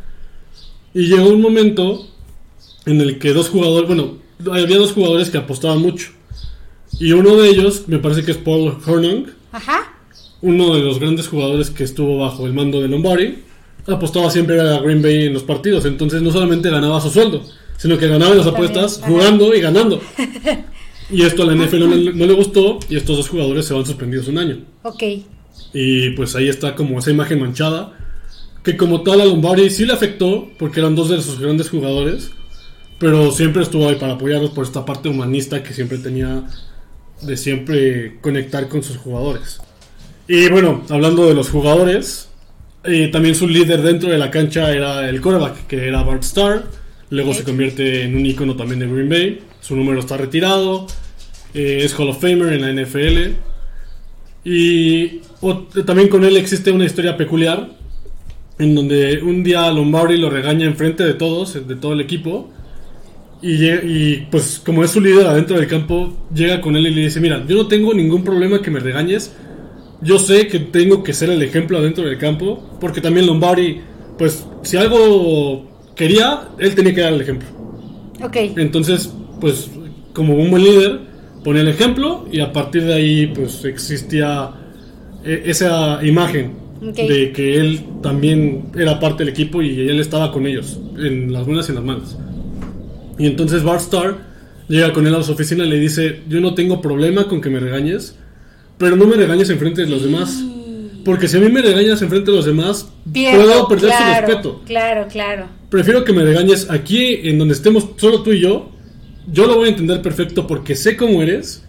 Y 0.94 1.08
llegó 1.08 1.30
un 1.30 1.42
momento 1.42 2.08
en 2.86 3.02
el 3.02 3.18
que 3.20 3.34
dos 3.34 3.50
jugadores, 3.50 3.88
bueno, 3.88 4.18
había 4.52 4.78
dos 4.78 4.92
jugadores 4.92 5.30
que 5.30 5.38
apostaban 5.38 5.80
mucho. 5.80 6.10
Y 7.00 7.14
uno 7.14 7.36
de 7.38 7.50
ellos, 7.50 7.88
me 7.88 8.00
parece 8.00 8.24
que 8.24 8.32
es 8.32 8.38
Paul 8.38 8.76
Hornung, 8.86 9.28
Ajá. 9.52 9.94
uno 10.42 10.76
de 10.76 10.82
los 10.82 11.00
grandes 11.00 11.28
jugadores 11.28 11.70
que 11.70 11.84
estuvo 11.84 12.18
bajo 12.18 12.46
el 12.46 12.54
mando 12.54 12.82
de 12.82 12.88
Lombardi, 12.90 13.40
apostaba 13.88 14.30
siempre 14.30 14.60
a 14.60 14.80
Green 14.80 15.02
Bay 15.02 15.26
en 15.26 15.34
los 15.34 15.44
partidos. 15.44 15.86
Entonces 15.86 16.22
no 16.22 16.32
solamente 16.32 16.70
ganaba 16.70 17.00
su 17.02 17.10
sueldo, 17.10 17.44
sino 17.82 17.98
que 17.98 18.08
ganaba 18.08 18.32
en 18.32 18.38
las 18.38 18.48
apuestas 18.48 19.02
jugando 19.04 19.54
y 19.56 19.62
ganando. 19.62 20.02
Y 21.14 21.24
esto 21.24 21.44
a 21.44 21.46
la 21.46 21.56
NFL 21.56 21.80
no, 21.82 21.88
le- 21.94 22.14
no 22.14 22.26
le 22.26 22.32
gustó 22.34 22.80
y 22.88 22.96
estos 22.96 23.18
dos 23.18 23.28
jugadores 23.28 23.66
se 23.66 23.74
van 23.74 23.86
suspendidos 23.86 24.30
un 24.30 24.38
año. 24.38 24.60
Ok. 24.84 25.04
Y 25.74 26.12
pues 26.12 26.38
ahí 26.38 26.48
está 26.48 26.74
como 26.74 27.00
esa 27.00 27.12
imagen 27.12 27.42
manchada. 27.42 27.92
Que 28.64 28.78
como 28.78 29.02
tal 29.02 29.20
a 29.20 29.26
Lombardi 29.26 29.70
sí 29.70 29.86
le 29.86 29.92
afectó 29.92 30.48
porque 30.58 30.80
eran 30.80 30.96
dos 30.96 31.10
de 31.10 31.22
sus 31.22 31.38
grandes 31.38 31.70
jugadores. 31.70 32.32
Pero 32.98 33.30
siempre 33.32 33.62
estuvo 33.64 33.90
ahí 33.90 33.96
para 33.96 34.14
apoyarlos 34.14 34.52
por 34.52 34.64
esta 34.64 34.86
parte 34.86 35.10
humanista 35.10 35.62
que 35.64 35.74
siempre 35.74 35.98
tenía 35.98 36.44
de 37.22 37.36
siempre 37.36 38.18
conectar 38.22 38.70
con 38.70 38.82
sus 38.82 38.96
jugadores. 38.96 39.60
Y 40.30 40.48
bueno, 40.50 40.84
hablando 40.90 41.28
de 41.28 41.34
los 41.34 41.50
jugadores, 41.50 42.30
eh, 42.86 43.10
también 43.12 43.36
su 43.36 43.50
líder 43.50 43.82
dentro 43.82 44.10
de 44.12 44.18
la 44.18 44.32
cancha 44.32 44.72
era 44.72 45.10
el 45.10 45.20
quarterback, 45.20 45.68
que 45.68 45.90
era 45.90 46.04
Bart 46.04 46.24
Starr. 46.24 46.64
Luego 47.12 47.34
se 47.34 47.44
convierte 47.44 48.04
en 48.04 48.16
un 48.16 48.26
icono 48.26 48.56
también 48.56 48.80
de 48.80 48.88
Green 48.88 49.10
Bay. 49.10 49.40
Su 49.62 49.76
número 49.76 50.00
está 50.00 50.18
retirado. 50.18 50.88
eh, 51.54 51.82
es 51.84 51.94
Hall 52.00 52.08
of 52.10 52.20
Famer 52.22 52.54
en 52.54 52.62
la 52.62 52.70
NFL. 52.72 53.36
Y 54.44 55.20
o- 55.42 55.64
también 55.86 56.08
con 56.08 56.24
él 56.24 56.38
existe 56.38 56.72
una 56.72 56.86
historia 56.86 57.18
peculiar. 57.18 57.70
En 58.58 58.76
donde 58.76 59.22
un 59.22 59.44
día 59.44 59.70
Lombardi 59.72 60.18
lo 60.18 60.30
regaña 60.30 60.66
enfrente 60.66 61.04
de 61.04 61.14
todos, 61.16 61.68
de 61.68 61.76
todo 61.76 61.94
el 61.94 62.02
equipo. 62.02 62.50
Y, 63.44 64.18
pues 64.30 64.62
como 64.64 64.84
es 64.84 64.92
su 64.92 65.02
líder 65.02 65.26
adentro 65.26 65.58
del 65.58 65.68
campo, 65.68 66.16
llega 66.34 66.62
con 66.62 66.76
él 66.76 66.86
y 66.86 66.92
le 66.94 67.02
dice, 67.02 67.20
mira, 67.20 67.44
yo 67.48 67.56
no 67.56 67.68
tengo 67.68 67.92
ningún 67.94 68.24
problema 68.24 68.62
que 68.62 68.70
me 68.70 68.80
regañes. 68.80 69.36
Yo 70.02 70.20
sé 70.20 70.48
que 70.48 70.60
tengo 70.60 71.04
que 71.04 71.12
ser 71.14 71.32
el 71.32 71.42
ejemplo 71.42 71.78
adentro 71.80 72.04
del 72.06 72.18
campo. 72.20 72.78
Porque 72.80 73.02
también 73.02 73.26
Lombardi, 73.26 73.82
pues 74.18 74.46
si 74.62 74.78
algo 74.78 75.68
quería, 75.96 76.50
él 76.58 76.76
tenía 76.76 76.94
que 76.94 77.02
dar 77.02 77.14
el 77.14 77.22
ejemplo. 77.22 77.48
Ok. 78.24 78.38
Entonces, 78.58 79.12
pues 79.40 79.70
como 80.14 80.36
un 80.36 80.52
buen 80.52 80.64
líder, 80.64 81.00
pone 81.44 81.62
el 81.62 81.68
ejemplo 81.68 82.26
y 82.32 82.40
a 82.40 82.52
partir 82.52 82.84
de 82.84 82.94
ahí 82.94 83.28
pues 83.28 83.66
existía 83.66 84.52
eh, 85.24 85.44
esa 85.46 86.00
imagen 86.06 86.54
de 86.82 87.32
que 87.32 87.60
él 87.60 87.84
también 88.02 88.72
era 88.76 89.00
parte 89.00 89.24
del 89.24 89.30
equipo 89.30 89.62
y 89.62 89.88
él 89.88 90.00
estaba 90.00 90.32
con 90.32 90.48
ellos, 90.48 90.80
en 90.98 91.32
las 91.32 91.46
buenas 91.46 91.68
y 91.68 91.72
en 91.72 91.76
las 91.76 91.84
malas. 91.84 92.18
Y 93.20 93.28
entonces 93.28 93.64
Bart 93.64 93.82
Starr 93.82 94.18
llega 94.68 94.92
con 94.92 95.06
él 95.06 95.14
a 95.14 95.22
su 95.22 95.32
oficina 95.32 95.64
y 95.64 95.70
le 95.70 95.80
dice, 95.80 96.22
yo 96.28 96.40
no 96.42 96.56
tengo 96.56 96.82
problema 96.82 97.28
con 97.28 97.40
que 97.40 97.50
me 97.50 97.60
regañes, 97.60 98.16
pero 98.80 98.96
no 98.96 99.06
me 99.06 99.16
regañes 99.16 99.50
enfrente 99.52 99.82
de 99.82 99.88
los 99.88 100.04
demás. 100.04 100.44
Porque 101.06 101.28
si 101.28 101.38
a 101.38 101.40
mí 101.40 101.50
me 101.50 101.62
regañas 101.62 102.02
enfrente 102.02 102.32
de 102.32 102.38
los 102.38 102.46
demás, 102.46 102.92
Pierdo, 103.12 103.44
puedo 103.44 103.68
perder 103.68 103.90
claro, 103.90 104.06
su 104.06 104.22
respeto. 104.22 104.62
Claro, 104.66 105.08
claro. 105.08 105.46
Prefiero 105.72 106.04
que 106.04 106.14
me 106.14 106.22
regañes 106.24 106.70
aquí 106.70 107.22
en 107.24 107.40
donde 107.40 107.56
estemos 107.56 107.88
solo 107.98 108.22
tú 108.22 108.32
y 108.34 108.42
yo. 108.42 108.70
Yo 109.32 109.48
lo 109.48 109.56
voy 109.56 109.68
a 109.68 109.70
entender 109.72 110.02
perfecto 110.04 110.46
porque 110.46 110.76
sé 110.76 110.96
cómo 110.96 111.24
eres. 111.24 111.64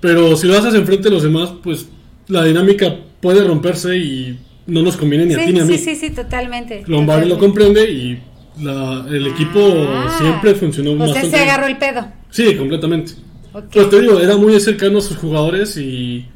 Pero 0.00 0.36
si 0.36 0.46
lo 0.46 0.58
haces 0.58 0.74
enfrente 0.74 1.04
de 1.08 1.14
los 1.14 1.22
demás, 1.22 1.50
pues 1.62 1.86
la 2.28 2.44
dinámica 2.44 2.96
puede 3.20 3.42
romperse 3.44 3.96
y 3.96 4.38
no 4.66 4.82
nos 4.82 4.96
conviene 4.96 5.24
ni 5.26 5.34
a 5.34 5.44
ti 5.46 5.52
ni 5.52 5.60
a 5.60 5.64
mí. 5.64 5.78
sí, 5.78 5.84
sí, 5.94 5.96
sí, 5.96 6.10
totalmente. 6.10 6.84
Lombardi 6.86 7.28
lo 7.28 7.36
Totalmente. 7.36 7.46
comprende 7.46 7.90
y 7.90 8.18
la- 8.62 9.06
el 9.08 9.26
equipo 9.28 9.60
Ah. 9.88 10.16
siempre 10.20 10.54
funcionó 10.54 10.90
sea, 10.90 10.98
bastante 11.06 11.30
se 11.30 11.36
agarró 11.42 11.66
el 11.66 11.78
pedo. 11.78 12.06
Sí, 12.30 12.54
completamente. 12.56 13.12
Ok. 13.54 13.64
Pues 13.72 13.90
te 13.90 14.00
digo, 14.00 14.20
era 14.20 14.36
muy 14.36 14.58
cercano 14.60 14.98
a 14.98 15.00
sus 15.00 15.16
jugadores 15.16 15.76
y 15.78 16.26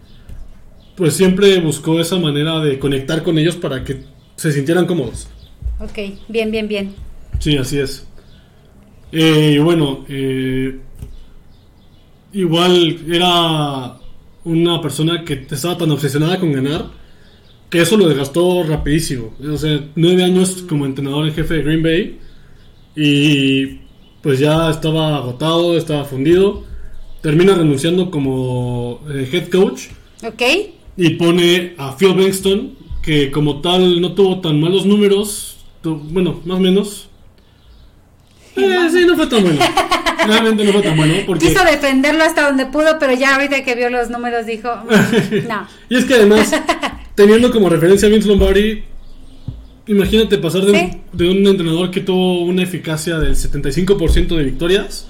pues 0.96 1.14
siempre 1.14 1.60
buscó 1.60 2.00
esa 2.00 2.16
manera 2.18 2.60
de 2.60 2.78
conectar 2.78 3.22
con 3.22 3.38
ellos 3.38 3.56
para 3.56 3.82
que 3.84 4.02
se 4.36 4.52
sintieran 4.52 4.86
cómodos. 4.86 5.28
Ok, 5.82 5.98
bien, 6.28 6.50
bien, 6.50 6.68
bien. 6.68 6.94
Sí, 7.38 7.56
así 7.56 7.78
es. 7.78 8.06
Eh, 9.10 9.54
y 9.56 9.58
bueno, 9.58 10.04
eh, 10.08 10.78
igual 12.32 12.98
era 13.10 13.96
una 14.44 14.80
persona 14.80 15.24
que 15.24 15.46
estaba 15.50 15.76
tan 15.76 15.90
obsesionada 15.90 16.38
con 16.40 16.52
ganar 16.52 16.86
que 17.70 17.80
eso 17.80 17.96
lo 17.96 18.06
desgastó 18.08 18.62
rapidísimo. 18.64 19.32
O 19.50 19.56
sea, 19.56 19.80
nueve 19.96 20.22
años 20.24 20.64
como 20.68 20.84
entrenador 20.84 21.26
en 21.26 21.34
jefe 21.34 21.54
de 21.54 21.62
Green 21.62 21.82
Bay 21.82 22.18
y 22.94 23.78
pues 24.22 24.38
ya 24.38 24.70
estaba 24.70 25.16
agotado, 25.16 25.76
estaba 25.76 26.04
fundido. 26.04 26.64
Termina 27.22 27.54
renunciando 27.54 28.10
como 28.10 29.00
eh, 29.10 29.28
head 29.32 29.48
coach 29.48 29.84
Ok. 30.24 30.42
y 30.96 31.10
pone 31.10 31.74
a 31.78 31.96
Phil 31.96 32.14
Benston 32.14 32.74
que 33.02 33.30
como 33.30 33.60
tal 33.60 34.00
no 34.00 34.12
tuvo 34.12 34.40
tan 34.40 34.60
malos 34.60 34.84
números, 34.84 35.51
bueno, 35.84 36.40
más 36.44 36.56
o 36.58 36.60
menos. 36.60 37.08
Eh, 38.56 38.88
sí, 38.90 39.04
no 39.06 39.16
fue 39.16 39.26
tan 39.26 39.42
bueno. 39.42 39.58
Realmente 40.26 40.64
no 40.64 40.72
fue 40.72 40.82
tan 40.82 40.96
bueno 40.96 41.14
porque... 41.26 41.48
Quiso 41.48 41.64
defenderlo 41.64 42.22
hasta 42.22 42.46
donde 42.48 42.66
pudo, 42.66 42.98
pero 43.00 43.12
ya 43.14 43.34
ahorita 43.34 43.64
que 43.64 43.74
vio 43.74 43.90
los 43.90 44.10
números 44.10 44.46
dijo, 44.46 44.68
"Mm, 44.84 45.48
no. 45.48 45.66
Y 45.88 45.96
es 45.96 46.04
que 46.04 46.14
además, 46.14 46.52
teniendo 47.14 47.50
como 47.50 47.68
referencia 47.68 48.08
a 48.08 48.10
Vince 48.10 48.28
Lombardi, 48.28 48.84
imagínate 49.86 50.38
pasar 50.38 50.62
de, 50.64 50.72
Sí. 50.78 50.90
un, 51.12 51.18
de 51.18 51.30
un 51.30 51.46
entrenador 51.46 51.90
que 51.90 52.00
tuvo 52.02 52.42
una 52.42 52.62
eficacia 52.62 53.18
del 53.18 53.34
75% 53.34 54.36
de 54.36 54.44
victorias 54.44 55.08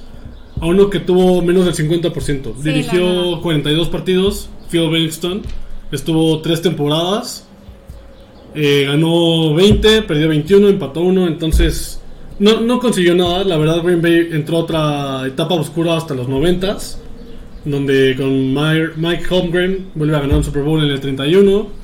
a 0.61 0.67
uno 0.67 0.89
que 0.89 1.01
tuvo 1.01 1.43
menos 1.43 1.65
del 1.65 1.75
50%. 1.75 2.55
Sí, 2.57 2.63
Dirigió 2.63 3.01
no, 3.01 3.31
no. 3.33 3.41
42 3.43 3.89
partidos, 3.89 4.49
Phil 4.71 4.89
Bennington, 4.89 5.43
estuvo 5.91 6.41
tres 6.41 6.63
temporadas, 6.63 7.49
eh, 8.55 8.85
ganó 8.87 9.55
20, 9.55 10.03
perdió 10.03 10.29
21, 10.29 10.69
empató 10.69 11.01
1, 11.01 11.27
entonces 11.29 12.01
no, 12.39 12.61
no 12.61 12.79
consiguió 12.81 13.15
nada. 13.15 13.45
La 13.45 13.57
verdad, 13.57 13.83
Green 13.83 14.03
Bay 14.03 14.29
entró 14.33 14.59
a 14.59 14.61
otra 14.61 15.27
etapa 15.27 15.55
oscura 15.55 15.97
hasta 15.97 16.15
los 16.15 16.29
90s, 16.29 16.97
donde 17.65 18.17
con 18.17 18.53
Mike 18.97 19.25
Holmgren 19.31 19.87
vuelve 19.95 20.17
a 20.17 20.21
ganar 20.21 20.39
un 20.39 20.45
Super 20.45 20.63
Bowl 20.63 20.83
en 20.83 20.91
el 20.91 21.01
31. 21.01 21.83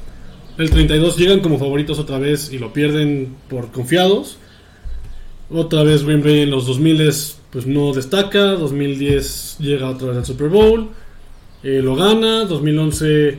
El 0.58 0.70
32 0.70 1.16
llegan 1.16 1.40
como 1.40 1.58
favoritos 1.58 1.98
otra 2.00 2.18
vez 2.18 2.52
y 2.52 2.58
lo 2.58 2.72
pierden 2.72 3.36
por 3.48 3.70
confiados. 3.70 4.38
Otra 5.50 5.84
vez 5.84 6.04
Green 6.04 6.22
Bay 6.22 6.40
en 6.40 6.50
los 6.50 6.66
2000 6.66 7.12
pues 7.50 7.66
no 7.66 7.92
destaca. 7.92 8.54
2010 8.54 9.58
llega 9.60 9.88
otra 9.88 10.08
vez 10.08 10.16
al 10.18 10.26
Super 10.26 10.48
Bowl. 10.48 10.88
eh, 11.62 11.80
lo 11.82 11.94
gana. 11.94 12.44
2011 12.44 13.38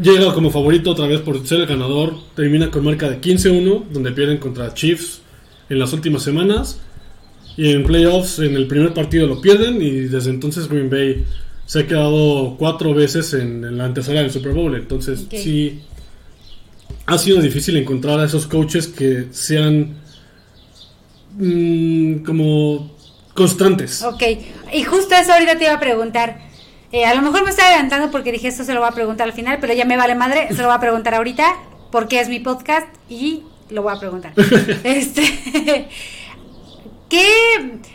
llega 0.00 0.32
como 0.34 0.50
favorito 0.50 0.90
otra 0.90 1.06
vez 1.06 1.20
por 1.20 1.46
ser 1.46 1.60
el 1.60 1.66
ganador. 1.66 2.14
Termina 2.34 2.70
con 2.70 2.84
marca 2.84 3.08
de 3.08 3.20
15-1, 3.20 3.88
donde 3.90 4.12
pierden 4.12 4.38
contra 4.38 4.74
Chiefs 4.74 5.22
en 5.68 5.78
las 5.78 5.92
últimas 5.92 6.22
semanas. 6.22 6.80
Y 7.56 7.72
en 7.72 7.84
playoffs, 7.84 8.38
en 8.38 8.54
el 8.56 8.66
primer 8.66 8.94
partido 8.94 9.26
lo 9.26 9.40
pierden. 9.40 9.82
Y 9.82 9.90
desde 10.02 10.30
entonces 10.30 10.68
Green 10.68 10.90
Bay 10.90 11.24
se 11.66 11.80
ha 11.80 11.86
quedado 11.86 12.56
cuatro 12.58 12.94
veces 12.94 13.34
en, 13.34 13.64
en 13.64 13.78
la 13.78 13.84
antesala 13.84 14.22
del 14.22 14.30
Super 14.30 14.52
Bowl. 14.52 14.74
Entonces, 14.74 15.26
sí, 15.30 15.80
ha 17.06 17.18
sido 17.18 17.40
difícil 17.40 17.76
encontrar 17.76 18.20
a 18.20 18.24
esos 18.24 18.46
coaches 18.46 18.86
que 18.86 19.26
sean 19.30 19.96
mm, 21.36 22.24
como 22.24 22.96
constantes. 23.34 24.02
Ok, 24.02 24.22
y 24.72 24.82
justo 24.82 25.14
eso 25.14 25.32
ahorita 25.32 25.58
te 25.58 25.64
iba 25.64 25.74
a 25.74 25.80
preguntar. 25.80 26.49
Eh, 26.92 27.04
a 27.04 27.14
lo 27.14 27.22
mejor 27.22 27.44
me 27.44 27.50
estoy 27.50 27.64
adelantando 27.66 28.10
porque 28.10 28.32
dije 28.32 28.48
esto 28.48 28.64
se 28.64 28.74
lo 28.74 28.80
voy 28.80 28.88
a 28.88 28.92
preguntar 28.92 29.26
al 29.28 29.32
final, 29.32 29.58
pero 29.60 29.72
ya 29.74 29.84
me 29.84 29.96
vale 29.96 30.14
madre, 30.16 30.48
se 30.48 30.56
lo 30.60 30.66
voy 30.68 30.76
a 30.76 30.80
preguntar 30.80 31.14
ahorita 31.14 31.44
porque 31.92 32.20
es 32.20 32.28
mi 32.28 32.40
podcast 32.40 32.86
y 33.08 33.42
lo 33.70 33.82
voy 33.82 33.94
a 33.94 34.00
preguntar. 34.00 34.32
este, 34.84 35.22
¿qué? 37.08 37.26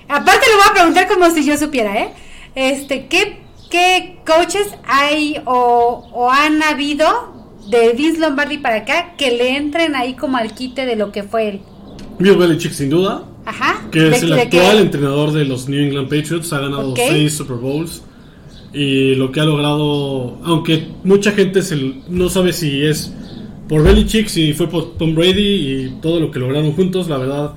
Aparte 0.07 0.45
lo 0.49 0.57
voy 0.57 0.65
a 0.69 0.73
preguntar 0.73 1.07
como 1.07 1.29
si 1.31 1.45
yo 1.45 1.57
supiera, 1.57 1.97
¿eh? 1.99 2.09
Este, 2.55 3.07
¿qué, 3.07 3.41
qué 3.69 4.17
coaches 4.25 4.67
hay 4.87 5.41
o, 5.45 6.07
o 6.13 6.31
han 6.31 6.63
habido 6.63 7.33
de 7.69 7.93
Vince 7.93 8.19
Lombardi 8.19 8.59
para 8.59 8.77
acá 8.77 9.15
que 9.17 9.31
le 9.31 9.57
entren 9.57 9.95
ahí 9.95 10.13
como 10.13 10.37
al 10.37 10.53
quite 10.53 10.85
de 10.85 10.95
lo 10.95 11.11
que 11.11 11.23
fue 11.23 11.49
él? 11.49 11.61
Bill 12.19 12.37
Belichick, 12.37 12.71
sin 12.71 12.89
duda, 12.89 13.23
Ajá. 13.45 13.81
que 13.91 14.07
es 14.07 14.21
¿De- 14.21 14.27
el 14.27 14.35
de 14.35 14.41
actual 14.43 14.79
entrenador 14.79 15.33
de 15.33 15.43
los 15.43 15.67
New 15.67 15.81
England 15.83 16.07
Patriots, 16.07 16.53
ha 16.53 16.59
ganado 16.59 16.95
seis 16.95 17.35
Super 17.35 17.57
Bowls. 17.57 18.01
Y 18.75 19.15
lo 19.15 19.31
que 19.31 19.39
ha 19.39 19.45
logrado, 19.45 20.37
aunque 20.43 20.87
mucha 21.05 21.31
gente 21.31 21.61
se 21.61 21.77
no 22.09 22.27
sabe 22.29 22.51
si 22.51 22.83
es 22.83 23.13
por 23.69 23.83
Belichick, 23.83 24.27
si 24.27 24.53
fue 24.53 24.67
por 24.67 24.97
Tom 24.97 25.15
Brady 25.15 25.39
y 25.41 25.93
todo 26.01 26.19
lo 26.19 26.29
que 26.29 26.39
lograron 26.39 26.73
juntos, 26.73 27.07
la 27.07 27.17
verdad 27.17 27.53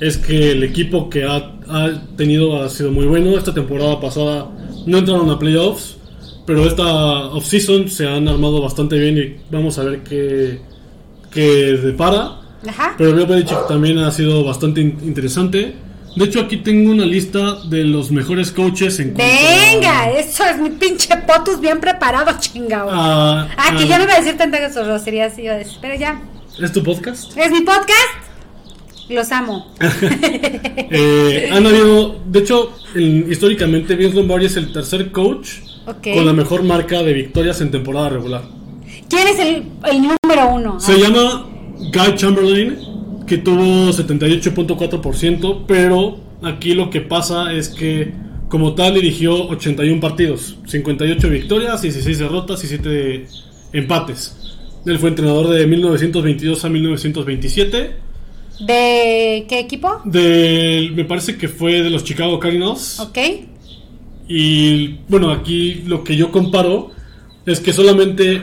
es 0.00 0.16
que 0.18 0.50
el 0.52 0.64
equipo 0.64 1.08
que 1.08 1.24
ha, 1.24 1.36
ha 1.68 2.02
tenido 2.16 2.60
ha 2.62 2.68
sido 2.68 2.90
muy 2.90 3.06
bueno. 3.06 3.38
Esta 3.38 3.54
temporada 3.54 4.00
pasada 4.00 4.50
no 4.86 4.98
entraron 4.98 5.30
a 5.30 5.38
playoffs, 5.38 5.96
pero 6.46 6.66
esta 6.66 6.84
offseason 7.28 7.88
se 7.88 8.08
han 8.08 8.26
armado 8.28 8.60
bastante 8.60 8.98
bien 8.98 9.16
y 9.18 9.36
vamos 9.54 9.78
a 9.78 9.84
ver 9.84 10.02
qué, 10.02 10.58
qué 11.30 11.46
depara. 11.82 12.40
Ajá. 12.68 12.94
Pero 12.98 13.14
Bill 13.14 13.26
Belichick 13.26 13.68
también 13.68 13.98
ha 13.98 14.10
sido 14.10 14.42
bastante 14.42 14.80
in- 14.80 14.98
interesante. 15.04 15.74
De 16.16 16.24
hecho, 16.24 16.40
aquí 16.40 16.56
tengo 16.58 16.90
una 16.92 17.04
lista 17.04 17.56
de 17.68 17.84
los 17.84 18.10
mejores 18.10 18.50
coaches 18.50 18.98
en 19.00 19.12
cuanto 19.12 19.32
a- 19.34 19.70
Venga, 19.72 20.10
eso 20.12 20.44
es 20.44 20.58
mi 20.58 20.70
pinche 20.70 21.14
potus 21.18 21.60
bien 21.60 21.78
preparado, 21.78 22.30
chingado. 22.40 22.90
a- 22.90 23.42
ah, 23.56 23.76
que 23.76 23.84
a- 23.84 23.86
ya 23.86 23.98
no 23.98 24.04
iba 24.04 24.14
a 24.14 24.18
decir 24.20 24.36
tantas 24.38 24.74
groserías, 24.74 25.38
iba 25.38 25.52
a 25.52 25.58
decir, 25.58 25.76
pero 25.82 25.94
ya. 25.96 26.20
¿Es 26.60 26.72
tu 26.72 26.82
podcast? 26.82 27.36
Es 27.36 27.50
mi 27.52 27.60
podcast. 27.60 28.14
Los 29.10 29.30
amo. 29.30 29.72
Eh, 30.88 31.50
han 31.52 31.66
habido, 31.66 32.20
de 32.26 32.38
hecho, 32.40 32.72
el- 32.94 33.30
históricamente 33.30 33.94
Vince 33.96 34.14
Lombardi 34.16 34.46
es 34.46 34.56
el 34.56 34.72
tercer 34.72 35.10
coach 35.12 35.48
con 36.02 36.24
la 36.26 36.32
mejor 36.32 36.62
marca 36.62 37.02
de 37.02 37.12
victorias 37.12 37.60
en 37.60 37.70
temporada 37.70 38.08
regular. 38.10 38.42
¿Quién 39.08 39.28
es 39.28 39.38
el, 39.38 39.64
el 39.90 39.96
número 40.02 40.48
uno? 40.52 40.80
Se 40.80 40.98
llama 40.98 41.46
Guy 41.78 42.14
Chamberlain, 42.16 42.78
que 43.26 43.38
tuvo 43.38 43.90
78.4%, 43.92 45.64
pero 45.66 46.18
aquí 46.42 46.74
lo 46.74 46.90
que 46.90 47.00
pasa 47.00 47.52
es 47.52 47.68
que 47.68 48.12
como 48.48 48.74
tal 48.74 48.94
dirigió 48.94 49.48
81 49.48 50.00
partidos, 50.00 50.56
58 50.66 51.28
victorias, 51.28 51.82
16 51.82 52.18
derrotas 52.18 52.62
y 52.64 52.68
7 52.68 53.26
empates. 53.72 54.36
Él 54.86 54.98
fue 54.98 55.08
entrenador 55.08 55.48
de 55.48 55.66
1922 55.66 56.64
a 56.64 56.68
1927. 56.68 57.96
¿De 58.60 59.44
qué 59.48 59.58
equipo? 59.58 60.00
Del- 60.04 60.92
me 60.94 61.04
parece 61.04 61.36
que 61.36 61.48
fue 61.48 61.82
de 61.82 61.90
los 61.90 62.04
Chicago 62.04 62.38
Cardinals. 62.38 63.00
Ok. 63.00 63.18
Y 64.28 64.98
bueno, 65.08 65.30
aquí 65.30 65.82
lo 65.86 66.02
que 66.04 66.16
yo 66.16 66.30
comparo 66.30 66.90
es 67.44 67.60
que 67.60 67.72
solamente 67.72 68.42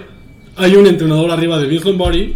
hay 0.56 0.76
un 0.76 0.86
entrenador 0.88 1.32
arriba 1.32 1.58
de 1.60 1.68
Vince 1.68 1.86
Lombardi 1.90 2.36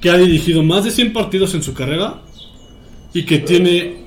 que 0.00 0.10
ha 0.10 0.16
dirigido 0.16 0.62
más 0.62 0.84
de 0.84 0.90
100 0.90 1.12
partidos 1.12 1.54
en 1.54 1.62
su 1.62 1.74
carrera 1.74 2.22
y 3.12 3.24
que 3.24 3.38
tiene 3.38 4.00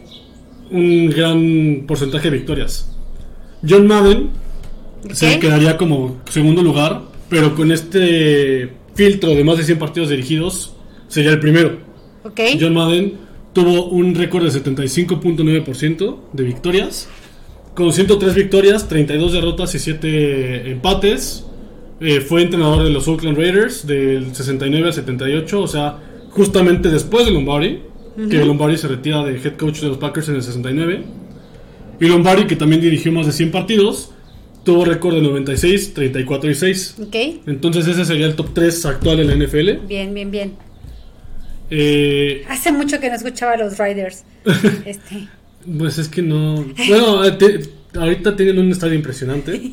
un 0.71 1.09
gran 1.09 1.83
porcentaje 1.87 2.29
de 2.29 2.37
victorias. 2.37 2.95
John 3.67 3.87
Madden 3.87 4.29
se 5.11 5.39
quedaría 5.39 5.77
como 5.77 6.21
segundo 6.29 6.63
lugar, 6.63 7.01
pero 7.29 7.55
con 7.55 7.71
este 7.71 8.69
filtro 8.95 9.31
de 9.31 9.43
más 9.43 9.57
de 9.57 9.63
100 9.63 9.79
partidos 9.79 10.09
dirigidos 10.09 10.73
sería 11.07 11.31
el 11.31 11.39
primero. 11.39 11.77
John 12.59 12.73
Madden 12.73 13.13
tuvo 13.53 13.85
un 13.85 14.15
récord 14.15 14.43
de 14.43 14.63
75.9% 14.63 16.17
de 16.33 16.43
victorias, 16.43 17.07
con 17.75 17.91
103 17.93 18.33
victorias, 18.35 18.87
32 18.87 19.33
derrotas 19.33 19.75
y 19.75 19.79
7 19.79 20.71
empates. 20.71 21.45
Eh, 22.03 22.19
fue 22.21 22.41
entrenador 22.43 22.83
de 22.83 22.89
los 22.89 23.07
Oakland 23.07 23.37
Raiders 23.37 23.87
del 23.87 24.35
69 24.35 24.87
al 24.87 24.93
78, 24.93 25.61
o 25.61 25.67
sea, 25.67 25.99
justamente 26.31 26.89
después 26.89 27.25
de 27.25 27.31
Lombardi, 27.31 27.79
que 28.29 28.43
Lombardi 28.45 28.77
se 28.77 28.87
retira 28.87 29.23
de 29.23 29.37
head 29.37 29.55
coach 29.57 29.79
de 29.79 29.87
los 29.87 29.97
Packers 29.97 30.27
en 30.29 30.35
el 30.35 30.43
69. 30.43 31.03
Y 31.99 32.05
Lombardi, 32.07 32.45
que 32.45 32.55
también 32.55 32.81
dirigió 32.81 33.11
más 33.11 33.25
de 33.25 33.31
100 33.31 33.51
partidos, 33.51 34.11
tuvo 34.65 34.83
récord 34.85 35.15
de 35.15 35.21
96, 35.21 35.93
34 35.93 36.51
y 36.51 36.55
6. 36.55 36.95
Ok. 37.07 37.15
Entonces 37.47 37.87
ese 37.87 38.03
sería 38.05 38.25
el 38.25 38.35
top 38.35 38.49
3 38.53 38.85
actual 38.85 39.19
en 39.21 39.27
la 39.27 39.35
NFL. 39.45 39.87
Bien, 39.87 40.13
bien, 40.13 40.29
bien. 40.29 40.53
Eh, 41.69 42.43
Hace 42.49 42.71
mucho 42.71 42.99
que 42.99 43.09
no 43.09 43.15
escuchaba 43.15 43.53
a 43.53 43.57
los 43.57 43.77
Riders. 43.77 44.23
Este. 44.85 45.27
Pues 45.77 45.97
es 45.97 46.09
que 46.09 46.21
no. 46.21 46.65
Bueno, 46.89 47.23
eh, 47.23 47.31
te- 47.31 47.61
ahorita 47.95 48.35
tienen 48.35 48.59
un 48.59 48.71
estadio 48.71 48.95
impresionante. 48.95 49.61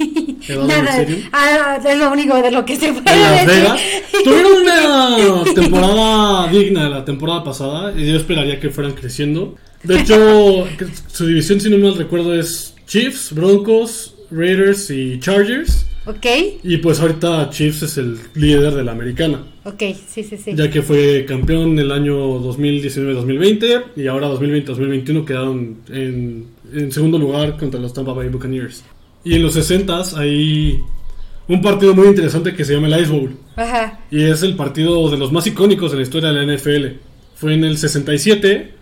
Nada, 0.49 1.07
ah, 1.33 1.79
es 1.85 1.99
lo 1.99 2.11
único 2.11 2.41
de 2.43 2.51
lo 2.51 2.65
que 2.65 2.77
se 2.77 2.93
puede 2.93 3.15
En 3.15 3.23
Las. 3.23 3.47
Vegas. 3.47 3.81
Tuvieron 4.25 4.53
una 4.63 5.45
temporada 5.55 6.49
digna 6.49 6.89
la 6.89 7.05
temporada 7.05 7.45
pasada. 7.45 7.93
Y 7.97 8.11
yo 8.11 8.17
esperaría 8.17 8.59
que 8.59 8.71
fueran 8.71 8.93
creciendo. 8.93 9.57
De 9.83 10.01
hecho, 10.01 10.67
su 11.07 11.27
división, 11.27 11.61
si 11.61 11.71
no 11.71 11.79
mal 11.79 11.97
recuerdo, 11.97 12.35
es 12.35 12.75
Chiefs, 12.87 13.33
Broncos, 13.33 14.15
Raiders 14.31 14.91
y 14.91 15.19
Chargers. 15.21 15.87
Ok, 16.07 16.27
Y 16.63 16.79
pues 16.79 16.99
ahorita 17.01 17.51
Chiefs 17.51 17.83
es 17.83 17.99
el 17.99 18.19
líder 18.35 18.75
de 18.75 18.83
la 18.83 18.93
americana. 18.93 19.45
ok, 19.65 19.83
sí, 20.09 20.25
sí, 20.25 20.37
sí. 20.39 20.55
Ya 20.55 20.71
que 20.71 20.83
fue 20.83 21.27
campeón 21.27 21.79
el 21.79 21.93
año 21.93 22.41
2019-2020 22.41 23.83
y 23.97 24.07
ahora 24.07 24.29
2020-2021 24.31 25.25
quedaron 25.25 25.77
en, 25.93 26.47
en 26.73 26.93
segundo 26.93 27.19
lugar 27.19 27.57
contra 27.57 27.81
los 27.81 27.93
Tampa 27.93 28.13
Bay 28.13 28.29
Buccaneers. 28.29 28.85
Y 29.25 29.35
en 29.35 29.43
los 29.43 29.57
60s 29.57 30.17
hay 30.17 30.83
un 31.49 31.61
partido 31.61 31.95
muy 31.95 32.09
interesante 32.09 32.55
que 32.55 32.65
se 32.65 32.75
llama 32.75 32.87
el 32.87 33.03
Ice 33.03 33.13
Bowl. 33.13 33.37
Ajá. 33.57 34.01
Y 34.11 34.23
es 34.23 34.43
el 34.43 34.57
partido 34.57 35.11
de 35.11 35.19
los 35.19 35.33
más 35.33 35.47
icónicos 35.47 35.91
de 35.91 35.99
la 35.99 36.03
historia 36.03 36.33
de 36.33 36.45
la 36.47 36.57
NFL. 36.57 36.99
Fue 37.35 37.55
en 37.55 37.65
el 37.65 37.77
67. 37.77 38.75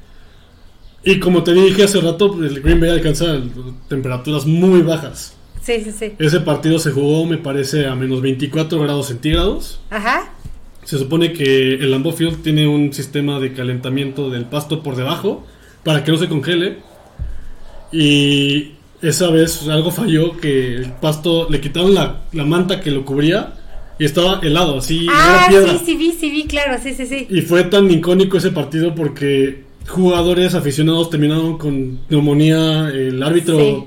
Y 1.04 1.18
como 1.18 1.42
te 1.42 1.54
dije 1.54 1.84
hace 1.84 2.00
rato, 2.00 2.44
el 2.44 2.60
Green 2.60 2.80
Bay 2.80 2.90
alcanza 2.90 3.40
temperaturas 3.88 4.46
muy 4.46 4.82
bajas. 4.82 5.34
Sí, 5.62 5.80
sí, 5.84 5.92
sí. 5.92 6.12
Ese 6.18 6.40
partido 6.40 6.78
se 6.78 6.92
jugó, 6.92 7.24
me 7.26 7.38
parece, 7.38 7.86
a 7.86 7.94
menos 7.94 8.20
24 8.20 8.80
grados 8.80 9.06
centígrados. 9.08 9.80
Ajá. 9.90 10.32
Se 10.84 10.98
supone 10.98 11.32
que 11.32 11.74
el 11.74 11.90
Lambeau 11.90 12.14
Field 12.14 12.42
tiene 12.42 12.66
un 12.66 12.92
sistema 12.92 13.38
de 13.38 13.52
calentamiento 13.52 14.30
del 14.30 14.46
pasto 14.46 14.82
por 14.82 14.96
debajo 14.96 15.44
para 15.84 16.04
que 16.04 16.12
no 16.12 16.18
se 16.18 16.28
congele. 16.28 16.78
Y 17.92 18.72
esa 19.02 19.28
vez 19.30 19.66
algo 19.68 19.90
falló 19.90 20.36
que 20.36 20.74
el 20.76 20.92
pasto 20.92 21.48
le 21.50 21.60
quitaron 21.60 21.94
la, 21.94 22.22
la 22.32 22.44
manta 22.44 22.80
que 22.80 22.90
lo 22.90 23.04
cubría 23.04 23.54
y 23.98 24.04
estaba 24.04 24.40
helado, 24.42 24.78
así. 24.78 25.06
Ah, 25.10 25.46
era 25.48 25.48
piedra. 25.48 25.78
sí, 25.78 25.84
sí 25.86 25.96
vi, 25.96 26.12
sí 26.12 26.30
vi, 26.30 26.44
claro, 26.46 26.78
sí, 26.82 26.94
sí, 26.94 27.06
sí. 27.06 27.26
Y 27.30 27.40
fue 27.42 27.64
tan 27.64 27.90
icónico 27.90 28.36
ese 28.38 28.50
partido 28.50 28.94
porque 28.94 29.64
jugadores 29.86 30.54
aficionados 30.54 31.10
terminaron 31.10 31.58
con 31.58 32.00
neumonía. 32.08 32.88
El 32.90 33.22
árbitro 33.22 33.58
Sí. 33.58 33.84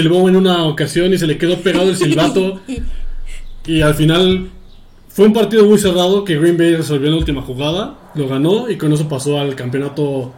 silbó 0.00 0.28
en 0.28 0.36
una 0.36 0.64
ocasión 0.64 1.12
y 1.14 1.18
se 1.18 1.26
le 1.26 1.38
quedó 1.38 1.56
pegado 1.58 1.88
el 1.90 1.96
silbato. 1.96 2.60
y 3.66 3.80
al 3.80 3.94
final 3.94 4.48
fue 5.08 5.26
un 5.26 5.32
partido 5.32 5.64
muy 5.64 5.78
cerrado 5.78 6.24
que 6.24 6.38
Green 6.38 6.56
Bay 6.58 6.74
resolvió 6.74 7.06
en 7.06 7.12
la 7.12 7.18
última 7.18 7.42
jugada. 7.42 7.98
Lo 8.14 8.28
ganó 8.28 8.68
y 8.68 8.76
con 8.76 8.92
eso 8.92 9.08
pasó 9.08 9.38
al 9.40 9.54
campeonato 9.54 10.32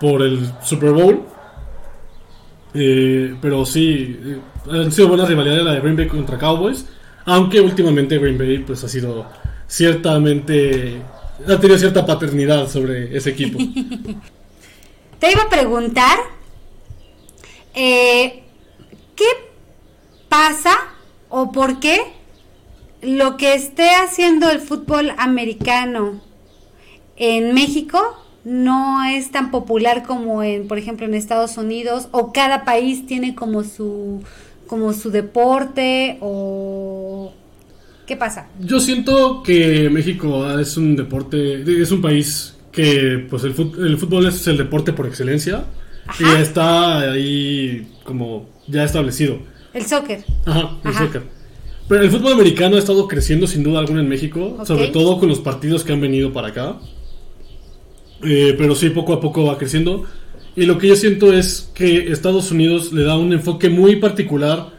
por 0.00 0.22
el 0.22 0.40
Super 0.64 0.90
Bowl. 0.92 1.22
Eh, 2.74 3.34
pero 3.40 3.64
sí, 3.64 4.18
eh, 4.24 4.40
han 4.70 4.92
sido 4.92 5.08
buenas 5.08 5.28
rivalidades 5.28 5.64
la 5.64 5.72
de 5.72 5.80
Green 5.80 5.96
Bay 5.96 6.08
contra 6.08 6.38
Cowboys. 6.38 6.86
Aunque 7.24 7.60
últimamente 7.60 8.18
Green 8.18 8.38
Bay 8.38 8.58
pues 8.58 8.82
ha 8.84 8.88
sido 8.88 9.26
ciertamente... 9.66 11.00
Ha 11.46 11.58
tenido 11.58 11.78
cierta 11.78 12.04
paternidad 12.04 12.68
sobre 12.68 13.16
ese 13.16 13.30
equipo. 13.30 13.58
Te 15.18 15.32
iba 15.32 15.42
a 15.42 15.48
preguntar, 15.48 16.18
eh, 17.74 18.42
¿qué 19.14 19.24
pasa 20.28 20.76
o 21.28 21.52
por 21.52 21.80
qué 21.80 22.00
lo 23.02 23.36
que 23.36 23.54
esté 23.54 23.90
haciendo 23.90 24.50
el 24.50 24.60
fútbol 24.60 25.12
americano 25.18 26.20
en 27.16 27.54
México 27.54 28.16
no 28.48 29.04
es 29.04 29.30
tan 29.30 29.50
popular 29.50 30.04
como 30.06 30.42
en, 30.42 30.66
por 30.68 30.78
ejemplo, 30.78 31.06
en 31.06 31.14
Estados 31.14 31.56
Unidos 31.58 32.08
o 32.12 32.32
cada 32.32 32.64
país 32.64 33.06
tiene 33.06 33.34
como 33.34 33.62
su 33.64 34.22
como 34.66 34.92
su 34.92 35.10
deporte 35.10 36.18
o 36.20 37.32
qué 38.06 38.16
pasa? 38.16 38.48
Yo 38.60 38.80
siento 38.80 39.42
que 39.42 39.88
México 39.90 40.46
es 40.58 40.76
un 40.76 40.96
deporte, 40.96 41.62
es 41.82 41.90
un 41.90 42.02
país 42.02 42.54
que 42.72 43.26
pues 43.30 43.44
el 43.44 43.54
fut- 43.56 43.78
el 43.78 43.96
fútbol 43.98 44.26
es 44.26 44.46
el 44.46 44.56
deporte 44.58 44.92
por 44.92 45.06
excelencia 45.06 45.64
y 46.18 46.24
está 46.40 47.00
ahí 47.12 47.86
como 48.04 48.46
ya 48.66 48.84
establecido. 48.84 49.38
El 49.74 49.84
soccer. 49.86 50.24
Ajá, 50.46 50.76
el 50.84 50.90
Ajá. 50.90 51.04
soccer. 51.06 51.22
Pero 51.88 52.02
el 52.02 52.10
fútbol 52.10 52.32
americano 52.34 52.76
ha 52.76 52.78
estado 52.78 53.08
creciendo 53.08 53.46
sin 53.46 53.62
duda 53.62 53.80
alguna 53.80 54.00
en 54.00 54.08
México, 54.08 54.58
sobre 54.66 54.88
todo 54.88 55.18
con 55.18 55.28
los 55.30 55.38
partidos 55.40 55.82
que 55.84 55.92
han 55.92 56.00
venido 56.02 56.32
para 56.32 56.48
acá. 56.48 56.76
Eh, 58.24 58.54
pero 58.58 58.74
sí, 58.74 58.90
poco 58.90 59.12
a 59.12 59.20
poco 59.20 59.44
va 59.44 59.58
creciendo. 59.58 60.04
Y 60.56 60.66
lo 60.66 60.76
que 60.78 60.88
yo 60.88 60.96
siento 60.96 61.32
es 61.32 61.70
que 61.74 62.10
Estados 62.12 62.50
Unidos 62.50 62.92
le 62.92 63.04
da 63.04 63.16
un 63.16 63.32
enfoque 63.32 63.68
muy 63.68 63.96
particular 63.96 64.70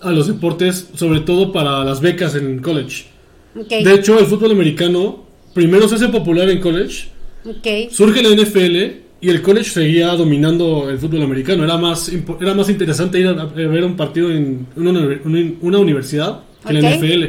a 0.00 0.10
los 0.10 0.26
deportes, 0.28 0.88
sobre 0.94 1.20
todo 1.20 1.52
para 1.52 1.84
las 1.84 2.00
becas 2.00 2.34
en 2.34 2.58
college. 2.60 3.04
De 3.84 3.94
hecho, 3.94 4.18
el 4.18 4.26
fútbol 4.26 4.52
americano 4.52 5.24
primero 5.52 5.88
se 5.88 5.96
hace 5.96 6.08
popular 6.08 6.48
en 6.50 6.60
college, 6.60 7.08
surge 7.90 8.22
la 8.22 8.30
NFL 8.30 8.76
y 9.20 9.28
el 9.28 9.42
college 9.42 9.70
seguía 9.70 10.08
dominando 10.16 10.88
el 10.90 10.98
fútbol 10.98 11.22
americano. 11.22 11.64
Era 11.64 11.76
más, 11.78 12.10
era 12.40 12.54
más 12.54 12.68
interesante 12.70 13.20
ir 13.20 13.26
a, 13.28 13.42
a 13.42 13.44
ver 13.46 13.84
un 13.84 13.96
partido 13.96 14.30
en 14.30 14.66
una, 14.76 14.90
uni- 14.90 15.18
una- 15.24 15.52
una 15.60 15.78
universidad 15.78 16.40
que 16.66 16.76
en 16.78 16.82
la. 16.82 16.96
NFL. 16.96 17.24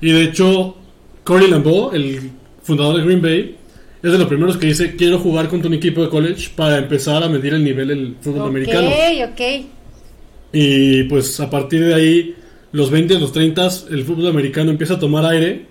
Y 0.00 0.10
de 0.12 0.22
hecho, 0.24 0.76
Corey 1.24 1.48
Lambeau, 1.48 1.92
el 1.92 2.30
fundador 2.62 2.96
de 2.96 3.04
Green 3.04 3.22
Bay, 3.22 3.56
es 4.02 4.12
de 4.12 4.18
los 4.18 4.26
primeros 4.26 4.56
que 4.56 4.66
dice, 4.66 4.96
quiero 4.96 5.18
jugar 5.18 5.48
contra 5.48 5.68
un 5.68 5.74
equipo 5.74 6.02
de 6.02 6.08
college 6.08 6.50
para 6.56 6.78
empezar 6.78 7.22
a 7.22 7.28
medir 7.28 7.54
el 7.54 7.62
nivel 7.64 7.88
del 7.88 8.16
fútbol 8.20 8.48
americano. 8.48 8.88
Ok, 8.88 9.30
ok. 9.32 9.66
Y 10.52 11.04
pues 11.04 11.38
a 11.40 11.48
partir 11.48 11.84
de 11.84 11.94
ahí, 11.94 12.34
los 12.72 12.90
20, 12.90 13.18
los 13.18 13.32
30, 13.32 13.68
el 13.90 14.04
fútbol 14.04 14.26
americano 14.28 14.70
empieza 14.70 14.94
a 14.94 14.98
tomar 14.98 15.24
aire. 15.26 15.66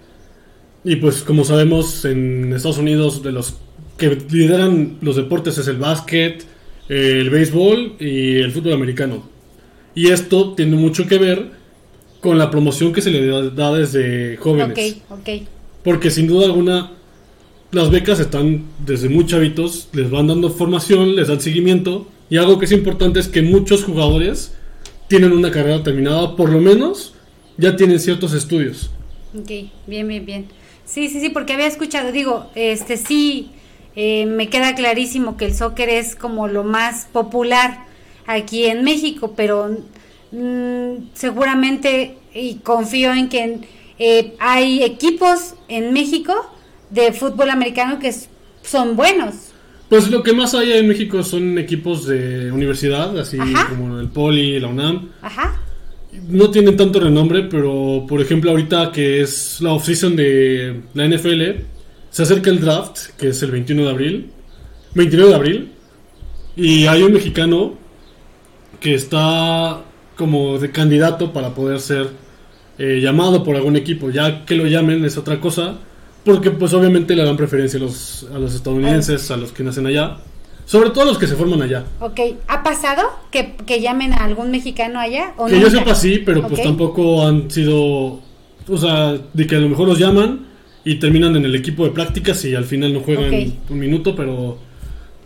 Y 0.83 0.95
pues 0.95 1.21
como 1.21 1.43
sabemos, 1.45 2.05
en 2.05 2.53
Estados 2.53 2.77
Unidos 2.79 3.21
de 3.21 3.31
los 3.31 3.57
que 3.97 4.17
lideran 4.31 4.97
los 5.01 5.15
deportes 5.15 5.57
es 5.59 5.67
el 5.67 5.77
básquet, 5.77 6.43
el 6.89 7.29
béisbol 7.29 7.93
y 7.99 8.37
el 8.37 8.51
fútbol 8.51 8.73
americano. 8.73 9.29
Y 9.93 10.07
esto 10.07 10.53
tiene 10.53 10.75
mucho 10.77 11.05
que 11.07 11.17
ver 11.19 11.51
con 12.19 12.37
la 12.37 12.49
promoción 12.49 12.93
que 12.93 13.01
se 13.01 13.11
le 13.11 13.25
da- 13.27 13.49
da 13.49 13.73
desde 13.77 14.37
jóvenes. 14.37 14.97
Ok, 15.09 15.19
ok. 15.19 15.29
Porque 15.83 16.09
sin 16.09 16.27
duda 16.27 16.45
alguna, 16.45 16.91
las 17.71 17.89
becas 17.89 18.19
están 18.19 18.65
desde 18.85 19.09
muy 19.09 19.25
chavitos, 19.25 19.87
les 19.93 20.09
van 20.09 20.27
dando 20.27 20.49
formación, 20.49 21.15
les 21.15 21.27
dan 21.27 21.39
seguimiento. 21.41 22.07
Y 22.29 22.37
algo 22.37 22.59
que 22.59 22.65
es 22.65 22.71
importante 22.71 23.19
es 23.19 23.27
que 23.27 23.41
muchos 23.41 23.83
jugadores 23.83 24.53
tienen 25.07 25.31
una 25.31 25.51
carrera 25.51 25.83
terminada, 25.83 26.35
por 26.35 26.49
lo 26.49 26.59
menos 26.59 27.13
ya 27.57 27.75
tienen 27.75 27.99
ciertos 27.99 28.33
estudios. 28.33 28.89
Ok, 29.37 29.49
bien, 29.87 30.07
bien, 30.07 30.25
bien. 30.25 30.45
Sí, 30.85 31.09
sí, 31.09 31.19
sí, 31.19 31.29
porque 31.29 31.53
había 31.53 31.67
escuchado, 31.67 32.11
digo, 32.11 32.49
este 32.55 32.97
sí, 32.97 33.51
eh, 33.95 34.25
me 34.25 34.49
queda 34.49 34.75
clarísimo 34.75 35.37
que 35.37 35.45
el 35.45 35.53
soccer 35.53 35.89
es 35.89 36.15
como 36.15 36.47
lo 36.47 36.63
más 36.63 37.07
popular 37.11 37.85
aquí 38.25 38.65
en 38.65 38.83
México, 38.83 39.33
pero 39.35 39.77
mm, 40.31 41.09
seguramente 41.13 42.17
y 42.33 42.55
confío 42.55 43.13
en 43.13 43.29
que 43.29 43.59
eh, 43.99 44.33
hay 44.39 44.83
equipos 44.83 45.55
en 45.67 45.93
México 45.93 46.33
de 46.91 47.13
fútbol 47.13 47.49
americano 47.49 47.99
que 47.99 48.13
son 48.63 48.95
buenos. 48.95 49.51
Pues 49.89 50.09
lo 50.09 50.23
que 50.23 50.33
más 50.33 50.53
hay 50.53 50.71
en 50.73 50.87
México 50.87 51.21
son 51.23 51.57
equipos 51.57 52.05
de 52.05 52.51
universidad, 52.51 53.17
así 53.19 53.37
Ajá. 53.39 53.67
como 53.69 53.99
el 53.99 54.07
Poli, 54.07 54.59
la 54.59 54.67
UNAM. 54.67 55.09
Ajá. 55.21 55.59
No 56.29 56.49
tienen 56.49 56.77
tanto 56.77 56.99
renombre, 56.99 57.43
pero 57.43 58.05
por 58.07 58.21
ejemplo 58.21 58.51
ahorita 58.51 58.91
que 58.91 59.21
es 59.21 59.59
la 59.59 59.73
off-season 59.73 60.15
de 60.15 60.81
la 60.93 61.07
NFL, 61.07 61.63
se 62.09 62.23
acerca 62.23 62.49
el 62.49 62.61
draft, 62.61 63.09
que 63.17 63.29
es 63.29 63.41
el 63.43 63.51
21 63.51 63.83
de 63.83 63.89
abril. 63.89 64.31
29 64.95 65.29
de 65.29 65.35
abril. 65.35 65.71
Y 66.55 66.85
hay 66.87 67.03
un 67.03 67.13
mexicano 67.13 67.75
que 68.79 68.93
está 68.93 69.81
como 70.15 70.57
de 70.59 70.71
candidato 70.71 71.31
para 71.31 71.53
poder 71.53 71.79
ser 71.79 72.09
eh, 72.77 72.99
llamado 73.01 73.43
por 73.43 73.55
algún 73.55 73.75
equipo. 73.75 74.09
Ya 74.09 74.45
que 74.45 74.55
lo 74.55 74.67
llamen 74.67 75.05
es 75.05 75.17
otra 75.17 75.39
cosa, 75.39 75.77
porque 76.23 76.51
pues 76.51 76.73
obviamente 76.73 77.15
le 77.15 77.23
dan 77.23 77.37
preferencia 77.37 77.77
a 77.79 77.83
los, 77.83 78.27
a 78.33 78.37
los 78.39 78.53
estadounidenses, 78.55 79.31
a 79.31 79.37
los 79.37 79.51
que 79.51 79.63
nacen 79.63 79.85
allá. 79.87 80.17
Sobre 80.65 80.91
todo 80.91 81.01
a 81.01 81.05
los 81.05 81.17
que 81.17 81.27
se 81.27 81.35
forman 81.35 81.61
allá. 81.61 81.83
Ok, 81.99 82.19
¿ha 82.47 82.63
pasado 82.63 83.01
que, 83.29 83.55
que 83.65 83.81
llamen 83.81 84.13
a 84.13 84.23
algún 84.23 84.51
mexicano 84.51 84.99
allá? 84.99 85.33
¿O 85.37 85.47
Que 85.47 85.59
yo 85.59 85.67
nunca? 85.67 85.79
sepa 85.79 85.95
sí, 85.95 86.21
pero 86.25 86.47
pues 86.47 86.63
tampoco 86.63 87.25
han 87.27 87.51
sido, 87.51 88.21
o 88.69 88.77
sea, 88.77 89.17
de 89.33 89.47
que 89.47 89.55
a 89.55 89.59
lo 89.59 89.67
mejor 89.67 89.87
los 89.87 89.99
llaman 89.99 90.45
y 90.85 90.95
terminan 90.95 91.35
en 91.35 91.45
el 91.45 91.55
equipo 91.55 91.83
de 91.83 91.91
prácticas 91.91 92.45
y 92.45 92.55
al 92.55 92.65
final 92.65 92.93
no 92.93 93.01
juegan 93.01 93.53
un 93.69 93.79
minuto, 93.79 94.15
pero 94.15 94.59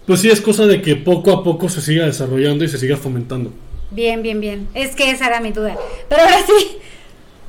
pues 0.08 0.22
sí 0.22 0.30
es 0.30 0.42
cosa 0.42 0.66
de 0.66 0.82
que 0.82 0.96
poco 0.96 1.32
a 1.32 1.44
poco 1.44 1.70
se 1.70 1.82
siga 1.82 2.06
desarrollando 2.06 2.64
y 2.64 2.68
se 2.70 2.78
siga 2.80 2.98
fomentando. 2.98 3.52
Bien, 3.92 4.24
bien, 4.24 4.42
bien. 4.42 4.68
Es 4.74 4.96
que 4.96 5.12
esa 5.12 5.28
era 5.28 5.42
mi 5.42 5.52
duda. 5.52 5.76
Pero 6.10 6.22
ahora 6.24 6.38
sí, 6.46 6.78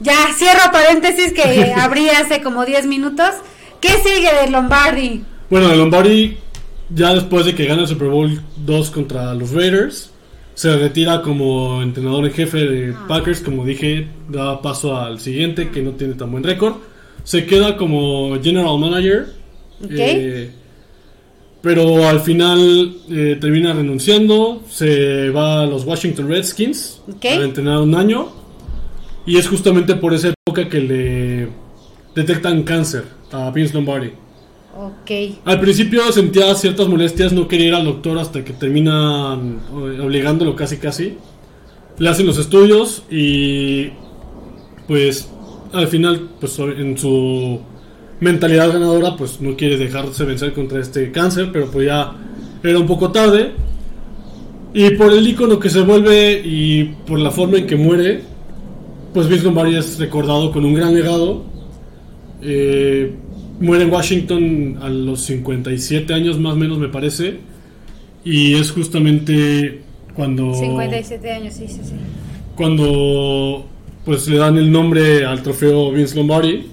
ya 0.01 0.14
cierro 0.36 0.70
paréntesis 0.72 1.32
que 1.32 1.72
abrí 1.76 2.09
hace 2.09 2.42
como 2.42 2.64
10 2.64 2.86
minutos. 2.86 3.30
¿Qué 3.80 3.88
sigue 3.90 4.28
de 4.42 4.51
Lombardi? 4.51 5.24
Bueno, 5.51 5.70
el 5.70 5.78
Lombardi 5.78 6.38
ya 6.90 7.14
después 7.14 7.44
de 7.47 7.55
que 7.55 7.66
gana 7.66 7.82
el 7.82 7.88
Super 7.88 8.09
Bowl 8.09 8.40
2 8.64 8.90
contra 8.90 9.34
los 9.34 9.51
Raiders, 9.53 10.11
se 10.55 10.74
retira 10.76 11.20
como 11.20 11.82
entrenador 11.82 12.24
en 12.26 12.32
jefe 12.32 12.59
de 12.59 12.94
Ah. 12.94 13.05
Packers, 13.09 13.40
como 13.40 13.64
dije, 13.64 14.09
da 14.28 14.62
paso 14.62 14.97
al 14.97 15.20
siguiente 15.20 15.70
que 15.70 15.82
no 15.82 15.90
tiene 15.92 16.14
tan 16.14 16.30
buen 16.30 16.42
récord. 16.44 16.76
Se 17.24 17.44
queda 17.44 17.76
como 17.76 18.40
general 18.42 18.78
manager. 18.78 19.26
Eh, 19.90 20.51
pero 21.61 22.09
al 22.09 22.20
final 22.20 22.97
eh, 23.11 23.36
termina 23.40 23.72
renunciando, 23.72 24.62
se 24.70 25.28
va 25.30 25.62
a 25.62 25.66
los 25.66 25.84
Washington 25.84 26.28
Redskins 26.28 27.03
a 27.22 27.34
entrenar 27.34 27.78
un 27.78 27.94
año. 27.94 28.28
Y 29.27 29.37
es 29.37 29.49
justamente 29.49 29.97
por 29.97 30.14
esa 30.14 30.29
época 30.29 30.68
que 30.68 30.81
le 30.81 31.49
detectan 32.14 32.62
cáncer 32.62 33.05
a 33.33 33.51
Vince 33.51 33.74
Lombardi. 33.74 34.12
Ok. 34.79 35.11
Al 35.45 35.59
principio 35.59 36.12
sentía 36.12 36.55
ciertas 36.55 36.87
molestias, 36.87 37.33
no 37.33 37.49
quería 37.49 37.68
ir 37.68 37.74
al 37.74 37.85
doctor 37.85 38.18
hasta 38.18 38.45
que 38.45 38.53
terminan 38.53 39.61
eh, 39.70 40.01
obligándolo 40.01 40.55
casi 40.55 40.77
casi. 40.77 41.16
Le 41.99 42.09
hacen 42.09 42.27
los 42.27 42.39
estudios 42.39 43.03
y 43.11 43.89
pues 44.87 45.29
al 45.72 45.89
final 45.89 46.29
pues 46.39 46.59
en 46.59 46.97
su 46.97 47.61
mentalidad 48.20 48.72
ganadora 48.72 49.16
pues 49.16 49.41
no 49.41 49.57
quiere 49.57 49.79
dejarse 49.79 50.24
vencer 50.24 50.53
contra 50.53 50.81
este 50.81 51.11
cáncer, 51.11 51.51
pero 51.53 51.70
pues 51.70 51.87
ya 51.87 52.14
era 52.62 52.79
un 52.79 52.87
poco 52.87 53.11
tarde. 53.11 53.55
Y 54.74 54.91
por 54.91 55.11
el 55.12 55.27
icono 55.27 55.59
que 55.59 55.70
se 55.70 55.81
vuelve 55.81 56.43
y 56.45 56.85
por 57.07 57.18
la 57.18 57.31
forma 57.31 57.57
en 57.57 57.66
que 57.66 57.77
muere, 57.77 58.24
pues 59.16 59.28
Vince 59.28 59.44
Lombardi 59.44 59.76
es 59.76 59.98
recordado 59.98 60.52
con 60.52 60.62
un 60.66 60.74
gran 60.74 60.94
legado. 60.94 61.42
Eh, 62.42 63.14
muere 63.60 63.84
en 63.84 63.90
Washington 63.90 64.78
a 64.82 64.90
los 64.90 65.22
57 65.22 66.12
años 66.12 66.38
más 66.38 66.52
o 66.52 66.56
menos 66.56 66.76
me 66.76 66.88
parece. 66.88 67.38
Y 68.26 68.56
es 68.56 68.70
justamente 68.72 69.80
cuando... 70.14 70.52
57 70.52 71.32
años, 71.32 71.54
sí, 71.54 71.66
sí, 71.66 71.80
sí. 71.82 71.94
Cuando 72.56 73.64
pues 74.04 74.28
le 74.28 74.36
dan 74.36 74.58
el 74.58 74.70
nombre 74.70 75.24
al 75.24 75.42
trofeo 75.42 75.92
Vince 75.92 76.14
Lombardi 76.14 76.66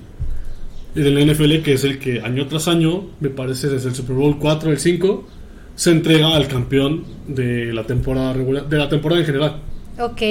y 0.95 0.99
del 0.99 1.25
NFL, 1.25 1.61
que 1.61 1.75
es 1.75 1.85
el 1.85 1.97
que 1.97 2.19
año 2.19 2.45
tras 2.47 2.67
año, 2.67 3.05
me 3.21 3.29
parece 3.29 3.69
desde 3.69 3.87
el 3.87 3.95
Super 3.95 4.17
Bowl 4.17 4.37
4, 4.37 4.69
el 4.69 4.79
5, 4.79 5.27
se 5.75 5.91
entrega 5.91 6.35
al 6.35 6.49
campeón 6.49 7.05
de 7.25 7.71
la 7.71 7.85
temporada 7.85 8.33
regular, 8.33 8.67
de 8.67 8.77
la 8.77 8.89
temporada 8.89 9.21
en 9.21 9.27
general. 9.27 9.61
Ok. 9.97 10.21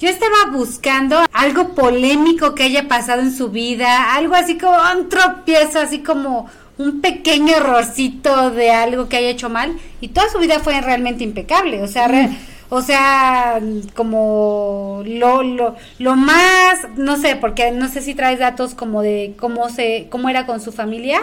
Yo 0.00 0.08
estaba 0.08 0.50
buscando 0.52 1.24
algo 1.32 1.74
polémico 1.74 2.54
que 2.54 2.62
haya 2.62 2.86
pasado 2.86 3.20
en 3.22 3.34
su 3.34 3.48
vida, 3.50 4.14
algo 4.14 4.34
así 4.36 4.56
como 4.56 4.76
un 4.96 5.08
tropiezo, 5.08 5.80
así 5.80 6.00
como 6.04 6.48
un 6.78 7.00
pequeño 7.00 7.56
errorcito 7.56 8.52
de 8.52 8.70
algo 8.70 9.08
que 9.08 9.16
haya 9.16 9.30
hecho 9.30 9.48
mal, 9.50 9.76
y 10.00 10.08
toda 10.08 10.28
su 10.30 10.38
vida 10.38 10.60
fue 10.60 10.80
realmente 10.80 11.24
impecable, 11.24 11.82
o 11.82 11.88
sea, 11.88 12.06
re- 12.06 12.30
o 12.70 12.80
sea, 12.82 13.60
como 13.96 15.02
lo, 15.04 15.42
lo, 15.42 15.74
lo 15.98 16.14
más, 16.14 16.78
no 16.96 17.16
sé, 17.16 17.34
porque 17.34 17.72
no 17.72 17.88
sé 17.88 18.00
si 18.00 18.14
traes 18.14 18.38
datos 18.38 18.74
como 18.74 19.02
de 19.02 19.34
cómo 19.40 19.68
se, 19.68 20.06
cómo 20.10 20.28
era 20.28 20.46
con 20.46 20.60
su 20.60 20.70
familia, 20.70 21.20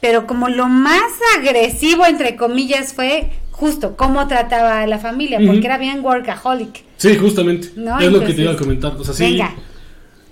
pero 0.00 0.28
como 0.28 0.48
lo 0.48 0.68
más 0.68 1.02
agresivo 1.38 2.06
entre 2.06 2.36
comillas 2.36 2.92
fue 2.92 3.30
justo 3.56 3.96
cómo 3.96 4.26
trataba 4.28 4.82
a 4.82 4.86
la 4.86 4.98
familia, 4.98 5.38
porque 5.46 5.64
era 5.66 5.78
bien 5.78 6.04
workaholic. 6.04 6.82
Sí, 6.96 7.16
justamente. 7.16 7.68
No, 7.76 7.98
es 8.00 8.06
lo 8.06 8.18
que 8.20 8.32
entonces- 8.32 8.36
te 8.36 8.42
iba 8.42 8.52
a 8.52 8.56
comentar. 8.56 8.92
O 8.98 9.04
sea, 9.04 9.14
sí, 9.14 9.22
Venga. 9.24 9.54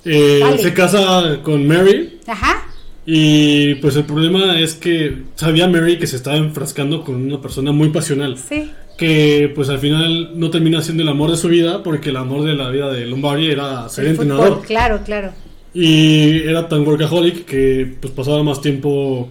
eh, 0.04 0.40
se 0.60 0.74
casa 0.74 1.38
con 1.42 1.66
Mary 1.66 2.18
Ajá. 2.26 2.64
y 3.06 3.76
pues 3.76 3.94
el 3.96 4.04
problema 4.04 4.58
es 4.58 4.74
que 4.74 5.22
sabía 5.36 5.68
Mary 5.68 5.98
que 5.98 6.06
se 6.06 6.16
estaba 6.16 6.36
enfrascando 6.36 7.04
con 7.04 7.14
una 7.16 7.40
persona 7.40 7.72
muy 7.72 7.88
pasional. 7.90 8.36
Sí. 8.36 8.70
Que 8.98 9.50
pues 9.54 9.68
al 9.68 9.78
final 9.78 10.38
no 10.38 10.50
termina 10.50 10.82
siendo 10.82 11.02
el 11.02 11.08
amor 11.08 11.30
de 11.30 11.36
su 11.36 11.48
vida 11.48 11.82
porque 11.82 12.10
el 12.10 12.16
amor 12.16 12.42
de 12.44 12.54
la 12.54 12.68
vida 12.70 12.92
de 12.92 13.06
Lombardi 13.06 13.50
era 13.50 13.88
ser 13.88 14.04
El 14.04 14.10
entrenador. 14.12 14.48
fútbol, 14.48 14.66
claro, 14.66 15.00
claro. 15.04 15.32
Y 15.74 16.40
era 16.42 16.68
tan 16.68 16.86
workaholic 16.86 17.44
que 17.46 17.96
pues 18.00 18.12
pasaba 18.12 18.42
más 18.42 18.60
tiempo 18.60 19.30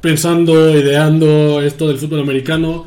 pensando, 0.00 0.70
ideando 0.78 1.62
esto 1.62 1.88
del 1.88 1.96
fútbol 1.98 2.20
americano. 2.20 2.86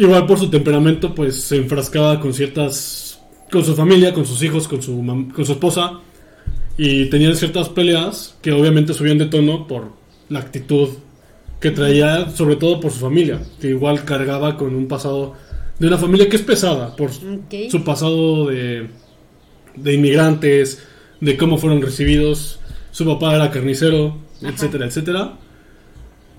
Igual 0.00 0.26
por 0.26 0.38
su 0.38 0.48
temperamento 0.48 1.14
pues 1.14 1.42
se 1.42 1.56
enfrascaba 1.56 2.20
con 2.20 2.32
ciertas... 2.32 3.20
con 3.50 3.62
su 3.62 3.74
familia, 3.74 4.14
con 4.14 4.24
sus 4.24 4.42
hijos, 4.42 4.66
con 4.66 4.80
su, 4.80 4.96
con 5.34 5.44
su 5.44 5.52
esposa. 5.52 6.00
Y 6.78 7.10
tenían 7.10 7.36
ciertas 7.36 7.68
peleas 7.68 8.34
que 8.40 8.50
obviamente 8.52 8.94
subían 8.94 9.18
de 9.18 9.26
tono 9.26 9.66
por 9.66 9.92
la 10.30 10.38
actitud 10.38 10.88
que 11.60 11.70
traía, 11.70 12.30
sobre 12.30 12.56
todo 12.56 12.80
por 12.80 12.92
su 12.92 13.00
familia. 13.00 13.42
Que 13.60 13.68
igual 13.68 14.06
cargaba 14.06 14.56
con 14.56 14.74
un 14.74 14.88
pasado 14.88 15.34
de 15.78 15.86
una 15.86 15.98
familia 15.98 16.30
que 16.30 16.36
es 16.36 16.42
pesada 16.42 16.96
por 16.96 17.10
su 17.12 17.84
pasado 17.84 18.46
de, 18.46 18.88
de 19.76 19.92
inmigrantes, 19.92 20.82
de 21.20 21.36
cómo 21.36 21.58
fueron 21.58 21.82
recibidos. 21.82 22.58
Su 22.90 23.04
papá 23.04 23.34
era 23.34 23.50
carnicero, 23.50 24.16
Ajá. 24.38 24.48
etcétera, 24.48 24.86
etcétera. 24.86 25.34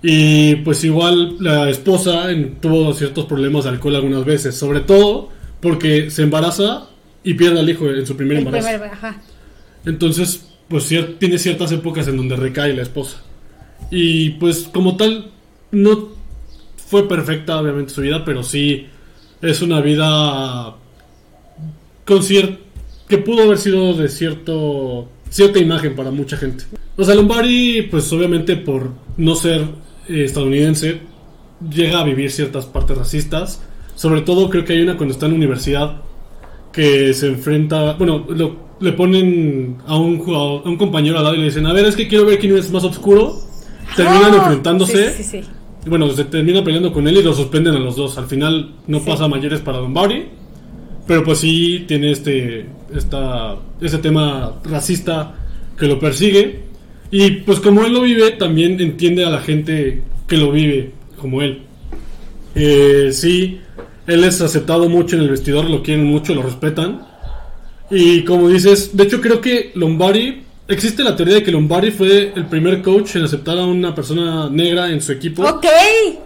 Y 0.02 0.56
pues 0.56 0.82
igual 0.84 1.36
la 1.38 1.70
esposa 1.70 2.26
tuvo 2.60 2.92
ciertos 2.94 3.26
problemas 3.26 3.64
de 3.64 3.70
alcohol 3.70 3.96
algunas 3.96 4.24
veces, 4.24 4.56
sobre 4.56 4.80
todo 4.80 5.28
porque 5.60 6.10
se 6.10 6.22
embaraza 6.22 6.88
y 7.22 7.34
pierde 7.34 7.60
al 7.60 7.70
hijo 7.70 7.88
en 7.88 8.04
su 8.06 8.16
primer 8.16 8.38
El 8.38 8.46
embarazo. 8.46 8.68
primer- 8.68 8.90
ajá. 8.90 9.22
Entonces, 9.86 10.44
pues 10.68 10.90
cier- 10.90 11.18
tiene 11.18 11.38
ciertas 11.38 11.70
épocas 11.70 12.08
en 12.08 12.16
donde 12.16 12.34
recae 12.34 12.74
la 12.74 12.82
esposa. 12.82 13.22
Y 13.90 14.30
pues 14.30 14.68
como 14.72 14.96
tal, 14.96 15.30
no 15.70 16.08
fue 16.88 17.08
perfecta 17.08 17.60
obviamente 17.60 17.92
su 17.92 18.00
vida, 18.00 18.24
pero 18.24 18.42
sí 18.42 18.86
es 19.40 19.62
una 19.62 19.80
vida 19.80 20.74
con 22.04 22.22
que 23.08 23.18
pudo 23.18 23.42
haber 23.44 23.58
sido 23.58 23.94
de 23.94 24.08
cierto 24.08 25.08
cierta 25.30 25.58
imagen 25.58 25.94
para 25.94 26.10
mucha 26.10 26.36
gente. 26.36 26.64
O 26.96 27.04
sea, 27.04 27.14
Lombardi, 27.14 27.82
pues 27.82 28.12
obviamente 28.12 28.56
por 28.56 28.90
no 29.16 29.34
ser 29.34 29.64
estadounidense, 30.08 31.00
llega 31.70 32.00
a 32.00 32.04
vivir 32.04 32.30
ciertas 32.30 32.66
partes 32.66 32.96
racistas. 32.98 33.60
Sobre 33.94 34.22
todo 34.22 34.48
creo 34.50 34.64
que 34.64 34.72
hay 34.72 34.80
una 34.82 34.96
cuando 34.96 35.12
está 35.14 35.26
en 35.26 35.34
universidad 35.34 36.02
que 36.72 37.12
se 37.14 37.28
enfrenta, 37.28 37.92
bueno, 37.94 38.24
lo- 38.28 38.56
le 38.80 38.92
ponen 38.92 39.76
a 39.86 39.96
un 39.96 40.18
jugador, 40.18 40.62
a 40.64 40.68
un 40.68 40.76
compañero 40.76 41.18
al 41.18 41.24
lado 41.24 41.36
y 41.36 41.38
le 41.38 41.44
dicen, 41.44 41.66
a 41.66 41.72
ver, 41.72 41.84
es 41.84 41.94
que 41.94 42.08
quiero 42.08 42.26
ver 42.26 42.38
quién 42.38 42.56
es 42.56 42.70
más 42.72 42.82
oscuro. 42.84 43.38
Terminan 43.96 44.32
Oh, 44.32 44.36
enfrentándose. 44.38 45.12
Sí, 45.12 45.22
sí, 45.22 45.40
sí. 45.42 45.48
Y 45.86 45.88
Bueno, 45.88 46.08
se 46.10 46.24
termina 46.24 46.64
peleando 46.64 46.92
con 46.92 47.06
él 47.06 47.16
y 47.18 47.22
lo 47.22 47.32
suspenden 47.34 47.74
a 47.74 47.78
los 47.78 47.94
dos. 47.96 48.16
Al 48.18 48.26
final 48.26 48.72
no 48.86 49.00
pasa 49.04 49.28
mayores 49.28 49.60
para 49.60 49.78
Lombardi. 49.80 50.24
Pero 51.06 51.22
pues 51.24 51.38
sí 51.38 51.84
tiene 51.86 52.12
este, 52.12 52.66
esta, 52.94 53.56
este 53.80 53.98
tema 53.98 54.54
racista 54.64 55.34
que 55.78 55.86
lo 55.86 55.98
persigue. 56.00 56.60
Y 57.12 57.30
pues 57.42 57.60
como 57.60 57.84
él 57.84 57.92
lo 57.92 58.00
vive, 58.00 58.32
también 58.32 58.80
entiende 58.80 59.24
a 59.24 59.30
la 59.30 59.40
gente 59.40 60.02
que 60.26 60.38
lo 60.38 60.50
vive 60.50 60.92
como 61.18 61.42
él. 61.42 61.60
Eh, 62.54 63.10
sí, 63.12 63.60
él 64.06 64.24
es 64.24 64.40
aceptado 64.40 64.88
mucho 64.88 65.16
en 65.16 65.22
el 65.22 65.28
vestidor, 65.28 65.68
lo 65.68 65.82
quieren 65.82 66.06
mucho, 66.06 66.34
lo 66.34 66.42
respetan. 66.42 67.06
Y 67.90 68.24
como 68.24 68.48
dices, 68.48 68.96
de 68.96 69.04
hecho 69.04 69.20
creo 69.20 69.42
que 69.42 69.72
Lombardi, 69.74 70.42
existe 70.66 71.04
la 71.04 71.14
teoría 71.14 71.34
de 71.34 71.42
que 71.42 71.50
Lombardi 71.50 71.90
fue 71.90 72.32
el 72.34 72.46
primer 72.46 72.80
coach 72.80 73.16
en 73.16 73.24
aceptar 73.24 73.58
a 73.58 73.66
una 73.66 73.94
persona 73.94 74.48
negra 74.48 74.90
en 74.90 75.02
su 75.02 75.12
equipo. 75.12 75.42
Ok. 75.42 75.66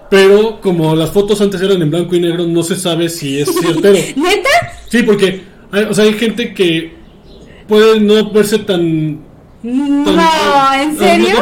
Pero 0.09 0.61
como 0.61 0.95
las 0.95 1.11
fotos 1.11 1.41
antes 1.41 1.61
eran 1.61 1.83
en 1.83 1.91
blanco 1.91 2.15
y 2.15 2.21
negro, 2.21 2.47
no 2.47 2.63
se 2.63 2.77
sabe 2.77 3.09
si 3.09 3.41
es 3.41 3.53
ciertero. 3.61 3.99
¿Neta? 4.15 4.51
Sí, 4.89 5.03
porque 5.03 5.43
hay, 5.73 5.83
o 5.83 5.93
sea, 5.93 6.05
hay 6.05 6.13
gente 6.13 6.55
que 6.55 6.93
puede 7.67 7.99
no 7.99 8.31
verse 8.31 8.61
tan... 8.61 9.26
No, 9.67 10.75
¿en 10.75 10.97
serio? 10.97 11.37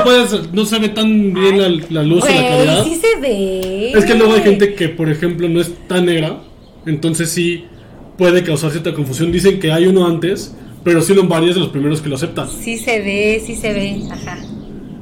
No, 0.53 0.65
se 0.65 0.79
ve 0.79 0.89
tan 0.89 1.35
bien 1.35 1.61
la, 1.61 1.69
la 1.91 2.03
luz 2.03 2.25
o 2.25 2.27
la 2.27 2.49
calidad. 2.49 2.85
sí 2.85 2.95
se 2.97 3.21
ve. 3.21 3.93
Es 3.93 4.05
que 4.05 4.15
luego 4.15 4.35
hay 4.35 4.43
gente 4.43 4.75
que, 4.75 4.89
por 4.89 5.11
ejemplo, 5.11 5.49
no 5.49 5.61
es 5.61 5.73
tan 5.87 6.07
negra, 6.07 6.41
entonces 6.87 7.31
sí 7.31 7.65
puede 8.17 8.43
causar 8.43 8.71
cierta 8.71 8.95
confusión. 8.95 9.31
Dicen 9.31 9.61
que 9.61 9.73
hay 9.73 9.87
uno 9.87 10.07
antes, 10.07 10.57
pero 10.83 11.03
sí 11.03 11.15
Lombardi 11.15 11.51
es 11.51 11.55
de 11.55 11.61
los 11.61 11.71
primeros 11.71 12.01
que 12.01 12.09
lo 12.09 12.15
acepta. 12.15 12.49
Sí 12.49 12.79
se 12.79 13.01
ve, 13.01 13.43
sí 13.45 13.57
se 13.57 13.73
ve. 13.73 14.03
Ajá. 14.11 14.39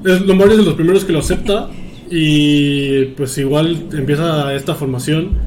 Es, 0.05 0.21
Lombardi 0.23 0.55
es 0.55 0.59
de 0.59 0.65
los 0.65 0.75
primeros 0.75 1.05
que 1.05 1.13
lo 1.13 1.21
acepta 1.21 1.71
y 2.11 3.05
pues 3.17 3.39
igual 3.39 3.87
empieza 3.93 4.53
esta 4.55 4.75
formación. 4.75 5.39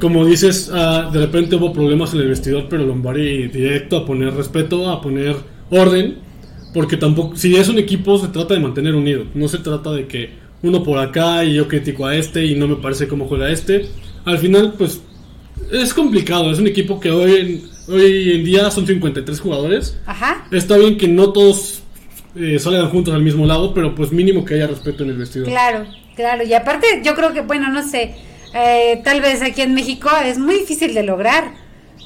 Como 0.00 0.24
dices, 0.24 0.70
ah, 0.72 1.10
de 1.12 1.18
repente 1.18 1.56
hubo 1.56 1.74
problemas 1.74 2.14
en 2.14 2.20
el 2.20 2.28
vestidor, 2.28 2.66
pero 2.70 2.86
Lombardi 2.86 3.48
directo 3.48 3.98
a 3.98 4.06
poner 4.06 4.32
respeto, 4.32 4.88
a 4.90 5.02
poner 5.02 5.36
orden, 5.70 6.29
porque 6.72 6.96
tampoco, 6.96 7.36
si 7.36 7.56
es 7.56 7.68
un 7.68 7.78
equipo 7.78 8.18
se 8.18 8.28
trata 8.28 8.54
de 8.54 8.60
mantener 8.60 8.94
unido, 8.94 9.24
no 9.34 9.48
se 9.48 9.58
trata 9.58 9.90
de 9.92 10.06
que 10.06 10.30
uno 10.62 10.82
por 10.82 10.98
acá 10.98 11.44
y 11.44 11.54
yo 11.54 11.66
critico 11.68 12.06
a 12.06 12.14
este 12.16 12.44
y 12.44 12.54
no 12.54 12.68
me 12.68 12.76
parece 12.76 13.08
cómo 13.08 13.26
juega 13.26 13.50
este. 13.50 13.86
Al 14.24 14.38
final, 14.38 14.74
pues 14.76 15.00
es 15.72 15.94
complicado, 15.94 16.50
es 16.50 16.58
un 16.58 16.66
equipo 16.66 17.00
que 17.00 17.10
hoy 17.10 17.34
en, 17.34 17.94
hoy 17.94 18.32
en 18.32 18.44
día 18.44 18.70
son 18.70 18.86
53 18.86 19.40
jugadores. 19.40 19.96
Ajá. 20.06 20.46
Está 20.50 20.76
bien 20.76 20.96
que 20.98 21.08
no 21.08 21.32
todos 21.32 21.82
eh, 22.36 22.58
salgan 22.58 22.90
juntos 22.90 23.14
al 23.14 23.22
mismo 23.22 23.46
lado, 23.46 23.72
pero 23.74 23.94
pues 23.94 24.12
mínimo 24.12 24.44
que 24.44 24.54
haya 24.54 24.66
respeto 24.66 25.02
en 25.04 25.10
el 25.10 25.16
vestidor. 25.16 25.48
Claro, 25.48 25.86
claro. 26.14 26.44
Y 26.44 26.52
aparte, 26.54 26.86
yo 27.04 27.14
creo 27.14 27.32
que, 27.32 27.40
bueno, 27.40 27.70
no 27.70 27.82
sé. 27.86 28.14
eh, 28.54 29.00
tal 29.04 29.20
vez 29.20 29.42
aquí 29.42 29.62
en 29.62 29.74
México 29.74 30.08
es 30.24 30.38
muy 30.38 30.56
difícil 30.56 30.94
de 30.94 31.02
lograr. 31.02 31.54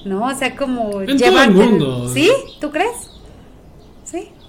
¿No? 0.05 0.27
O 0.27 0.35
sea, 0.35 0.55
como 0.55 1.01
En 1.01 1.17
todo 1.19 1.43
el 1.43 1.51
mundo. 1.51 2.11
¿Sí? 2.13 2.31
¿Tú 2.61 2.71
crees? 2.71 3.11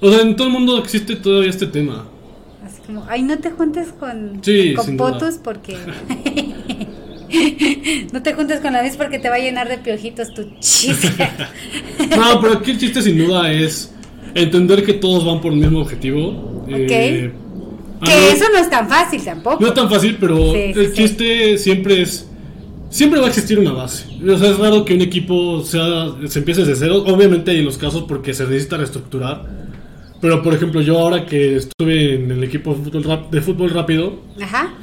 O 0.01 0.11
sea, 0.11 0.21
en 0.21 0.35
todo 0.35 0.47
el 0.47 0.53
mundo 0.53 0.77
existe 0.79 1.15
todavía 1.15 1.49
este 1.49 1.67
tema. 1.67 2.05
Así 2.63 2.81
como, 2.85 3.05
ay, 3.09 3.21
no 3.23 3.37
te 3.37 3.51
juntes 3.51 3.89
con, 3.99 4.39
Sí, 4.43 4.73
con 4.73 4.97
duda. 4.97 5.11
potus 5.11 5.35
porque. 5.35 5.77
no 8.13 8.21
te 8.21 8.33
juntes 8.33 8.59
con 8.59 8.73
la 8.73 8.83
mis 8.83 8.95
porque 8.95 9.19
te 9.19 9.29
va 9.29 9.35
a 9.35 9.39
llenar 9.39 9.67
de 9.69 9.77
piojitos 9.77 10.33
tu 10.33 10.43
chica. 10.59 11.49
No, 12.17 12.39
pero 12.41 12.53
aquí 12.55 12.71
el 12.71 12.77
chiste 12.77 13.01
sin 13.01 13.17
duda 13.17 13.51
es 13.51 13.91
entender 14.35 14.83
que 14.85 14.93
todos 14.93 15.25
van 15.25 15.41
por 15.41 15.51
el 15.53 15.59
mismo 15.59 15.79
objetivo. 15.79 16.65
Eh, 16.67 17.31
a 18.01 18.05
que 18.05 18.31
eso 18.31 18.45
no 18.53 18.59
es 18.59 18.69
tan 18.69 18.87
fácil 18.87 19.23
tampoco. 19.23 19.57
No 19.61 19.67
es 19.67 19.73
tan 19.73 19.89
fácil, 19.89 20.17
pero 20.19 20.37
Sí, 20.53 20.59
el 20.75 20.87
sí. 20.87 20.93
chiste 20.93 21.57
siempre 21.57 22.01
es. 22.01 22.29
Siempre 22.89 23.19
va 23.19 23.25
a 23.25 23.29
existir 23.29 23.57
una 23.59 23.71
base. 23.71 24.05
O 24.29 24.37
sea, 24.37 24.51
es 24.51 24.57
raro 24.59 24.85
que 24.85 24.93
un 24.93 25.01
equipo 25.01 25.61
sea, 25.63 26.09
se 26.27 26.39
empiece 26.39 26.61
desde 26.61 26.75
cero. 26.75 27.03
Obviamente 27.07 27.51
hay 27.51 27.59
en 27.59 27.65
los 27.65 27.77
casos 27.77 28.03
porque 28.07 28.33
se 28.33 28.43
necesita 28.45 28.77
reestructurar. 28.77 29.64
Pero 30.21 30.41
por 30.41 30.53
ejemplo, 30.53 30.81
yo 30.81 30.97
ahora 30.99 31.25
que 31.25 31.55
estuve 31.57 32.15
en 32.15 32.31
el 32.31 32.43
equipo 32.43 32.73
de 32.73 32.83
fútbol, 32.83 33.03
rap- 33.03 33.31
de 33.31 33.41
fútbol 33.41 33.69
rápido, 33.69 34.21
Ajá. 34.41 34.73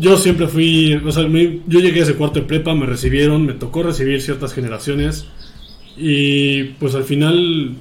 yo 0.00 0.16
siempre 0.16 0.46
fui. 0.46 0.94
O 0.94 1.12
sea, 1.12 1.26
me- 1.28 1.60
yo 1.66 1.80
llegué 1.80 2.00
a 2.00 2.02
ese 2.04 2.14
cuarto 2.14 2.40
de 2.40 2.46
prepa, 2.46 2.74
me 2.74 2.86
recibieron, 2.86 3.44
me 3.44 3.52
tocó 3.54 3.82
recibir 3.82 4.20
ciertas 4.22 4.54
generaciones. 4.54 5.26
Y 5.98 6.64
pues 6.78 6.94
al 6.94 7.04
final 7.04 7.74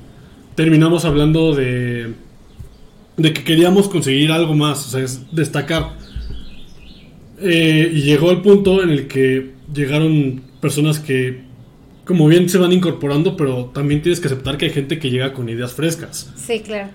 terminamos 0.56 1.06
hablando 1.06 1.54
de. 1.54 2.14
de 3.18 3.34
que 3.34 3.44
queríamos 3.44 3.88
conseguir 3.88 4.32
algo 4.32 4.54
más, 4.56 4.88
o 4.88 4.90
sea, 4.92 5.02
es 5.04 5.22
destacar. 5.34 5.94
Eh, 7.42 7.92
y 7.94 8.02
llegó 8.02 8.32
el 8.32 8.42
punto 8.42 8.82
en 8.82 8.90
el 8.90 9.08
que 9.08 9.52
llegaron 9.74 10.42
personas 10.62 11.00
que, 11.00 11.44
como 12.06 12.28
bien 12.28 12.48
se 12.50 12.58
van 12.58 12.72
incorporando, 12.72 13.36
pero 13.36 13.66
también 13.74 14.02
tienes 14.02 14.20
que 14.20 14.28
aceptar 14.28 14.58
que 14.58 14.66
hay 14.66 14.72
gente 14.72 15.00
que 15.00 15.10
llega 15.10 15.34
con 15.34 15.50
ideas 15.50 15.74
frescas. 15.74 16.32
Sí, 16.36 16.60
claro. 16.60 16.90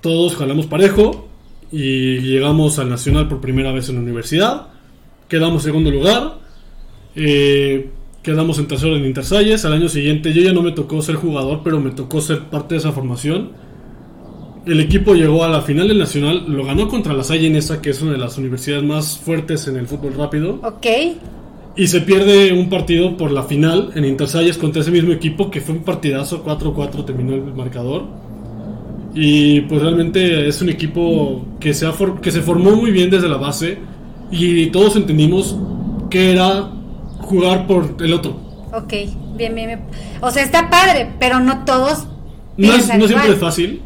Todos 0.00 0.36
jalamos 0.36 0.66
parejo 0.66 1.28
y 1.70 2.18
llegamos 2.18 2.78
al 2.78 2.88
Nacional 2.88 3.28
por 3.28 3.40
primera 3.40 3.72
vez 3.72 3.88
en 3.88 3.96
la 3.96 4.02
universidad. 4.02 4.68
Quedamos 5.28 5.64
segundo 5.64 5.90
lugar. 5.90 6.38
Eh, 7.16 7.90
quedamos 8.22 8.58
en 8.58 8.68
tercero 8.68 8.96
en 8.96 9.04
Intersalles. 9.04 9.64
Al 9.64 9.72
año 9.72 9.88
siguiente 9.88 10.32
yo 10.32 10.42
ya 10.42 10.52
no 10.52 10.62
me 10.62 10.72
tocó 10.72 11.02
ser 11.02 11.16
jugador, 11.16 11.62
pero 11.64 11.80
me 11.80 11.90
tocó 11.90 12.20
ser 12.20 12.44
parte 12.44 12.74
de 12.74 12.80
esa 12.80 12.92
formación. 12.92 13.50
El 14.64 14.78
equipo 14.78 15.14
llegó 15.14 15.42
a 15.42 15.48
la 15.48 15.62
final 15.62 15.88
del 15.88 15.98
Nacional, 15.98 16.44
lo 16.46 16.64
ganó 16.64 16.86
contra 16.86 17.12
la 17.14 17.24
Salle 17.24 17.50
Nesa, 17.50 17.82
que 17.82 17.90
es 17.90 18.00
una 18.00 18.12
de 18.12 18.18
las 18.18 18.38
universidades 18.38 18.84
más 18.84 19.18
fuertes 19.18 19.66
en 19.66 19.76
el 19.76 19.88
fútbol 19.88 20.14
rápido. 20.14 20.60
Ok. 20.62 20.86
Y 21.74 21.86
se 21.86 22.02
pierde 22.02 22.52
un 22.52 22.68
partido 22.68 23.16
por 23.16 23.30
la 23.30 23.44
final 23.44 23.92
en 23.94 24.04
Intersalles 24.04 24.58
contra 24.58 24.82
ese 24.82 24.90
mismo 24.90 25.12
equipo, 25.12 25.50
que 25.50 25.60
fue 25.62 25.74
un 25.74 25.82
partidazo, 25.82 26.44
4-4 26.44 27.04
terminó 27.06 27.34
el 27.34 27.54
marcador. 27.54 28.04
Y 29.14 29.62
pues 29.62 29.80
realmente 29.82 30.48
es 30.48 30.60
un 30.62 30.68
equipo 30.70 31.44
que 31.60 31.74
se, 31.74 31.86
ha 31.86 31.92
for- 31.92 32.20
que 32.20 32.30
se 32.30 32.40
formó 32.42 32.72
muy 32.72 32.90
bien 32.90 33.10
desde 33.10 33.28
la 33.28 33.36
base 33.36 33.78
y 34.30 34.66
todos 34.66 34.96
entendimos 34.96 35.56
que 36.10 36.32
era 36.32 36.70
jugar 37.18 37.66
por 37.66 37.96
el 38.00 38.12
otro. 38.14 38.36
Ok, 38.72 38.92
bien, 39.36 39.54
bien, 39.54 39.66
bien. 39.66 39.80
O 40.22 40.30
sea, 40.30 40.42
está 40.42 40.70
padre, 40.70 41.08
pero 41.18 41.40
no 41.40 41.64
todos 41.64 42.06
No, 42.56 42.72
es, 42.72 42.88
no 42.96 43.06
siempre 43.06 43.32
es 43.32 43.38
fácil, 43.38 43.80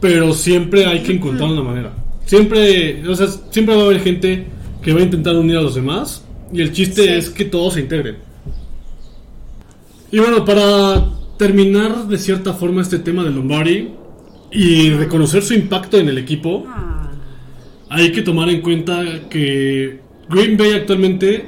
pero 0.00 0.32
siempre 0.34 0.86
hay 0.86 1.00
que 1.00 1.12
encontrar 1.12 1.50
una 1.50 1.62
manera. 1.62 1.92
Siempre, 2.26 3.08
o 3.08 3.14
sea, 3.14 3.26
siempre 3.50 3.76
va 3.76 3.82
a 3.82 3.84
haber 3.86 4.00
gente 4.00 4.46
que 4.82 4.92
va 4.92 5.00
a 5.00 5.02
intentar 5.04 5.36
unir 5.36 5.56
a 5.56 5.62
los 5.62 5.74
demás 5.76 6.24
y 6.52 6.60
el 6.60 6.72
chiste 6.72 7.02
Sí. 7.04 7.08
es 7.10 7.30
que 7.30 7.44
todos 7.44 7.74
se 7.74 7.80
integren. 7.80 8.16
Y 10.10 10.18
bueno, 10.18 10.44
para 10.44 11.04
terminar 11.38 12.06
de 12.06 12.18
cierta 12.18 12.52
forma 12.52 12.82
este 12.82 12.98
tema 12.98 13.24
de 13.24 13.30
Lombardi 13.30 13.88
y 14.50 14.90
reconocer 14.90 15.42
su 15.42 15.54
impacto 15.54 15.96
en 15.98 16.08
el 16.08 16.18
equipo, 16.18 16.64
Ah, 16.68 17.10
hay 17.88 18.12
que 18.12 18.22
tomar 18.22 18.48
en 18.50 18.60
cuenta 18.60 19.02
que 19.30 20.00
Green 20.28 20.56
Bay 20.56 20.72
actualmente, 20.72 21.44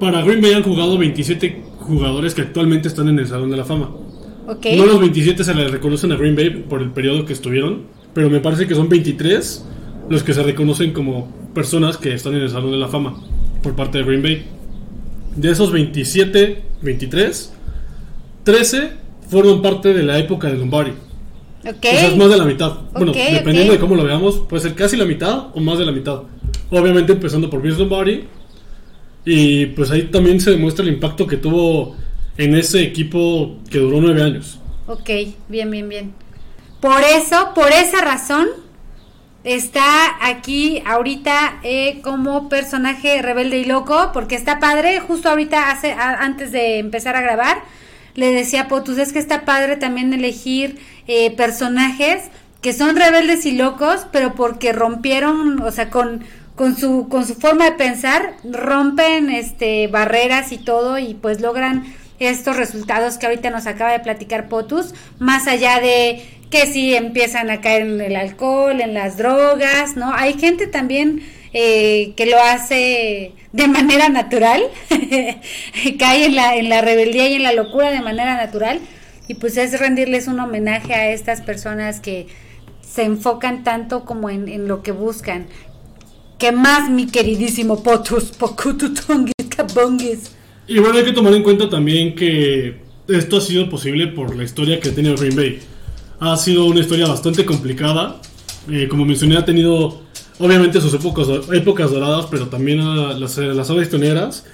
para 0.00 0.22
Green 0.22 0.40
Bay 0.40 0.52
han 0.54 0.62
jugado 0.62 0.96
27 0.98 1.62
jugadores 1.80 2.34
que 2.34 2.42
actualmente 2.42 2.88
están 2.88 3.08
en 3.08 3.18
el 3.18 3.26
Salón 3.26 3.50
de 3.50 3.56
la 3.56 3.64
Fama. 3.64 3.90
ok. 4.48 4.66
No 4.76 4.86
los 4.86 4.98
27 5.00 5.44
se 5.44 5.54
le 5.54 5.68
reconocen 5.68 6.12
a 6.12 6.16
Green 6.16 6.34
Bay 6.34 6.50
por 6.68 6.80
el 6.82 6.90
periodo 6.90 7.24
que 7.24 7.32
estuvieron, 7.32 7.82
pero 8.14 8.28
me 8.30 8.40
parece 8.40 8.66
que 8.66 8.74
son 8.74 8.88
23 8.88 9.64
los 10.08 10.22
que 10.22 10.32
se 10.34 10.42
reconocen 10.42 10.92
como 10.92 11.30
personas 11.54 11.96
que 11.96 12.12
están 12.14 12.34
en 12.34 12.40
el 12.42 12.50
Salón 12.50 12.70
de 12.72 12.76
la 12.78 12.88
Fama 12.88 13.20
por 13.62 13.74
parte 13.74 13.98
de 13.98 14.04
Green 14.04 14.22
Bay. 14.22 14.44
De 15.36 15.50
esos 15.50 15.72
27, 15.72 16.62
23, 16.82 17.52
13 18.44 18.90
fueron 19.30 19.62
parte 19.62 19.94
de 19.94 20.02
la 20.02 20.18
época 20.18 20.48
de 20.48 20.58
Lombardi. 20.58 20.90
ok. 21.64 21.76
O 21.76 21.80
sea, 21.80 22.08
es 22.08 22.16
más 22.16 22.28
de 22.30 22.36
la 22.36 22.44
mitad. 22.44 22.72
Bueno, 22.92 23.12
Ok, 23.12 23.18
dependiendo 23.32 23.72
ok. 23.72 23.78
de 23.78 23.80
cómo 23.80 23.94
lo 23.94 24.04
veamos, 24.04 24.40
puede 24.48 24.62
ser 24.62 24.74
casi 24.74 24.96
la 24.96 25.04
mitad 25.06 25.46
o 25.54 25.60
más 25.60 25.78
de 25.78 25.86
la 25.86 25.92
mitad. 25.92 26.22
Obviamente 26.70 27.12
empezando 27.12 27.48
por 27.48 27.62
Vince 27.62 27.78
Lombardi. 27.78 28.24
Y 29.24 29.66
pues 29.66 29.90
ahí 29.90 30.02
también 30.02 30.40
se 30.40 30.50
demuestra 30.50 30.84
el 30.84 30.92
impacto 30.92 31.26
que 31.26 31.36
tuvo 31.36 31.94
en 32.36 32.56
ese 32.56 32.82
equipo 32.82 33.56
que 33.70 33.78
duró 33.78 34.00
nueve 34.00 34.22
años. 34.22 34.58
Ok, 34.88 35.08
bien, 35.48 35.70
bien, 35.70 35.88
bien. 35.88 36.12
Por 36.80 37.00
eso, 37.02 37.50
por 37.54 37.68
esa 37.70 38.04
razón, 38.04 38.48
está 39.44 39.84
aquí 40.20 40.82
ahorita 40.86 41.58
eh, 41.62 42.00
como 42.02 42.48
personaje 42.48 43.20
rebelde 43.22 43.58
y 43.58 43.64
loco, 43.64 44.10
porque 44.12 44.36
está 44.36 44.60
padre. 44.60 45.00
Justo 45.00 45.28
ahorita, 45.28 45.70
hace, 45.70 45.92
a- 45.92 46.22
antes 46.22 46.52
de 46.52 46.78
empezar 46.78 47.16
a 47.16 47.20
grabar, 47.20 47.62
le 48.14 48.30
decía 48.32 48.62
a 48.62 48.68
Potus, 48.68 48.98
es 48.98 49.12
que 49.12 49.18
está 49.18 49.44
padre 49.44 49.76
también 49.76 50.12
elegir 50.12 50.78
eh, 51.08 51.30
personajes 51.36 52.24
que 52.60 52.72
son 52.72 52.94
rebeldes 52.94 53.44
y 53.46 53.52
locos, 53.52 54.06
pero 54.12 54.34
porque 54.34 54.72
rompieron, 54.72 55.60
o 55.62 55.70
sea, 55.72 55.90
con, 55.90 56.22
con 56.54 56.76
su 56.76 57.08
con 57.08 57.26
su 57.26 57.34
forma 57.34 57.64
de 57.64 57.72
pensar, 57.72 58.34
rompen 58.44 59.30
este 59.30 59.88
barreras 59.88 60.52
y 60.52 60.58
todo 60.58 60.98
y 60.98 61.14
pues 61.14 61.40
logran 61.40 61.84
estos 62.20 62.56
resultados 62.56 63.18
que 63.18 63.26
ahorita 63.26 63.50
nos 63.50 63.66
acaba 63.66 63.90
de 63.90 63.98
platicar 63.98 64.48
Potus, 64.48 64.94
más 65.18 65.48
allá 65.48 65.80
de 65.80 66.22
que 66.52 66.66
si 66.66 66.94
empiezan 66.94 67.50
a 67.50 67.62
caer 67.62 67.82
en 67.82 68.00
el 68.00 68.14
alcohol, 68.14 68.80
en 68.82 68.92
las 68.92 69.16
drogas, 69.16 69.96
¿no? 69.96 70.12
Hay 70.14 70.34
gente 70.34 70.66
también 70.66 71.22
eh, 71.54 72.12
que 72.14 72.26
lo 72.26 72.38
hace 72.38 73.32
de 73.52 73.68
manera 73.68 74.10
natural, 74.10 74.62
cae 75.98 76.26
en 76.26 76.34
la, 76.34 76.56
en 76.56 76.68
la 76.68 76.82
rebeldía 76.82 77.26
y 77.26 77.34
en 77.34 77.42
la 77.42 77.54
locura 77.54 77.90
de 77.90 78.02
manera 78.02 78.36
natural, 78.36 78.80
y 79.28 79.34
pues 79.34 79.56
es 79.56 79.80
rendirles 79.80 80.28
un 80.28 80.40
homenaje 80.40 80.92
a 80.92 81.10
estas 81.10 81.40
personas 81.40 82.00
que 82.00 82.26
se 82.86 83.04
enfocan 83.04 83.64
tanto 83.64 84.04
como 84.04 84.28
en, 84.28 84.46
en 84.48 84.68
lo 84.68 84.82
que 84.82 84.92
buscan. 84.92 85.46
¿Qué 86.38 86.52
más, 86.52 86.90
mi 86.90 87.06
queridísimo 87.06 87.82
Potus? 87.82 88.24
Pocututonguis, 88.32 89.32
cabonguis. 89.48 90.32
Y 90.68 90.78
bueno, 90.80 90.98
hay 90.98 91.04
que 91.04 91.12
tomar 91.12 91.32
en 91.32 91.42
cuenta 91.42 91.70
también 91.70 92.14
que 92.14 92.76
esto 93.08 93.38
ha 93.38 93.40
sido 93.40 93.70
posible 93.70 94.08
por 94.08 94.36
la 94.36 94.44
historia 94.44 94.78
que 94.80 94.90
ha 94.90 94.94
tenido 94.94 95.16
Green 95.16 95.34
Bay. 95.34 95.71
Ha 96.24 96.36
sido 96.36 96.66
una 96.66 96.78
historia 96.78 97.08
bastante 97.08 97.44
complicada. 97.44 98.20
Eh, 98.70 98.86
como 98.88 99.04
mencioné, 99.04 99.36
ha 99.36 99.44
tenido 99.44 100.02
obviamente 100.38 100.80
sus 100.80 100.94
épocas, 100.94 101.26
épocas 101.52 101.90
doradas, 101.90 102.26
pero 102.30 102.46
también 102.46 102.78
a 102.78 103.12
las, 103.14 103.38
las 103.38 103.68
aves 103.70 103.90
toneras. 103.90 104.46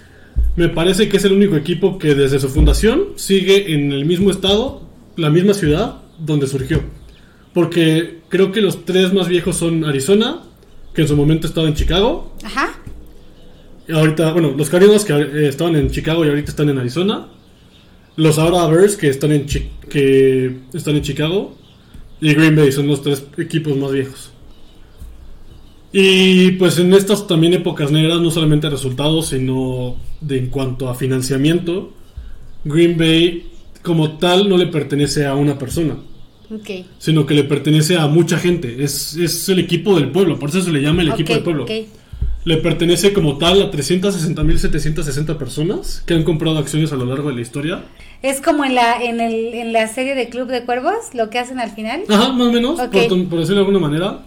Me 0.57 0.71
parece 0.71 1.11
que 1.11 1.19
es 1.19 1.25
el 1.27 1.33
único 1.33 1.57
equipo 1.57 1.99
que 1.99 2.15
desde 2.15 2.41
su 2.41 2.49
fundación 2.49 3.09
sigue 3.17 3.75
en 3.75 3.93
el 3.93 4.07
mismo 4.07 4.31
estado, 4.31 4.89
la 5.17 5.29
misma 5.29 5.53
ciudad 5.53 5.97
donde 6.19 6.47
surgió. 6.47 6.81
Porque 7.53 8.21
creo 8.31 8.51
que 8.51 8.63
los 8.63 8.87
tres 8.87 9.13
más 9.13 9.29
viejos 9.29 9.57
son 9.57 9.85
Arizona, 9.85 10.45
que 10.95 11.03
en 11.03 11.09
su 11.09 11.17
momento 11.17 11.47
estaba 11.47 11.69
en 11.69 11.75
Chicago, 11.75 12.35
Ajá. 12.45 12.79
y 13.87 13.93
Ahorita, 13.93 14.33
bueno, 14.33 14.55
los 14.57 14.71
Cardinals 14.71 15.05
que 15.05 15.13
eh, 15.13 15.49
estaban 15.49 15.77
en 15.77 15.91
Chicago 15.91 16.25
y 16.25 16.31
ahorita 16.31 16.51
están 16.51 16.71
en 16.71 16.79
Arizona. 16.79 17.27
Los 18.19 18.39
ahora 18.39 18.67
Bears 18.67 18.97
que 18.97 19.09
están 19.09 19.31
en 19.33 19.47
Chi- 19.47 19.71
que 19.89 20.57
están 20.75 20.97
en 20.97 21.03
Chicago 21.03 21.57
y 22.21 22.35
Green 22.35 22.57
Bay 22.57 22.73
son 22.73 22.87
los 22.89 23.01
tres 23.03 23.25
equipos 23.39 23.77
más 23.77 23.93
viejos. 23.93 24.33
Y 25.93 26.51
pues 26.53 26.79
en 26.79 26.93
estas 26.93 27.27
también 27.27 27.55
épocas 27.55 27.91
negras, 27.91 28.21
no 28.21 28.31
solamente 28.31 28.69
resultados, 28.69 29.29
sino 29.29 29.97
de 30.21 30.39
en 30.39 30.47
cuanto 30.49 30.89
a 30.89 30.95
financiamiento, 30.95 31.95
Green 32.65 32.99
Bay 32.99 33.47
como 33.83 34.19
tal 34.19 34.49
no 34.49 34.57
le 34.59 34.67
pertenece 34.67 35.25
a 35.25 35.35
una 35.35 35.57
persona, 35.59 35.97
sino 36.99 37.25
que 37.25 37.35
le 37.35 37.45
pertenece 37.45 37.97
a 37.97 38.07
mucha 38.09 38.39
gente. 38.39 38.83
Es, 38.85 39.17
es 39.17 39.49
el 39.49 39.61
equipo 39.61 39.95
del 39.99 40.11
pueblo, 40.11 40.39
por 40.39 40.51
eso 40.51 40.61
se 40.61 40.73
le 40.73 40.83
llama 40.83 41.03
el 41.03 41.09
equipo 41.15 41.29
del 41.35 41.43
pueblo. 41.45 41.65
Le 42.45 42.57
pertenece 42.59 43.13
como 43.13 43.37
tal 43.39 43.63
a 43.63 43.71
360.760 43.71 45.37
personas 45.37 46.03
que 46.07 46.15
han 46.15 46.23
comprado 46.25 46.59
acciones 46.59 46.93
a 46.93 46.97
lo 46.97 47.05
largo 47.07 47.29
de 47.31 47.35
la 47.37 47.41
historia. 47.43 47.85
Es 48.23 48.41
como 48.41 48.65
en 48.65 48.75
la, 48.75 49.03
en, 49.03 49.21
el, 49.21 49.55
en 49.55 49.73
la 49.73 49.87
serie 49.87 50.15
de 50.15 50.29
Club 50.29 50.49
de 50.49 50.65
Cuervos, 50.65 51.15
lo 51.15 51.31
que 51.31 51.39
hacen 51.39 51.61
al 51.61 51.71
final. 51.71 52.03
Ajá, 52.09 52.33
más 52.33 52.49
o 52.49 52.53
menos, 52.53 52.81
por, 52.81 53.29
por 53.29 53.39
decirlo 53.39 53.63
de 53.63 53.67
alguna 53.67 53.79
manera. 53.79 54.23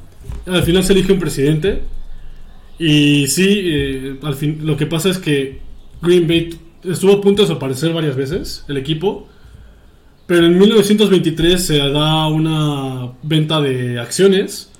Al 0.45 0.63
final 0.63 0.83
se 0.83 0.93
elige 0.93 1.11
un 1.11 1.19
presidente. 1.19 1.81
Y 2.79 3.27
sí, 3.27 3.61
eh, 3.63 4.19
al 4.23 4.35
fin, 4.35 4.59
lo 4.63 4.77
que 4.77 4.87
pasa 4.87 5.09
es 5.09 5.17
que 5.17 5.59
Green 6.01 6.27
Bay 6.27 6.57
estuvo 6.83 7.13
a 7.13 7.21
punto 7.21 7.43
de 7.43 7.49
desaparecer 7.49 7.93
varias 7.93 8.15
veces, 8.15 8.65
el 8.67 8.77
equipo. 8.77 9.27
Pero 10.25 10.45
en 10.45 10.57
1923 10.57 11.61
se 11.61 11.77
da 11.77 12.27
una 12.27 13.11
venta 13.21 13.59
de 13.59 13.99
acciones. 13.99 14.71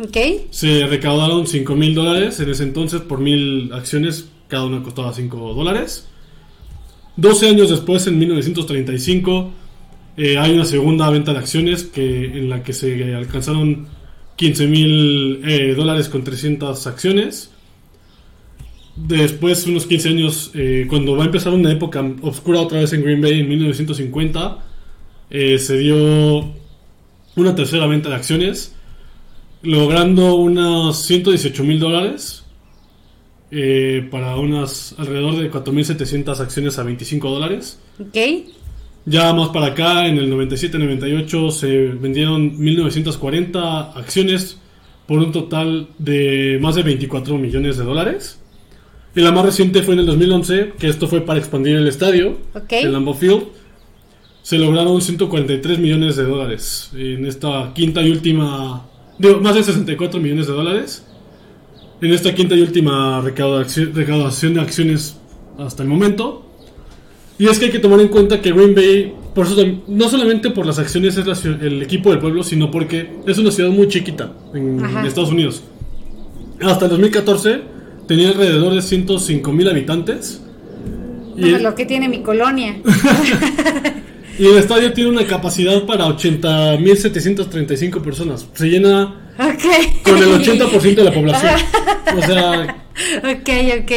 Se 0.50 0.88
recaudaron 0.88 1.46
5 1.46 1.76
mil 1.76 1.94
dólares. 1.94 2.40
En 2.40 2.50
ese 2.50 2.64
entonces, 2.64 3.02
por 3.02 3.20
mil 3.20 3.72
acciones, 3.74 4.30
cada 4.48 4.66
una 4.66 4.82
costaba 4.82 5.12
5 5.12 5.54
dólares. 5.54 6.08
12 7.22 7.50
años 7.50 7.70
después, 7.70 8.08
en 8.08 8.18
1935, 8.18 9.52
eh, 10.18 10.40
hay 10.40 10.54
una 10.54 10.66
segunda 10.66 11.08
venta 11.12 11.34
de 11.34 11.38
acciones 11.38 11.84
que, 11.84 12.26
en 12.26 12.50
la 12.50 12.64
que 12.64 12.74
se 12.74 13.14
alcanzaron 13.14 13.88
15 14.38 14.68
mil 14.68 15.42
eh, 15.46 15.76
dólares 15.76 16.10
con 16.10 16.24
300 16.24 16.88
acciones. 16.88 17.52
Después, 18.96 19.68
unos 19.68 19.86
15 19.86 20.10
años, 20.10 20.52
eh, 20.56 20.88
cuando 20.90 21.16
va 21.16 21.22
a 21.22 21.26
empezar 21.28 21.54
una 21.54 21.72
época 21.72 22.04
oscura 22.24 22.60
otra 22.60 22.80
vez 22.80 22.92
en 22.94 23.04
Green 23.04 23.22
Bay, 23.22 23.42
en 23.42 23.50
1950, 23.50 24.58
eh, 25.30 25.60
se 25.60 25.78
dio 25.78 26.52
una 27.36 27.54
tercera 27.54 27.86
venta 27.86 28.10
de 28.10 28.16
acciones 28.16 28.76
logrando 29.62 30.38
unos 30.38 31.04
118 31.04 31.64
mil 31.64 31.80
dólares 31.80 32.41
eh, 33.52 34.08
para 34.10 34.38
unas 34.38 34.96
alrededor 34.98 35.36
de 35.36 35.52
4.700 35.52 36.40
acciones 36.40 36.80
a 36.80 36.84
25 36.84 37.30
dólares. 37.30 37.80
Ok. 38.00 38.18
Ya 39.06 39.34
más 39.34 39.50
para 39.50 39.68
acá, 39.68 40.08
en 40.08 40.18
el 40.18 40.32
97-98 40.32 41.52
se 41.52 41.68
vendieron 41.88 42.58
1.940 42.58 43.98
acciones 43.98 44.58
por 45.06 45.20
un 45.20 45.34
total 45.34 45.90
de 45.98 46.60
más 46.62 46.76
de 46.76 46.84
24 46.84 47.38
millones 47.38 47.78
de 47.78 47.84
dólares. 47.84 48.40
Y 49.14 49.20
la 49.20 49.34
más 49.34 49.44
reciente 49.44 49.82
fue 49.82 49.96
en 49.96 50.02
el 50.02 50.06
2011, 50.06 50.74
que 50.80 50.88
esto 50.88 51.08
fue 51.08 51.20
para 51.22 51.40
expandir 51.40 51.76
el 51.76 51.88
estadio, 51.88 52.38
el 52.70 52.94
Lambeau 52.94 53.16
Field. 53.16 53.44
Se 54.44 54.58
lograron 54.58 55.02
143 55.02 55.80
millones 55.80 56.16
de 56.16 56.24
dólares 56.24 56.92
en 56.96 57.26
esta 57.26 57.74
quinta 57.76 58.02
y 58.02 58.12
última, 58.12 58.88
digo, 59.20 59.42
más 59.42 59.56
de 59.56 59.64
64 59.64 60.20
millones 60.22 60.48
de 60.48 60.54
dólares 60.54 61.06
en 62.02 62.12
esta 62.12 62.34
quinta 62.34 62.56
y 62.56 62.62
última 62.62 63.22
recaudación, 63.22 63.94
de 63.94 64.62
acciones 64.62 65.18
hasta 65.58 65.84
el 65.84 65.90
momento. 65.90 66.46
Y 67.38 67.48
es 67.48 67.60
que 67.60 67.66
hay 67.66 67.72
que 67.72 67.80
tomar 67.80 68.00
en 68.00 68.08
cuenta 68.08 68.42
que 68.42 68.52
Green 68.52 68.76
Bay, 68.76 69.14
por 69.34 69.46
eso, 69.46 69.56
no 69.88 70.10
solamente 70.10 70.50
por 70.52 70.66
las 70.66 70.80
acciones 70.80 71.18
es 71.18 71.26
la 71.26 71.66
el 71.66 71.82
equipo 71.82 72.10
del 72.12 72.20
pueblo, 72.20 72.44
sino 72.44 72.70
porque 72.70 73.10
es 73.26 73.38
una 73.38 73.52
ciudad 73.52 73.70
muy 73.70 73.88
chiquita 73.88 74.34
en 74.54 74.84
Ajá. 74.84 75.08
Estados 75.08 75.32
Unidos. 75.32 75.64
Hasta 76.62 76.86
el 76.86 76.92
2014 76.92 77.62
tenía 78.08 78.30
alrededor 78.30 78.74
de 78.74 78.82
105 78.82 79.52
mil 79.52 79.70
habitantes. 79.70 80.42
Y 81.36 81.42
Como 81.42 81.56
el, 81.56 81.64
lo 81.64 81.76
que 81.76 81.86
tiene 81.86 82.10
mi 82.10 82.22
colonia. 82.22 82.78
y 84.40 84.46
el 84.46 84.58
estadio 84.58 84.94
tiene 84.94 85.10
una 85.10 85.26
capacidad 85.28 85.84
para 85.86 86.06
80.735 86.08 88.02
personas. 88.02 88.48
Se 88.54 88.68
llena 88.70 89.16
con 90.04 90.18
el 90.18 90.30
80% 90.42 90.96
de 90.96 91.04
la 91.04 91.14
población. 91.14 91.54
O 92.18 92.22
sea, 92.22 92.84
Ok, 93.24 93.50
ok. 93.82 93.92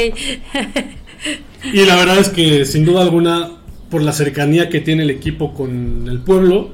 Y 1.72 1.84
la 1.84 1.96
verdad 1.96 2.18
es 2.18 2.28
que 2.28 2.64
sin 2.64 2.84
duda 2.84 3.02
alguna, 3.02 3.50
por 3.90 4.02
la 4.02 4.12
cercanía 4.12 4.68
que 4.68 4.80
tiene 4.80 5.02
el 5.02 5.10
equipo 5.10 5.52
con 5.52 6.06
el 6.08 6.20
pueblo, 6.20 6.70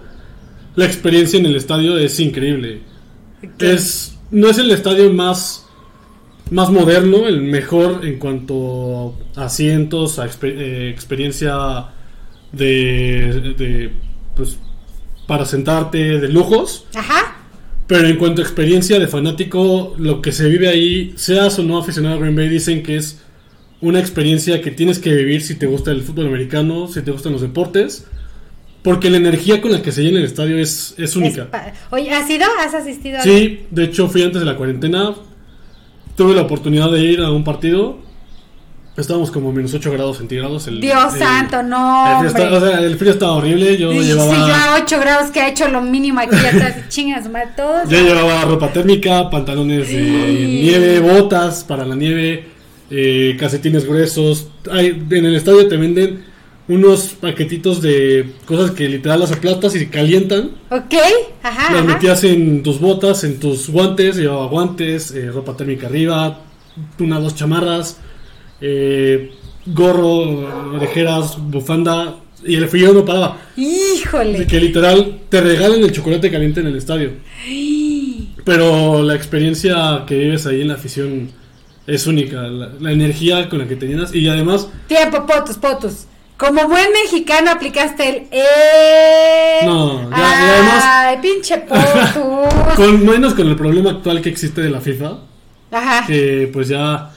la 0.77 0.85
experiencia 0.85 1.39
en 1.39 1.47
el 1.47 1.57
estadio 1.57 1.97
es 1.99 2.21
increíble. 2.21 2.81
Es 3.59 4.19
no 4.31 4.49
es 4.51 4.59
el 4.59 4.71
estadio 4.71 5.11
más 5.13 5.67
más 6.51 6.69
moderno, 6.71 7.27
el 7.27 7.41
mejor 7.43 8.05
en 8.05 8.19
cuanto 8.19 9.15
a 9.37 9.45
asientos, 9.47 10.19
a 10.19 10.27
exper- 10.27 10.55
eh, 10.59 10.91
experiencia 10.91 11.87
de, 12.53 13.55
de, 13.57 13.91
pues 14.37 14.59
para 15.27 15.45
sentarte, 15.45 16.19
de 16.19 16.29
lujos. 16.29 16.87
Ajá. 16.95 17.37
Pero 17.87 18.07
en 18.09 18.17
cuanto 18.17 18.41
a 18.43 18.45
experiencia 18.45 18.99
de 18.99 19.09
fanático, 19.09 19.95
lo 19.99 20.23
que 20.23 20.33
se 20.33 20.49
vive 20.49 20.69
ahí, 20.69 21.13
seas 21.17 21.59
o 21.59 21.63
no 21.63 21.79
aficionado 21.79 22.17
a 22.17 22.19
Green 22.19 22.37
Bay, 22.37 22.49
dicen 22.49 22.83
que 22.83 22.97
es 22.97 23.21
una 23.81 23.99
experiencia 23.99 24.61
que 24.61 24.71
tienes 24.71 24.99
que 24.99 25.13
vivir 25.15 25.43
si 25.43 25.55
te 25.57 25.67
gusta 25.67 25.91
el 25.91 26.03
fútbol 26.03 26.27
americano, 26.29 26.87
si 26.87 27.03
te 27.03 27.11
gustan 27.11 27.33
los 27.33 27.41
deportes, 27.41 28.07
porque 28.83 29.11
la 29.11 29.17
energía 29.17 29.61
con 29.61 29.73
la 29.73 29.83
que 29.83 29.91
se 29.93 30.03
llena 30.03 30.19
el 30.19 30.25
estadio 30.25 30.59
es, 30.59 30.95
es 30.99 31.17
única. 31.17 31.49
Es 31.53 31.79
Oye, 31.91 32.11
¿has 32.13 32.29
ido? 32.31 32.47
¿Has 32.61 32.75
asistido? 32.75 33.19
a- 33.19 33.23
Sí, 33.23 33.67
de 33.71 33.85
hecho 33.85 34.09
fui 34.09 34.23
antes 34.23 34.41
de 34.41 34.47
la 34.47 34.57
cuarentena, 34.57 35.15
tuve 36.17 36.35
la 36.35 36.43
oportunidad 36.43 36.91
de 36.93 37.01
ir 37.05 37.21
a 37.21 37.31
un 37.31 37.43
partido, 37.45 37.99
estábamos 38.97 39.31
como 39.31 39.53
menos 39.53 39.73
8 39.73 39.91
grados 39.93 40.19
centígrados. 40.19 40.67
El, 40.67 40.81
Dios 40.81 41.15
el- 41.15 41.19
santo, 41.21 41.63
no. 41.63 42.23
el 42.23 42.31
frío, 42.31 42.45
está- 42.45 42.57
o 42.57 42.61
sea, 42.61 42.79
el 42.81 42.97
frío 42.97 43.13
estaba 43.13 43.33
horrible, 43.33 43.77
yo 43.79 43.93
Sí, 43.93 44.01
llevaba... 44.01 44.35
sí, 44.35 44.41
yo 44.41 44.55
a 44.55 44.79
8 44.83 45.01
grados 45.01 45.31
que 45.31 45.41
ha 45.41 45.49
hecho 45.49 45.69
lo 45.69 45.81
mínimo 45.81 46.21
aquí, 46.21 46.37
ya 46.43 46.51
está, 46.51 46.85
chingas, 46.89 47.31
madre, 47.31 47.49
todos. 47.57 47.89
Ya 47.89 48.01
llevaba 48.03 48.45
ropa 48.45 48.73
térmica, 48.73 49.31
pantalones 49.31 49.89
de 49.89 49.95
Sí. 49.95 50.61
nieve, 50.63 51.01
botas 51.01 51.65
para 51.65 51.85
la 51.87 51.95
nieve, 51.95 52.45
eh, 52.91 53.37
calcetines 53.39 53.87
gruesos. 53.87 54.49
Hay, 54.71 54.89
en 55.11 55.25
el 55.25 55.35
estadio 55.37 55.67
te 55.69 55.77
venden 55.77 56.29
unos 56.69 57.15
paquetitos 57.21 57.83
de 57.83 58.33
cosas 58.45 58.71
que 58.73 58.89
literal 58.89 59.19
las 59.19 59.33
aplastas 59.33 59.75
y 59.75 59.81
se 59.81 59.89
calientan. 59.91 60.51
Ok, 60.71 60.95
ajá. 61.43 61.73
las 61.73 61.83
ajá. 61.83 61.95
metías 61.95 62.23
en 62.25 62.63
tus 62.63 62.79
botas, 62.81 63.25
en 63.25 63.41
tus 63.41 63.69
guantes, 63.71 64.17
llevaba 64.17 64.47
guantes, 64.47 65.11
eh, 65.13 65.31
ropa 65.33 65.57
térmica 65.57 65.87
arriba, 65.89 66.41
unas 67.01 67.23
dos 67.23 67.35
chamarras, 67.35 67.97
eh, 68.61 69.33
gorro, 69.67 70.75
orejeras, 70.77 71.37
bufanda. 71.39 72.17
Y 72.45 72.55
el 72.57 72.69
frío 72.69 72.95
no 72.95 73.05
paraba. 73.05 73.37
Híjole. 73.57 74.47
Que 74.47 74.59
literal 74.61 75.21
te 75.29 75.43
regalan 75.43 75.81
el 75.83 75.93
chocolate 75.93 76.31
caliente 76.31 76.61
en 76.61 76.69
el 76.69 76.77
estadio. 76.77 77.11
Pero 78.45 79.03
la 79.03 79.15
experiencia 79.15 80.05
que 80.07 80.17
vives 80.17 80.47
ahí 80.47 80.63
en 80.63 80.69
la 80.69 80.75
afición 80.75 81.31
es 81.87 82.07
única. 82.07 82.43
La, 82.43 82.71
la 82.81 82.93
energía 82.93 83.49
con 83.49 83.59
la 83.59 83.69
que 83.69 83.77
te 83.77 83.87
llenas. 83.87 84.15
Y 84.15 84.27
además, 84.29 84.69
Tiempo, 84.89 85.27
potus, 85.27 85.57
potus. 85.57 86.07
Como 86.39 86.67
buen 86.69 86.87
mexicano 87.05 87.51
aplicaste 87.51 88.09
el 88.09 88.17
eh. 88.31 89.61
No, 89.67 90.09
ya- 90.11 90.17
y 90.17 90.21
además- 90.51 90.85
Ay, 90.87 91.19
pinche 91.21 91.59
potus. 91.59 92.75
con 92.77 93.05
menos 93.05 93.35
con 93.35 93.47
el 93.47 93.57
problema 93.57 93.91
actual 93.91 94.23
que 94.23 94.31
existe 94.31 94.63
de 94.63 94.71
la 94.71 94.81
FIFA, 94.81 95.19
Ajá. 95.71 96.07
que 96.07 96.49
pues 96.51 96.69
ya 96.69 97.11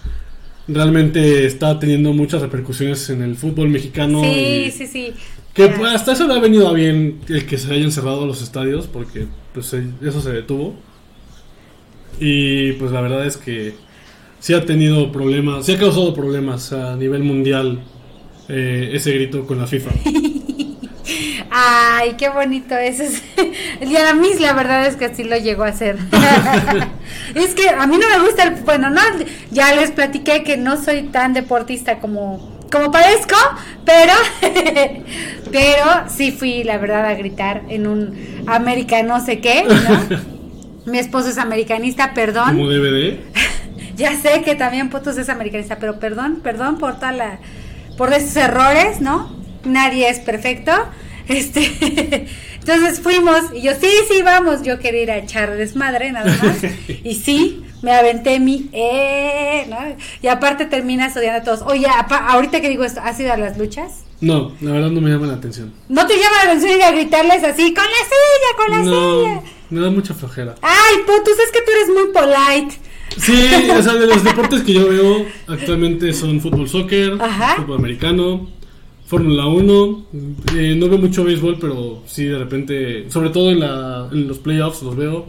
realmente 0.67 1.45
está 1.45 1.79
teniendo 1.79 2.13
muchas 2.13 2.41
repercusiones 2.41 3.09
en 3.09 3.21
el 3.21 3.35
fútbol 3.35 3.69
mexicano. 3.69 4.21
Sí, 4.23 4.65
y 4.67 4.71
sí, 4.71 4.87
sí. 4.87 5.13
Que 5.53 5.67
pues, 5.67 5.93
hasta 5.93 6.13
eso 6.13 6.27
le 6.27 6.33
ha 6.33 6.39
venido 6.39 6.67
a 6.67 6.73
bien 6.73 7.19
el 7.29 7.45
que 7.45 7.57
se 7.57 7.71
hayan 7.73 7.91
cerrado 7.91 8.25
los 8.25 8.41
estadios, 8.41 8.87
porque 8.87 9.27
pues 9.53 9.67
se- 9.67 9.83
eso 10.01 10.19
se 10.21 10.31
detuvo. 10.31 10.75
Y 12.19 12.73
pues 12.73 12.91
la 12.91 13.01
verdad 13.01 13.25
es 13.25 13.37
que 13.37 13.73
sí 14.39 14.53
ha 14.53 14.65
tenido 14.65 15.11
problemas, 15.11 15.65
sí 15.65 15.73
ha 15.73 15.77
causado 15.77 16.13
problemas 16.13 16.71
a 16.73 16.95
nivel 16.95 17.23
mundial 17.23 17.79
eh, 18.49 18.91
ese 18.93 19.11
grito 19.13 19.45
con 19.45 19.59
la 19.59 19.67
FIFA. 19.67 19.91
Ay, 21.55 22.15
qué 22.17 22.29
bonito 22.29 22.75
eso. 22.75 23.03
es. 23.03 23.21
Y 23.79 23.95
a 23.95 24.15
mí 24.15 24.29
la 24.39 24.53
verdad 24.53 24.87
es 24.87 24.95
que 24.95 25.13
sí 25.13 25.23
lo 25.23 25.37
llegó 25.37 25.63
a 25.63 25.67
hacer. 25.67 25.97
es 27.35 27.53
que 27.53 27.69
a 27.69 27.85
mí 27.85 27.97
no 27.99 28.09
me 28.09 28.25
gusta 28.25 28.45
el... 28.45 28.55
Bueno, 28.63 28.89
no, 28.89 29.01
ya 29.51 29.75
les 29.75 29.91
platiqué 29.91 30.43
que 30.43 30.57
no 30.57 30.83
soy 30.83 31.03
tan 31.03 31.33
deportista 31.33 31.99
como, 31.99 32.57
como 32.71 32.91
parezco, 32.91 33.35
pero... 33.85 34.13
pero 35.51 36.09
sí 36.09 36.31
fui, 36.31 36.63
la 36.63 36.79
verdad, 36.79 37.05
a 37.05 37.13
gritar 37.13 37.61
en 37.69 37.85
un 37.85 38.43
América 38.47 39.03
no 39.03 39.23
sé 39.23 39.39
qué, 39.39 39.63
¿no? 39.63 40.31
Mi 40.91 40.97
esposo 40.97 41.29
es 41.29 41.37
americanista, 41.37 42.15
perdón. 42.15 42.57
Como 42.57 42.67
DVD. 42.67 43.19
Ya 43.95 44.19
sé 44.19 44.41
que 44.41 44.55
también 44.55 44.89
Potos 44.89 45.19
es 45.19 45.29
americanista, 45.29 45.77
pero 45.77 45.99
perdón, 45.99 46.39
perdón 46.43 46.79
por 46.79 46.95
toda 46.95 47.11
la, 47.11 47.37
por 47.95 48.11
esos 48.11 48.35
errores, 48.37 49.01
¿no? 49.01 49.37
Nadie 49.65 50.09
es 50.09 50.19
perfecto. 50.19 50.71
Este, 51.27 52.27
entonces 52.59 52.99
fuimos 52.99 53.39
y 53.53 53.61
yo 53.61 53.71
sí, 53.79 53.89
sí, 54.09 54.21
vamos. 54.21 54.63
Yo 54.63 54.79
quería 54.79 55.03
ir 55.03 55.11
a 55.11 55.17
echar 55.17 55.55
desmadre 55.55 56.11
nada 56.11 56.35
más. 56.43 56.57
Y 57.03 57.15
sí, 57.15 57.63
me 57.81 57.91
aventé 57.93 58.39
mi 58.39 58.69
eh, 58.71 59.65
¿no? 59.69 59.77
Y 60.21 60.27
aparte 60.27 60.65
terminas 60.65 61.15
odiando 61.17 61.39
a 61.39 61.43
todos. 61.43 61.61
Oye, 61.69 61.87
ahorita 61.87 62.61
que 62.61 62.69
digo 62.69 62.83
esto, 62.83 63.01
¿has 63.03 63.19
ido 63.19 63.33
a 63.33 63.37
las 63.37 63.57
luchas? 63.57 64.03
No, 64.21 64.53
la 64.61 64.71
verdad 64.71 64.89
no 64.89 65.01
me 65.01 65.09
llama 65.09 65.27
la 65.27 65.33
atención. 65.33 65.73
¿No 65.89 66.07
te 66.07 66.15
llama 66.15 66.37
la 66.43 66.51
atención 66.51 66.77
ir 66.77 66.83
a 66.83 66.91
gritarles 66.91 67.43
así, 67.43 67.73
con 67.73 67.83
la 67.83 67.91
silla, 68.07 68.55
con 68.55 68.71
la 68.71 68.83
silla? 68.83 69.51
Me 69.69 69.81
da 69.81 69.89
mucha 69.89 70.13
flojera. 70.13 70.55
Ay, 70.61 70.97
Potus, 71.05 71.33
es 71.39 71.51
que 71.51 71.59
tú 71.61 71.71
eres 71.71 71.89
muy 71.89 72.13
polite. 72.13 72.77
Sí, 73.17 73.69
o 73.69 73.81
sea, 73.81 73.93
de 73.93 74.07
los 74.07 74.23
deportes 74.23 74.61
que 74.63 74.73
yo 74.73 74.87
veo 74.87 75.25
actualmente 75.47 76.13
son 76.13 76.39
fútbol, 76.39 76.69
soccer, 76.69 77.17
Ajá. 77.19 77.55
fútbol 77.57 77.79
americano, 77.79 78.47
Fórmula 79.13 79.45
1. 79.45 80.05
eh, 80.57 80.75
no 80.75 80.89
veo 80.89 80.97
mucho 80.97 81.23
béisbol, 81.23 81.57
pero 81.61 82.01
sí 82.07 82.23
de 82.25 82.39
repente, 82.39 83.05
sobre 83.11 83.29
todo 83.29 83.51
en, 83.51 83.59
la, 83.59 84.09
en 84.11 84.27
los 84.27 84.39
playoffs 84.39 84.81
los 84.81 84.95
veo. 84.95 85.27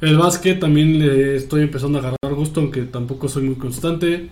El 0.00 0.16
básquet 0.16 0.60
también 0.60 1.00
le 1.00 1.34
estoy 1.34 1.62
empezando 1.62 1.98
a 1.98 2.00
agarrar 2.00 2.34
gusto, 2.36 2.60
aunque 2.60 2.82
tampoco 2.82 3.28
soy 3.28 3.42
muy 3.42 3.56
constante. 3.56 4.28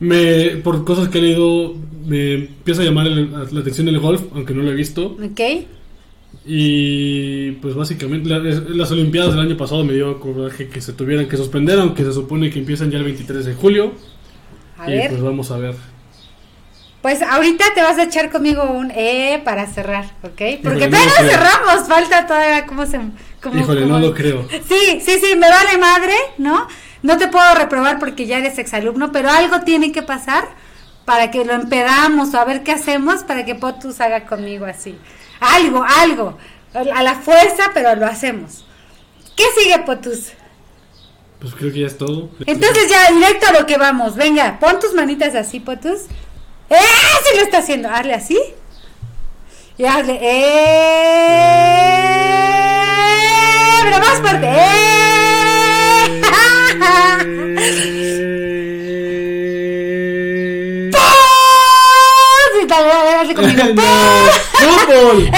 Me, 0.00 0.56
por 0.64 0.84
cosas 0.84 1.08
que 1.08 1.18
he 1.18 1.22
leído, 1.22 1.74
me 2.04 2.34
empieza 2.34 2.82
a 2.82 2.84
llamar 2.84 3.06
el- 3.06 3.30
la 3.30 3.60
atención 3.60 3.86
el 3.88 4.00
golf, 4.00 4.22
aunque 4.34 4.54
no 4.54 4.62
lo 4.64 4.72
he 4.72 4.74
visto. 4.74 5.16
¿Ok? 5.22 5.40
Y 6.44 7.52
pues 7.62 7.76
básicamente 7.76 8.28
la- 8.28 8.40
las 8.40 8.90
Olimpiadas 8.90 9.34
del 9.36 9.46
año 9.46 9.56
pasado 9.56 9.84
me 9.84 9.92
dio 9.92 10.18
coraje 10.18 10.66
que 10.66 10.80
se 10.80 10.94
tuvieran 10.94 11.28
que 11.28 11.36
suspender, 11.36 11.78
aunque 11.78 12.02
se 12.02 12.12
supone 12.12 12.50
que 12.50 12.58
empiezan 12.58 12.90
ya 12.90 12.98
el 12.98 13.04
23 13.04 13.44
de 13.46 13.54
julio. 13.54 13.92
A 14.78 14.90
y 14.90 14.94
ver. 14.96 15.10
pues 15.10 15.22
vamos 15.22 15.52
a 15.52 15.58
ver. 15.58 15.76
Pues 17.02 17.20
ahorita 17.20 17.64
te 17.74 17.82
vas 17.82 17.98
a 17.98 18.04
echar 18.04 18.30
conmigo 18.30 18.62
un 18.62 18.92
E 18.92 19.40
para 19.44 19.66
cerrar, 19.66 20.04
¿ok? 20.22 20.40
Porque 20.62 20.84
Híjole, 20.84 20.88
no 20.88 20.98
todavía 20.98 21.30
cerramos, 21.30 21.88
falta 21.88 22.26
todavía 22.26 22.64
cómo 22.66 22.86
se... 22.86 23.00
Cómo, 23.42 23.58
Híjole, 23.60 23.82
cómo- 23.82 23.94
no 23.94 23.98
lo 23.98 24.14
creo. 24.14 24.46
Sí, 24.48 25.00
sí, 25.04 25.18
sí, 25.18 25.34
me 25.34 25.50
vale 25.50 25.78
madre, 25.78 26.14
¿no? 26.38 26.68
No 27.02 27.18
te 27.18 27.26
puedo 27.26 27.54
reprobar 27.56 27.98
porque 27.98 28.26
ya 28.26 28.38
eres 28.38 28.56
exalumno, 28.58 29.10
pero 29.10 29.30
algo 29.30 29.62
tiene 29.62 29.90
que 29.90 30.02
pasar 30.02 30.48
para 31.04 31.32
que 31.32 31.44
lo 31.44 31.52
empedamos 31.54 32.32
o 32.34 32.38
a 32.38 32.44
ver 32.44 32.62
qué 32.62 32.70
hacemos 32.70 33.24
para 33.24 33.44
que 33.44 33.56
Potus 33.56 34.00
haga 34.00 34.24
conmigo 34.26 34.66
así. 34.66 34.96
Algo, 35.40 35.84
algo. 35.84 36.38
A 36.74 37.02
la 37.02 37.16
fuerza, 37.16 37.72
pero 37.74 37.96
lo 37.96 38.06
hacemos. 38.06 38.64
¿Qué 39.36 39.42
sigue, 39.58 39.80
Potus? 39.80 40.32
Pues 41.40 41.52
creo 41.56 41.72
que 41.72 41.80
ya 41.80 41.86
es 41.88 41.98
todo. 41.98 42.30
Entonces 42.46 42.88
ya, 42.88 43.10
directo 43.12 43.46
a 43.48 43.60
lo 43.60 43.66
que 43.66 43.76
vamos. 43.76 44.14
Venga, 44.14 44.58
pon 44.60 44.78
tus 44.78 44.94
manitas 44.94 45.34
así, 45.34 45.58
Potus. 45.58 46.02
¡Eh! 46.72 46.78
Se 47.24 47.36
lo 47.36 47.42
está 47.42 47.58
haciendo. 47.58 47.88
Hazle 47.88 48.14
así. 48.14 48.38
Y 49.78 49.84
hazle. 49.84 50.18
¡Eh! 50.20 50.28
Pero 53.84 53.98
más 53.98 54.20
fuerte. 54.20 54.46
¡Eh! 54.48 56.22
¡Pum! 60.92 61.00
Y 62.60 62.62
hazle 62.72 63.34
conmigo. 63.34 63.62
¡Pum! 64.86 65.30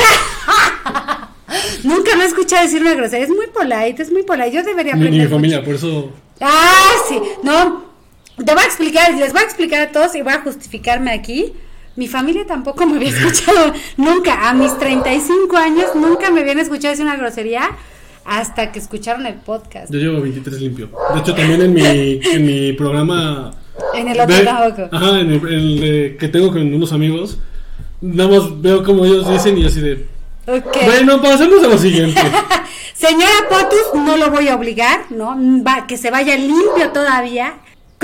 Nunca 1.84 2.16
me 2.16 2.24
he 2.24 2.26
escuchado 2.26 2.62
decir 2.62 2.80
una 2.80 2.94
grosería. 2.94 3.24
Es 3.24 3.30
muy 3.30 3.46
polite, 3.48 4.02
es 4.02 4.10
muy 4.10 4.22
polite. 4.22 4.52
Yo 4.52 4.62
debería 4.62 4.94
aprender. 4.94 5.22
Mi 5.22 5.28
familia, 5.28 5.62
por 5.62 5.74
eso. 5.74 6.10
Ah, 6.40 6.92
sí. 7.08 7.20
No, 7.42 7.83
te 8.36 8.54
voy 8.54 8.62
a 8.62 8.66
explicar, 8.66 9.14
les 9.14 9.32
voy 9.32 9.42
a 9.42 9.44
explicar 9.44 9.80
a 9.82 9.92
todos 9.92 10.14
y 10.14 10.22
voy 10.22 10.32
a 10.32 10.40
justificarme 10.40 11.12
aquí. 11.12 11.52
Mi 11.96 12.08
familia 12.08 12.44
tampoco 12.46 12.86
me 12.86 12.96
había 12.96 13.08
escuchado 13.16 13.72
nunca. 13.96 14.48
A 14.48 14.54
mis 14.54 14.76
35 14.78 15.56
años 15.56 15.86
nunca 15.94 16.30
me 16.30 16.40
habían 16.40 16.58
escuchado 16.58 16.90
decir 16.92 17.04
una 17.06 17.16
grosería 17.16 17.70
hasta 18.24 18.72
que 18.72 18.78
escucharon 18.78 19.26
el 19.26 19.34
podcast. 19.34 19.92
Yo 19.92 19.98
llevo 20.00 20.20
23 20.22 20.60
limpio. 20.60 20.90
De 21.14 21.20
hecho, 21.20 21.34
también 21.34 21.60
en 21.62 21.74
mi, 21.74 22.20
en 22.24 22.46
mi 22.46 22.72
programa. 22.72 23.52
En 23.94 24.08
el 24.08 24.18
otro 24.20 24.34
de-. 24.36 24.88
Ajá, 24.90 25.20
en 25.20 25.30
el, 25.30 25.48
el 25.48 25.80
de- 25.80 26.16
que 26.18 26.28
tengo 26.28 26.48
con 26.50 26.74
unos 26.74 26.92
amigos. 26.92 27.38
Nada 28.00 28.28
más 28.30 28.60
veo 28.60 28.82
como 28.82 29.04
ellos 29.04 29.28
dicen 29.30 29.56
y 29.58 29.66
así 29.66 29.80
de. 29.80 30.06
Bueno, 30.46 31.22
pasemos 31.22 31.62
a 31.64 31.68
lo 31.68 31.78
siguiente. 31.78 32.20
Señora 32.94 33.30
Potus, 33.48 33.94
no 34.02 34.16
lo 34.16 34.30
voy 34.30 34.48
a 34.48 34.56
obligar, 34.56 35.06
¿no? 35.10 35.36
Va, 35.62 35.86
que 35.86 35.96
se 35.96 36.10
vaya 36.10 36.36
limpio 36.36 36.90
todavía. 36.92 37.54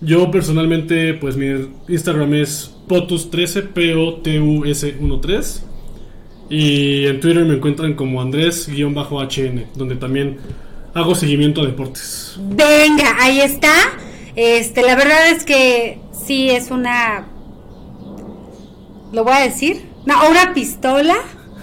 Yo 0.00 0.30
personalmente, 0.30 1.14
pues 1.14 1.36
mi 1.36 1.68
Instagram 1.88 2.32
es 2.34 2.72
potus13, 2.88 3.70
P-O-T-U-S-1-3. 3.72 5.62
Y 6.48 7.06
en 7.06 7.18
Twitter 7.20 7.44
me 7.44 7.54
encuentran 7.56 7.94
como 7.94 8.22
Andrés-HN, 8.22 9.64
donde 9.74 9.96
también 9.96 10.36
hago 10.96 11.14
seguimiento 11.14 11.60
a 11.62 11.66
deportes. 11.66 12.34
Venga, 12.38 13.16
ahí 13.20 13.40
está. 13.40 13.72
Este, 14.34 14.82
la 14.82 14.96
verdad 14.96 15.30
es 15.30 15.44
que 15.44 15.98
sí 16.26 16.50
es 16.50 16.70
una 16.70 17.26
lo 19.12 19.24
voy 19.24 19.34
a 19.34 19.40
decir, 19.40 19.86
no, 20.04 20.14
una 20.28 20.52
pistola, 20.52 21.14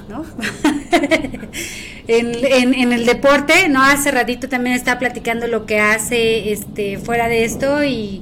¿no? 0.10 0.26
en, 2.08 2.36
en- 2.74 2.94
el 2.94 3.06
deporte, 3.06 3.70
¿no? 3.70 3.84
Hace 3.84 4.12
ratito 4.12 4.50
también 4.50 4.76
estaba 4.76 5.00
platicando 5.00 5.48
lo 5.48 5.66
que 5.66 5.80
hace 5.80 6.52
este 6.52 6.98
fuera 6.98 7.28
de 7.28 7.44
esto 7.44 7.84
y, 7.84 8.22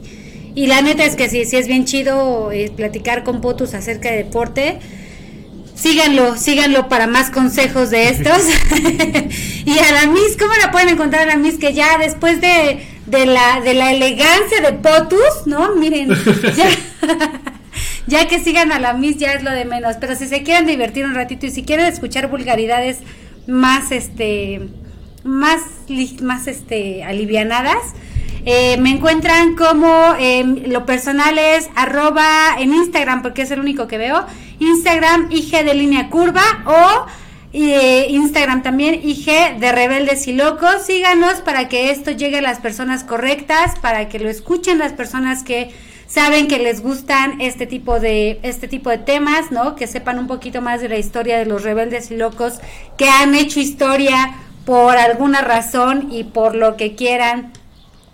y 0.55 0.68
la 0.68 0.82
neta 0.82 1.05
es 1.05 1.16
que 1.16 1.30
sí, 1.30 1.45
sí 1.45 1.55
es 1.57 1.68
bien 1.68 1.86
chido 1.86 2.51
eh, 2.51 2.72
platicar 2.76 3.24
con 3.24 3.41
Potus 3.41 3.74
acerca 3.74 4.09
de 4.12 4.18
deporte. 4.18 4.80
Síganlo, 5.82 6.38
síganlo 6.38 6.88
para 6.89 7.07
más 7.07 7.32
consejos 7.32 7.89
de 7.89 8.09
estos. 8.09 8.38
y 9.65 9.79
a 9.79 9.91
la 9.91 10.05
Miss, 10.05 10.38
¿cómo 10.39 10.51
la 10.61 10.69
pueden 10.69 10.89
encontrar 10.89 11.23
a 11.23 11.25
la 11.25 11.38
Miss? 11.38 11.57
Que 11.57 11.73
ya 11.73 11.97
después 11.97 12.39
de, 12.39 12.86
de, 13.07 13.25
la, 13.25 13.61
de 13.61 13.73
la 13.73 13.91
elegancia 13.91 14.61
de 14.61 14.73
Potus, 14.73 15.47
¿no? 15.47 15.75
Miren, 15.75 16.09
ya, 16.55 16.69
ya 18.05 18.27
que 18.27 18.39
sigan 18.39 18.71
a 18.71 18.77
la 18.77 18.93
Miss 18.93 19.17
ya 19.17 19.34
es 19.34 19.41
lo 19.41 19.49
de 19.49 19.65
menos. 19.65 19.95
Pero 19.99 20.15
si 20.15 20.27
se 20.27 20.43
quieren 20.43 20.67
divertir 20.67 21.03
un 21.03 21.15
ratito 21.15 21.47
y 21.47 21.49
si 21.51 21.63
quieren 21.63 21.88
escuchar 21.88 22.27
vulgaridades 22.27 22.99
más, 23.47 23.91
este, 23.91 24.61
más, 25.23 25.61
más, 26.21 26.45
este, 26.45 27.03
alivianadas, 27.03 27.95
eh, 28.45 28.77
me 28.77 28.91
encuentran 28.91 29.55
como 29.55 30.13
em, 30.19 30.63
lo 30.67 30.86
personal 30.86 31.39
es 31.39 31.69
arroba 31.75 32.55
en 32.59 32.73
Instagram 32.73 33.23
porque 33.23 33.41
es 33.41 33.49
el 33.49 33.59
único 33.59 33.88
que 33.88 33.97
veo. 33.97 34.27
Instagram 34.62 35.32
IG 35.32 35.66
de 35.66 35.74
línea 35.74 36.09
curva 36.09 36.43
o 36.66 37.05
Instagram 37.53 38.62
también 38.62 39.01
IG 39.03 39.59
de 39.59 39.72
rebeldes 39.72 40.28
y 40.28 40.34
locos. 40.34 40.84
Síganos 40.86 41.41
para 41.41 41.68
que 41.68 41.89
esto 41.89 42.12
llegue 42.12 42.38
a 42.38 42.41
las 42.41 42.59
personas 42.59 43.03
correctas, 43.03 43.78
para 43.80 44.07
que 44.07 44.20
lo 44.20 44.30
escuchen 44.30 44.78
las 44.78 44.93
personas 44.93 45.43
que 45.43 45.72
saben 46.05 46.47
que 46.47 46.59
les 46.59 46.82
gustan 46.82 47.41
este 47.41 47.66
tipo 47.66 47.99
de 47.99 48.39
este 48.43 48.68
tipo 48.68 48.89
de 48.89 48.99
temas, 48.99 49.51
¿no? 49.51 49.76
Que 49.76 49.88
sepan 49.88 50.20
un 50.20 50.28
poquito 50.28 50.62
más 50.62 50.82
de 50.82 50.89
la 50.89 50.97
historia 50.97 51.39
de 51.39 51.45
los 51.45 51.64
rebeldes 51.64 52.12
y 52.12 52.18
locos 52.18 52.59
que 52.97 53.09
han 53.09 53.34
hecho 53.34 53.59
historia 53.59 54.36
por 54.66 54.95
alguna 54.97 55.41
razón 55.41 56.09
y 56.12 56.24
por 56.26 56.55
lo 56.55 56.78
que 56.78 56.95
quieran 56.95 57.51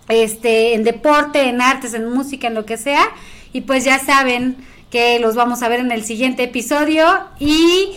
este, 0.08 0.74
en 0.74 0.82
deporte, 0.82 1.48
en 1.48 1.60
artes, 1.60 1.92
en 1.92 2.10
música, 2.10 2.46
en 2.48 2.54
lo 2.54 2.64
que 2.64 2.78
sea. 2.78 3.04
Y 3.52 3.62
pues 3.62 3.84
ya 3.84 3.98
saben 3.98 4.56
que 4.90 5.18
los 5.18 5.34
vamos 5.34 5.62
a 5.62 5.68
ver 5.68 5.80
en 5.80 5.92
el 5.92 6.04
siguiente 6.04 6.44
episodio. 6.44 7.06
Y 7.38 7.90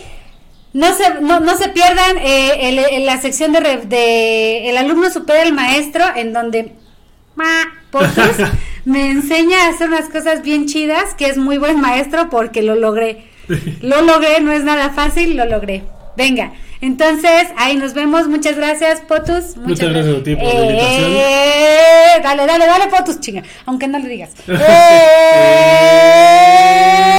no 0.72 0.94
se, 0.94 1.20
no, 1.20 1.40
no 1.40 1.56
se 1.56 1.68
pierdan 1.68 2.18
eh, 2.18 2.68
el- 2.68 2.78
el- 2.78 3.06
la 3.06 3.20
sección 3.20 3.52
de, 3.52 3.60
de 3.86 4.68
El 4.70 4.76
alumno 4.76 5.10
supera 5.10 5.42
al 5.42 5.52
maestro, 5.52 6.04
en 6.16 6.32
donde 6.32 6.72
me 8.84 9.10
enseña 9.10 9.64
a 9.66 9.68
hacer 9.70 9.88
unas 9.88 10.08
cosas 10.08 10.42
bien 10.42 10.66
chidas, 10.66 11.14
que 11.14 11.26
es 11.26 11.36
muy 11.36 11.58
buen 11.58 11.80
maestro 11.80 12.28
porque 12.30 12.62
lo 12.62 12.74
logré. 12.74 13.26
Lo 13.80 14.02
logré, 14.02 14.40
no 14.40 14.52
es 14.52 14.64
nada 14.64 14.90
fácil, 14.90 15.36
lo 15.36 15.44
logré. 15.44 15.82
Venga, 16.16 16.52
entonces 16.82 17.48
ahí 17.56 17.76
nos 17.76 17.94
vemos. 17.94 18.28
Muchas 18.28 18.56
gracias, 18.56 19.00
Potus. 19.00 19.56
Muchas 19.56 19.90
gracias 19.90 20.16
a 20.18 20.22
ti 20.22 20.36
por 20.36 20.44
la 20.44 20.50
Eh, 20.50 20.66
invitación. 20.66 22.22
dale, 22.22 22.46
dale, 22.46 22.66
dale, 22.66 22.86
Potus, 22.88 23.18
chinga. 23.20 23.42
Aunque 23.66 23.88
no 23.88 23.98
le 23.98 24.08
digas. 24.08 24.30
Eh, 27.14 27.16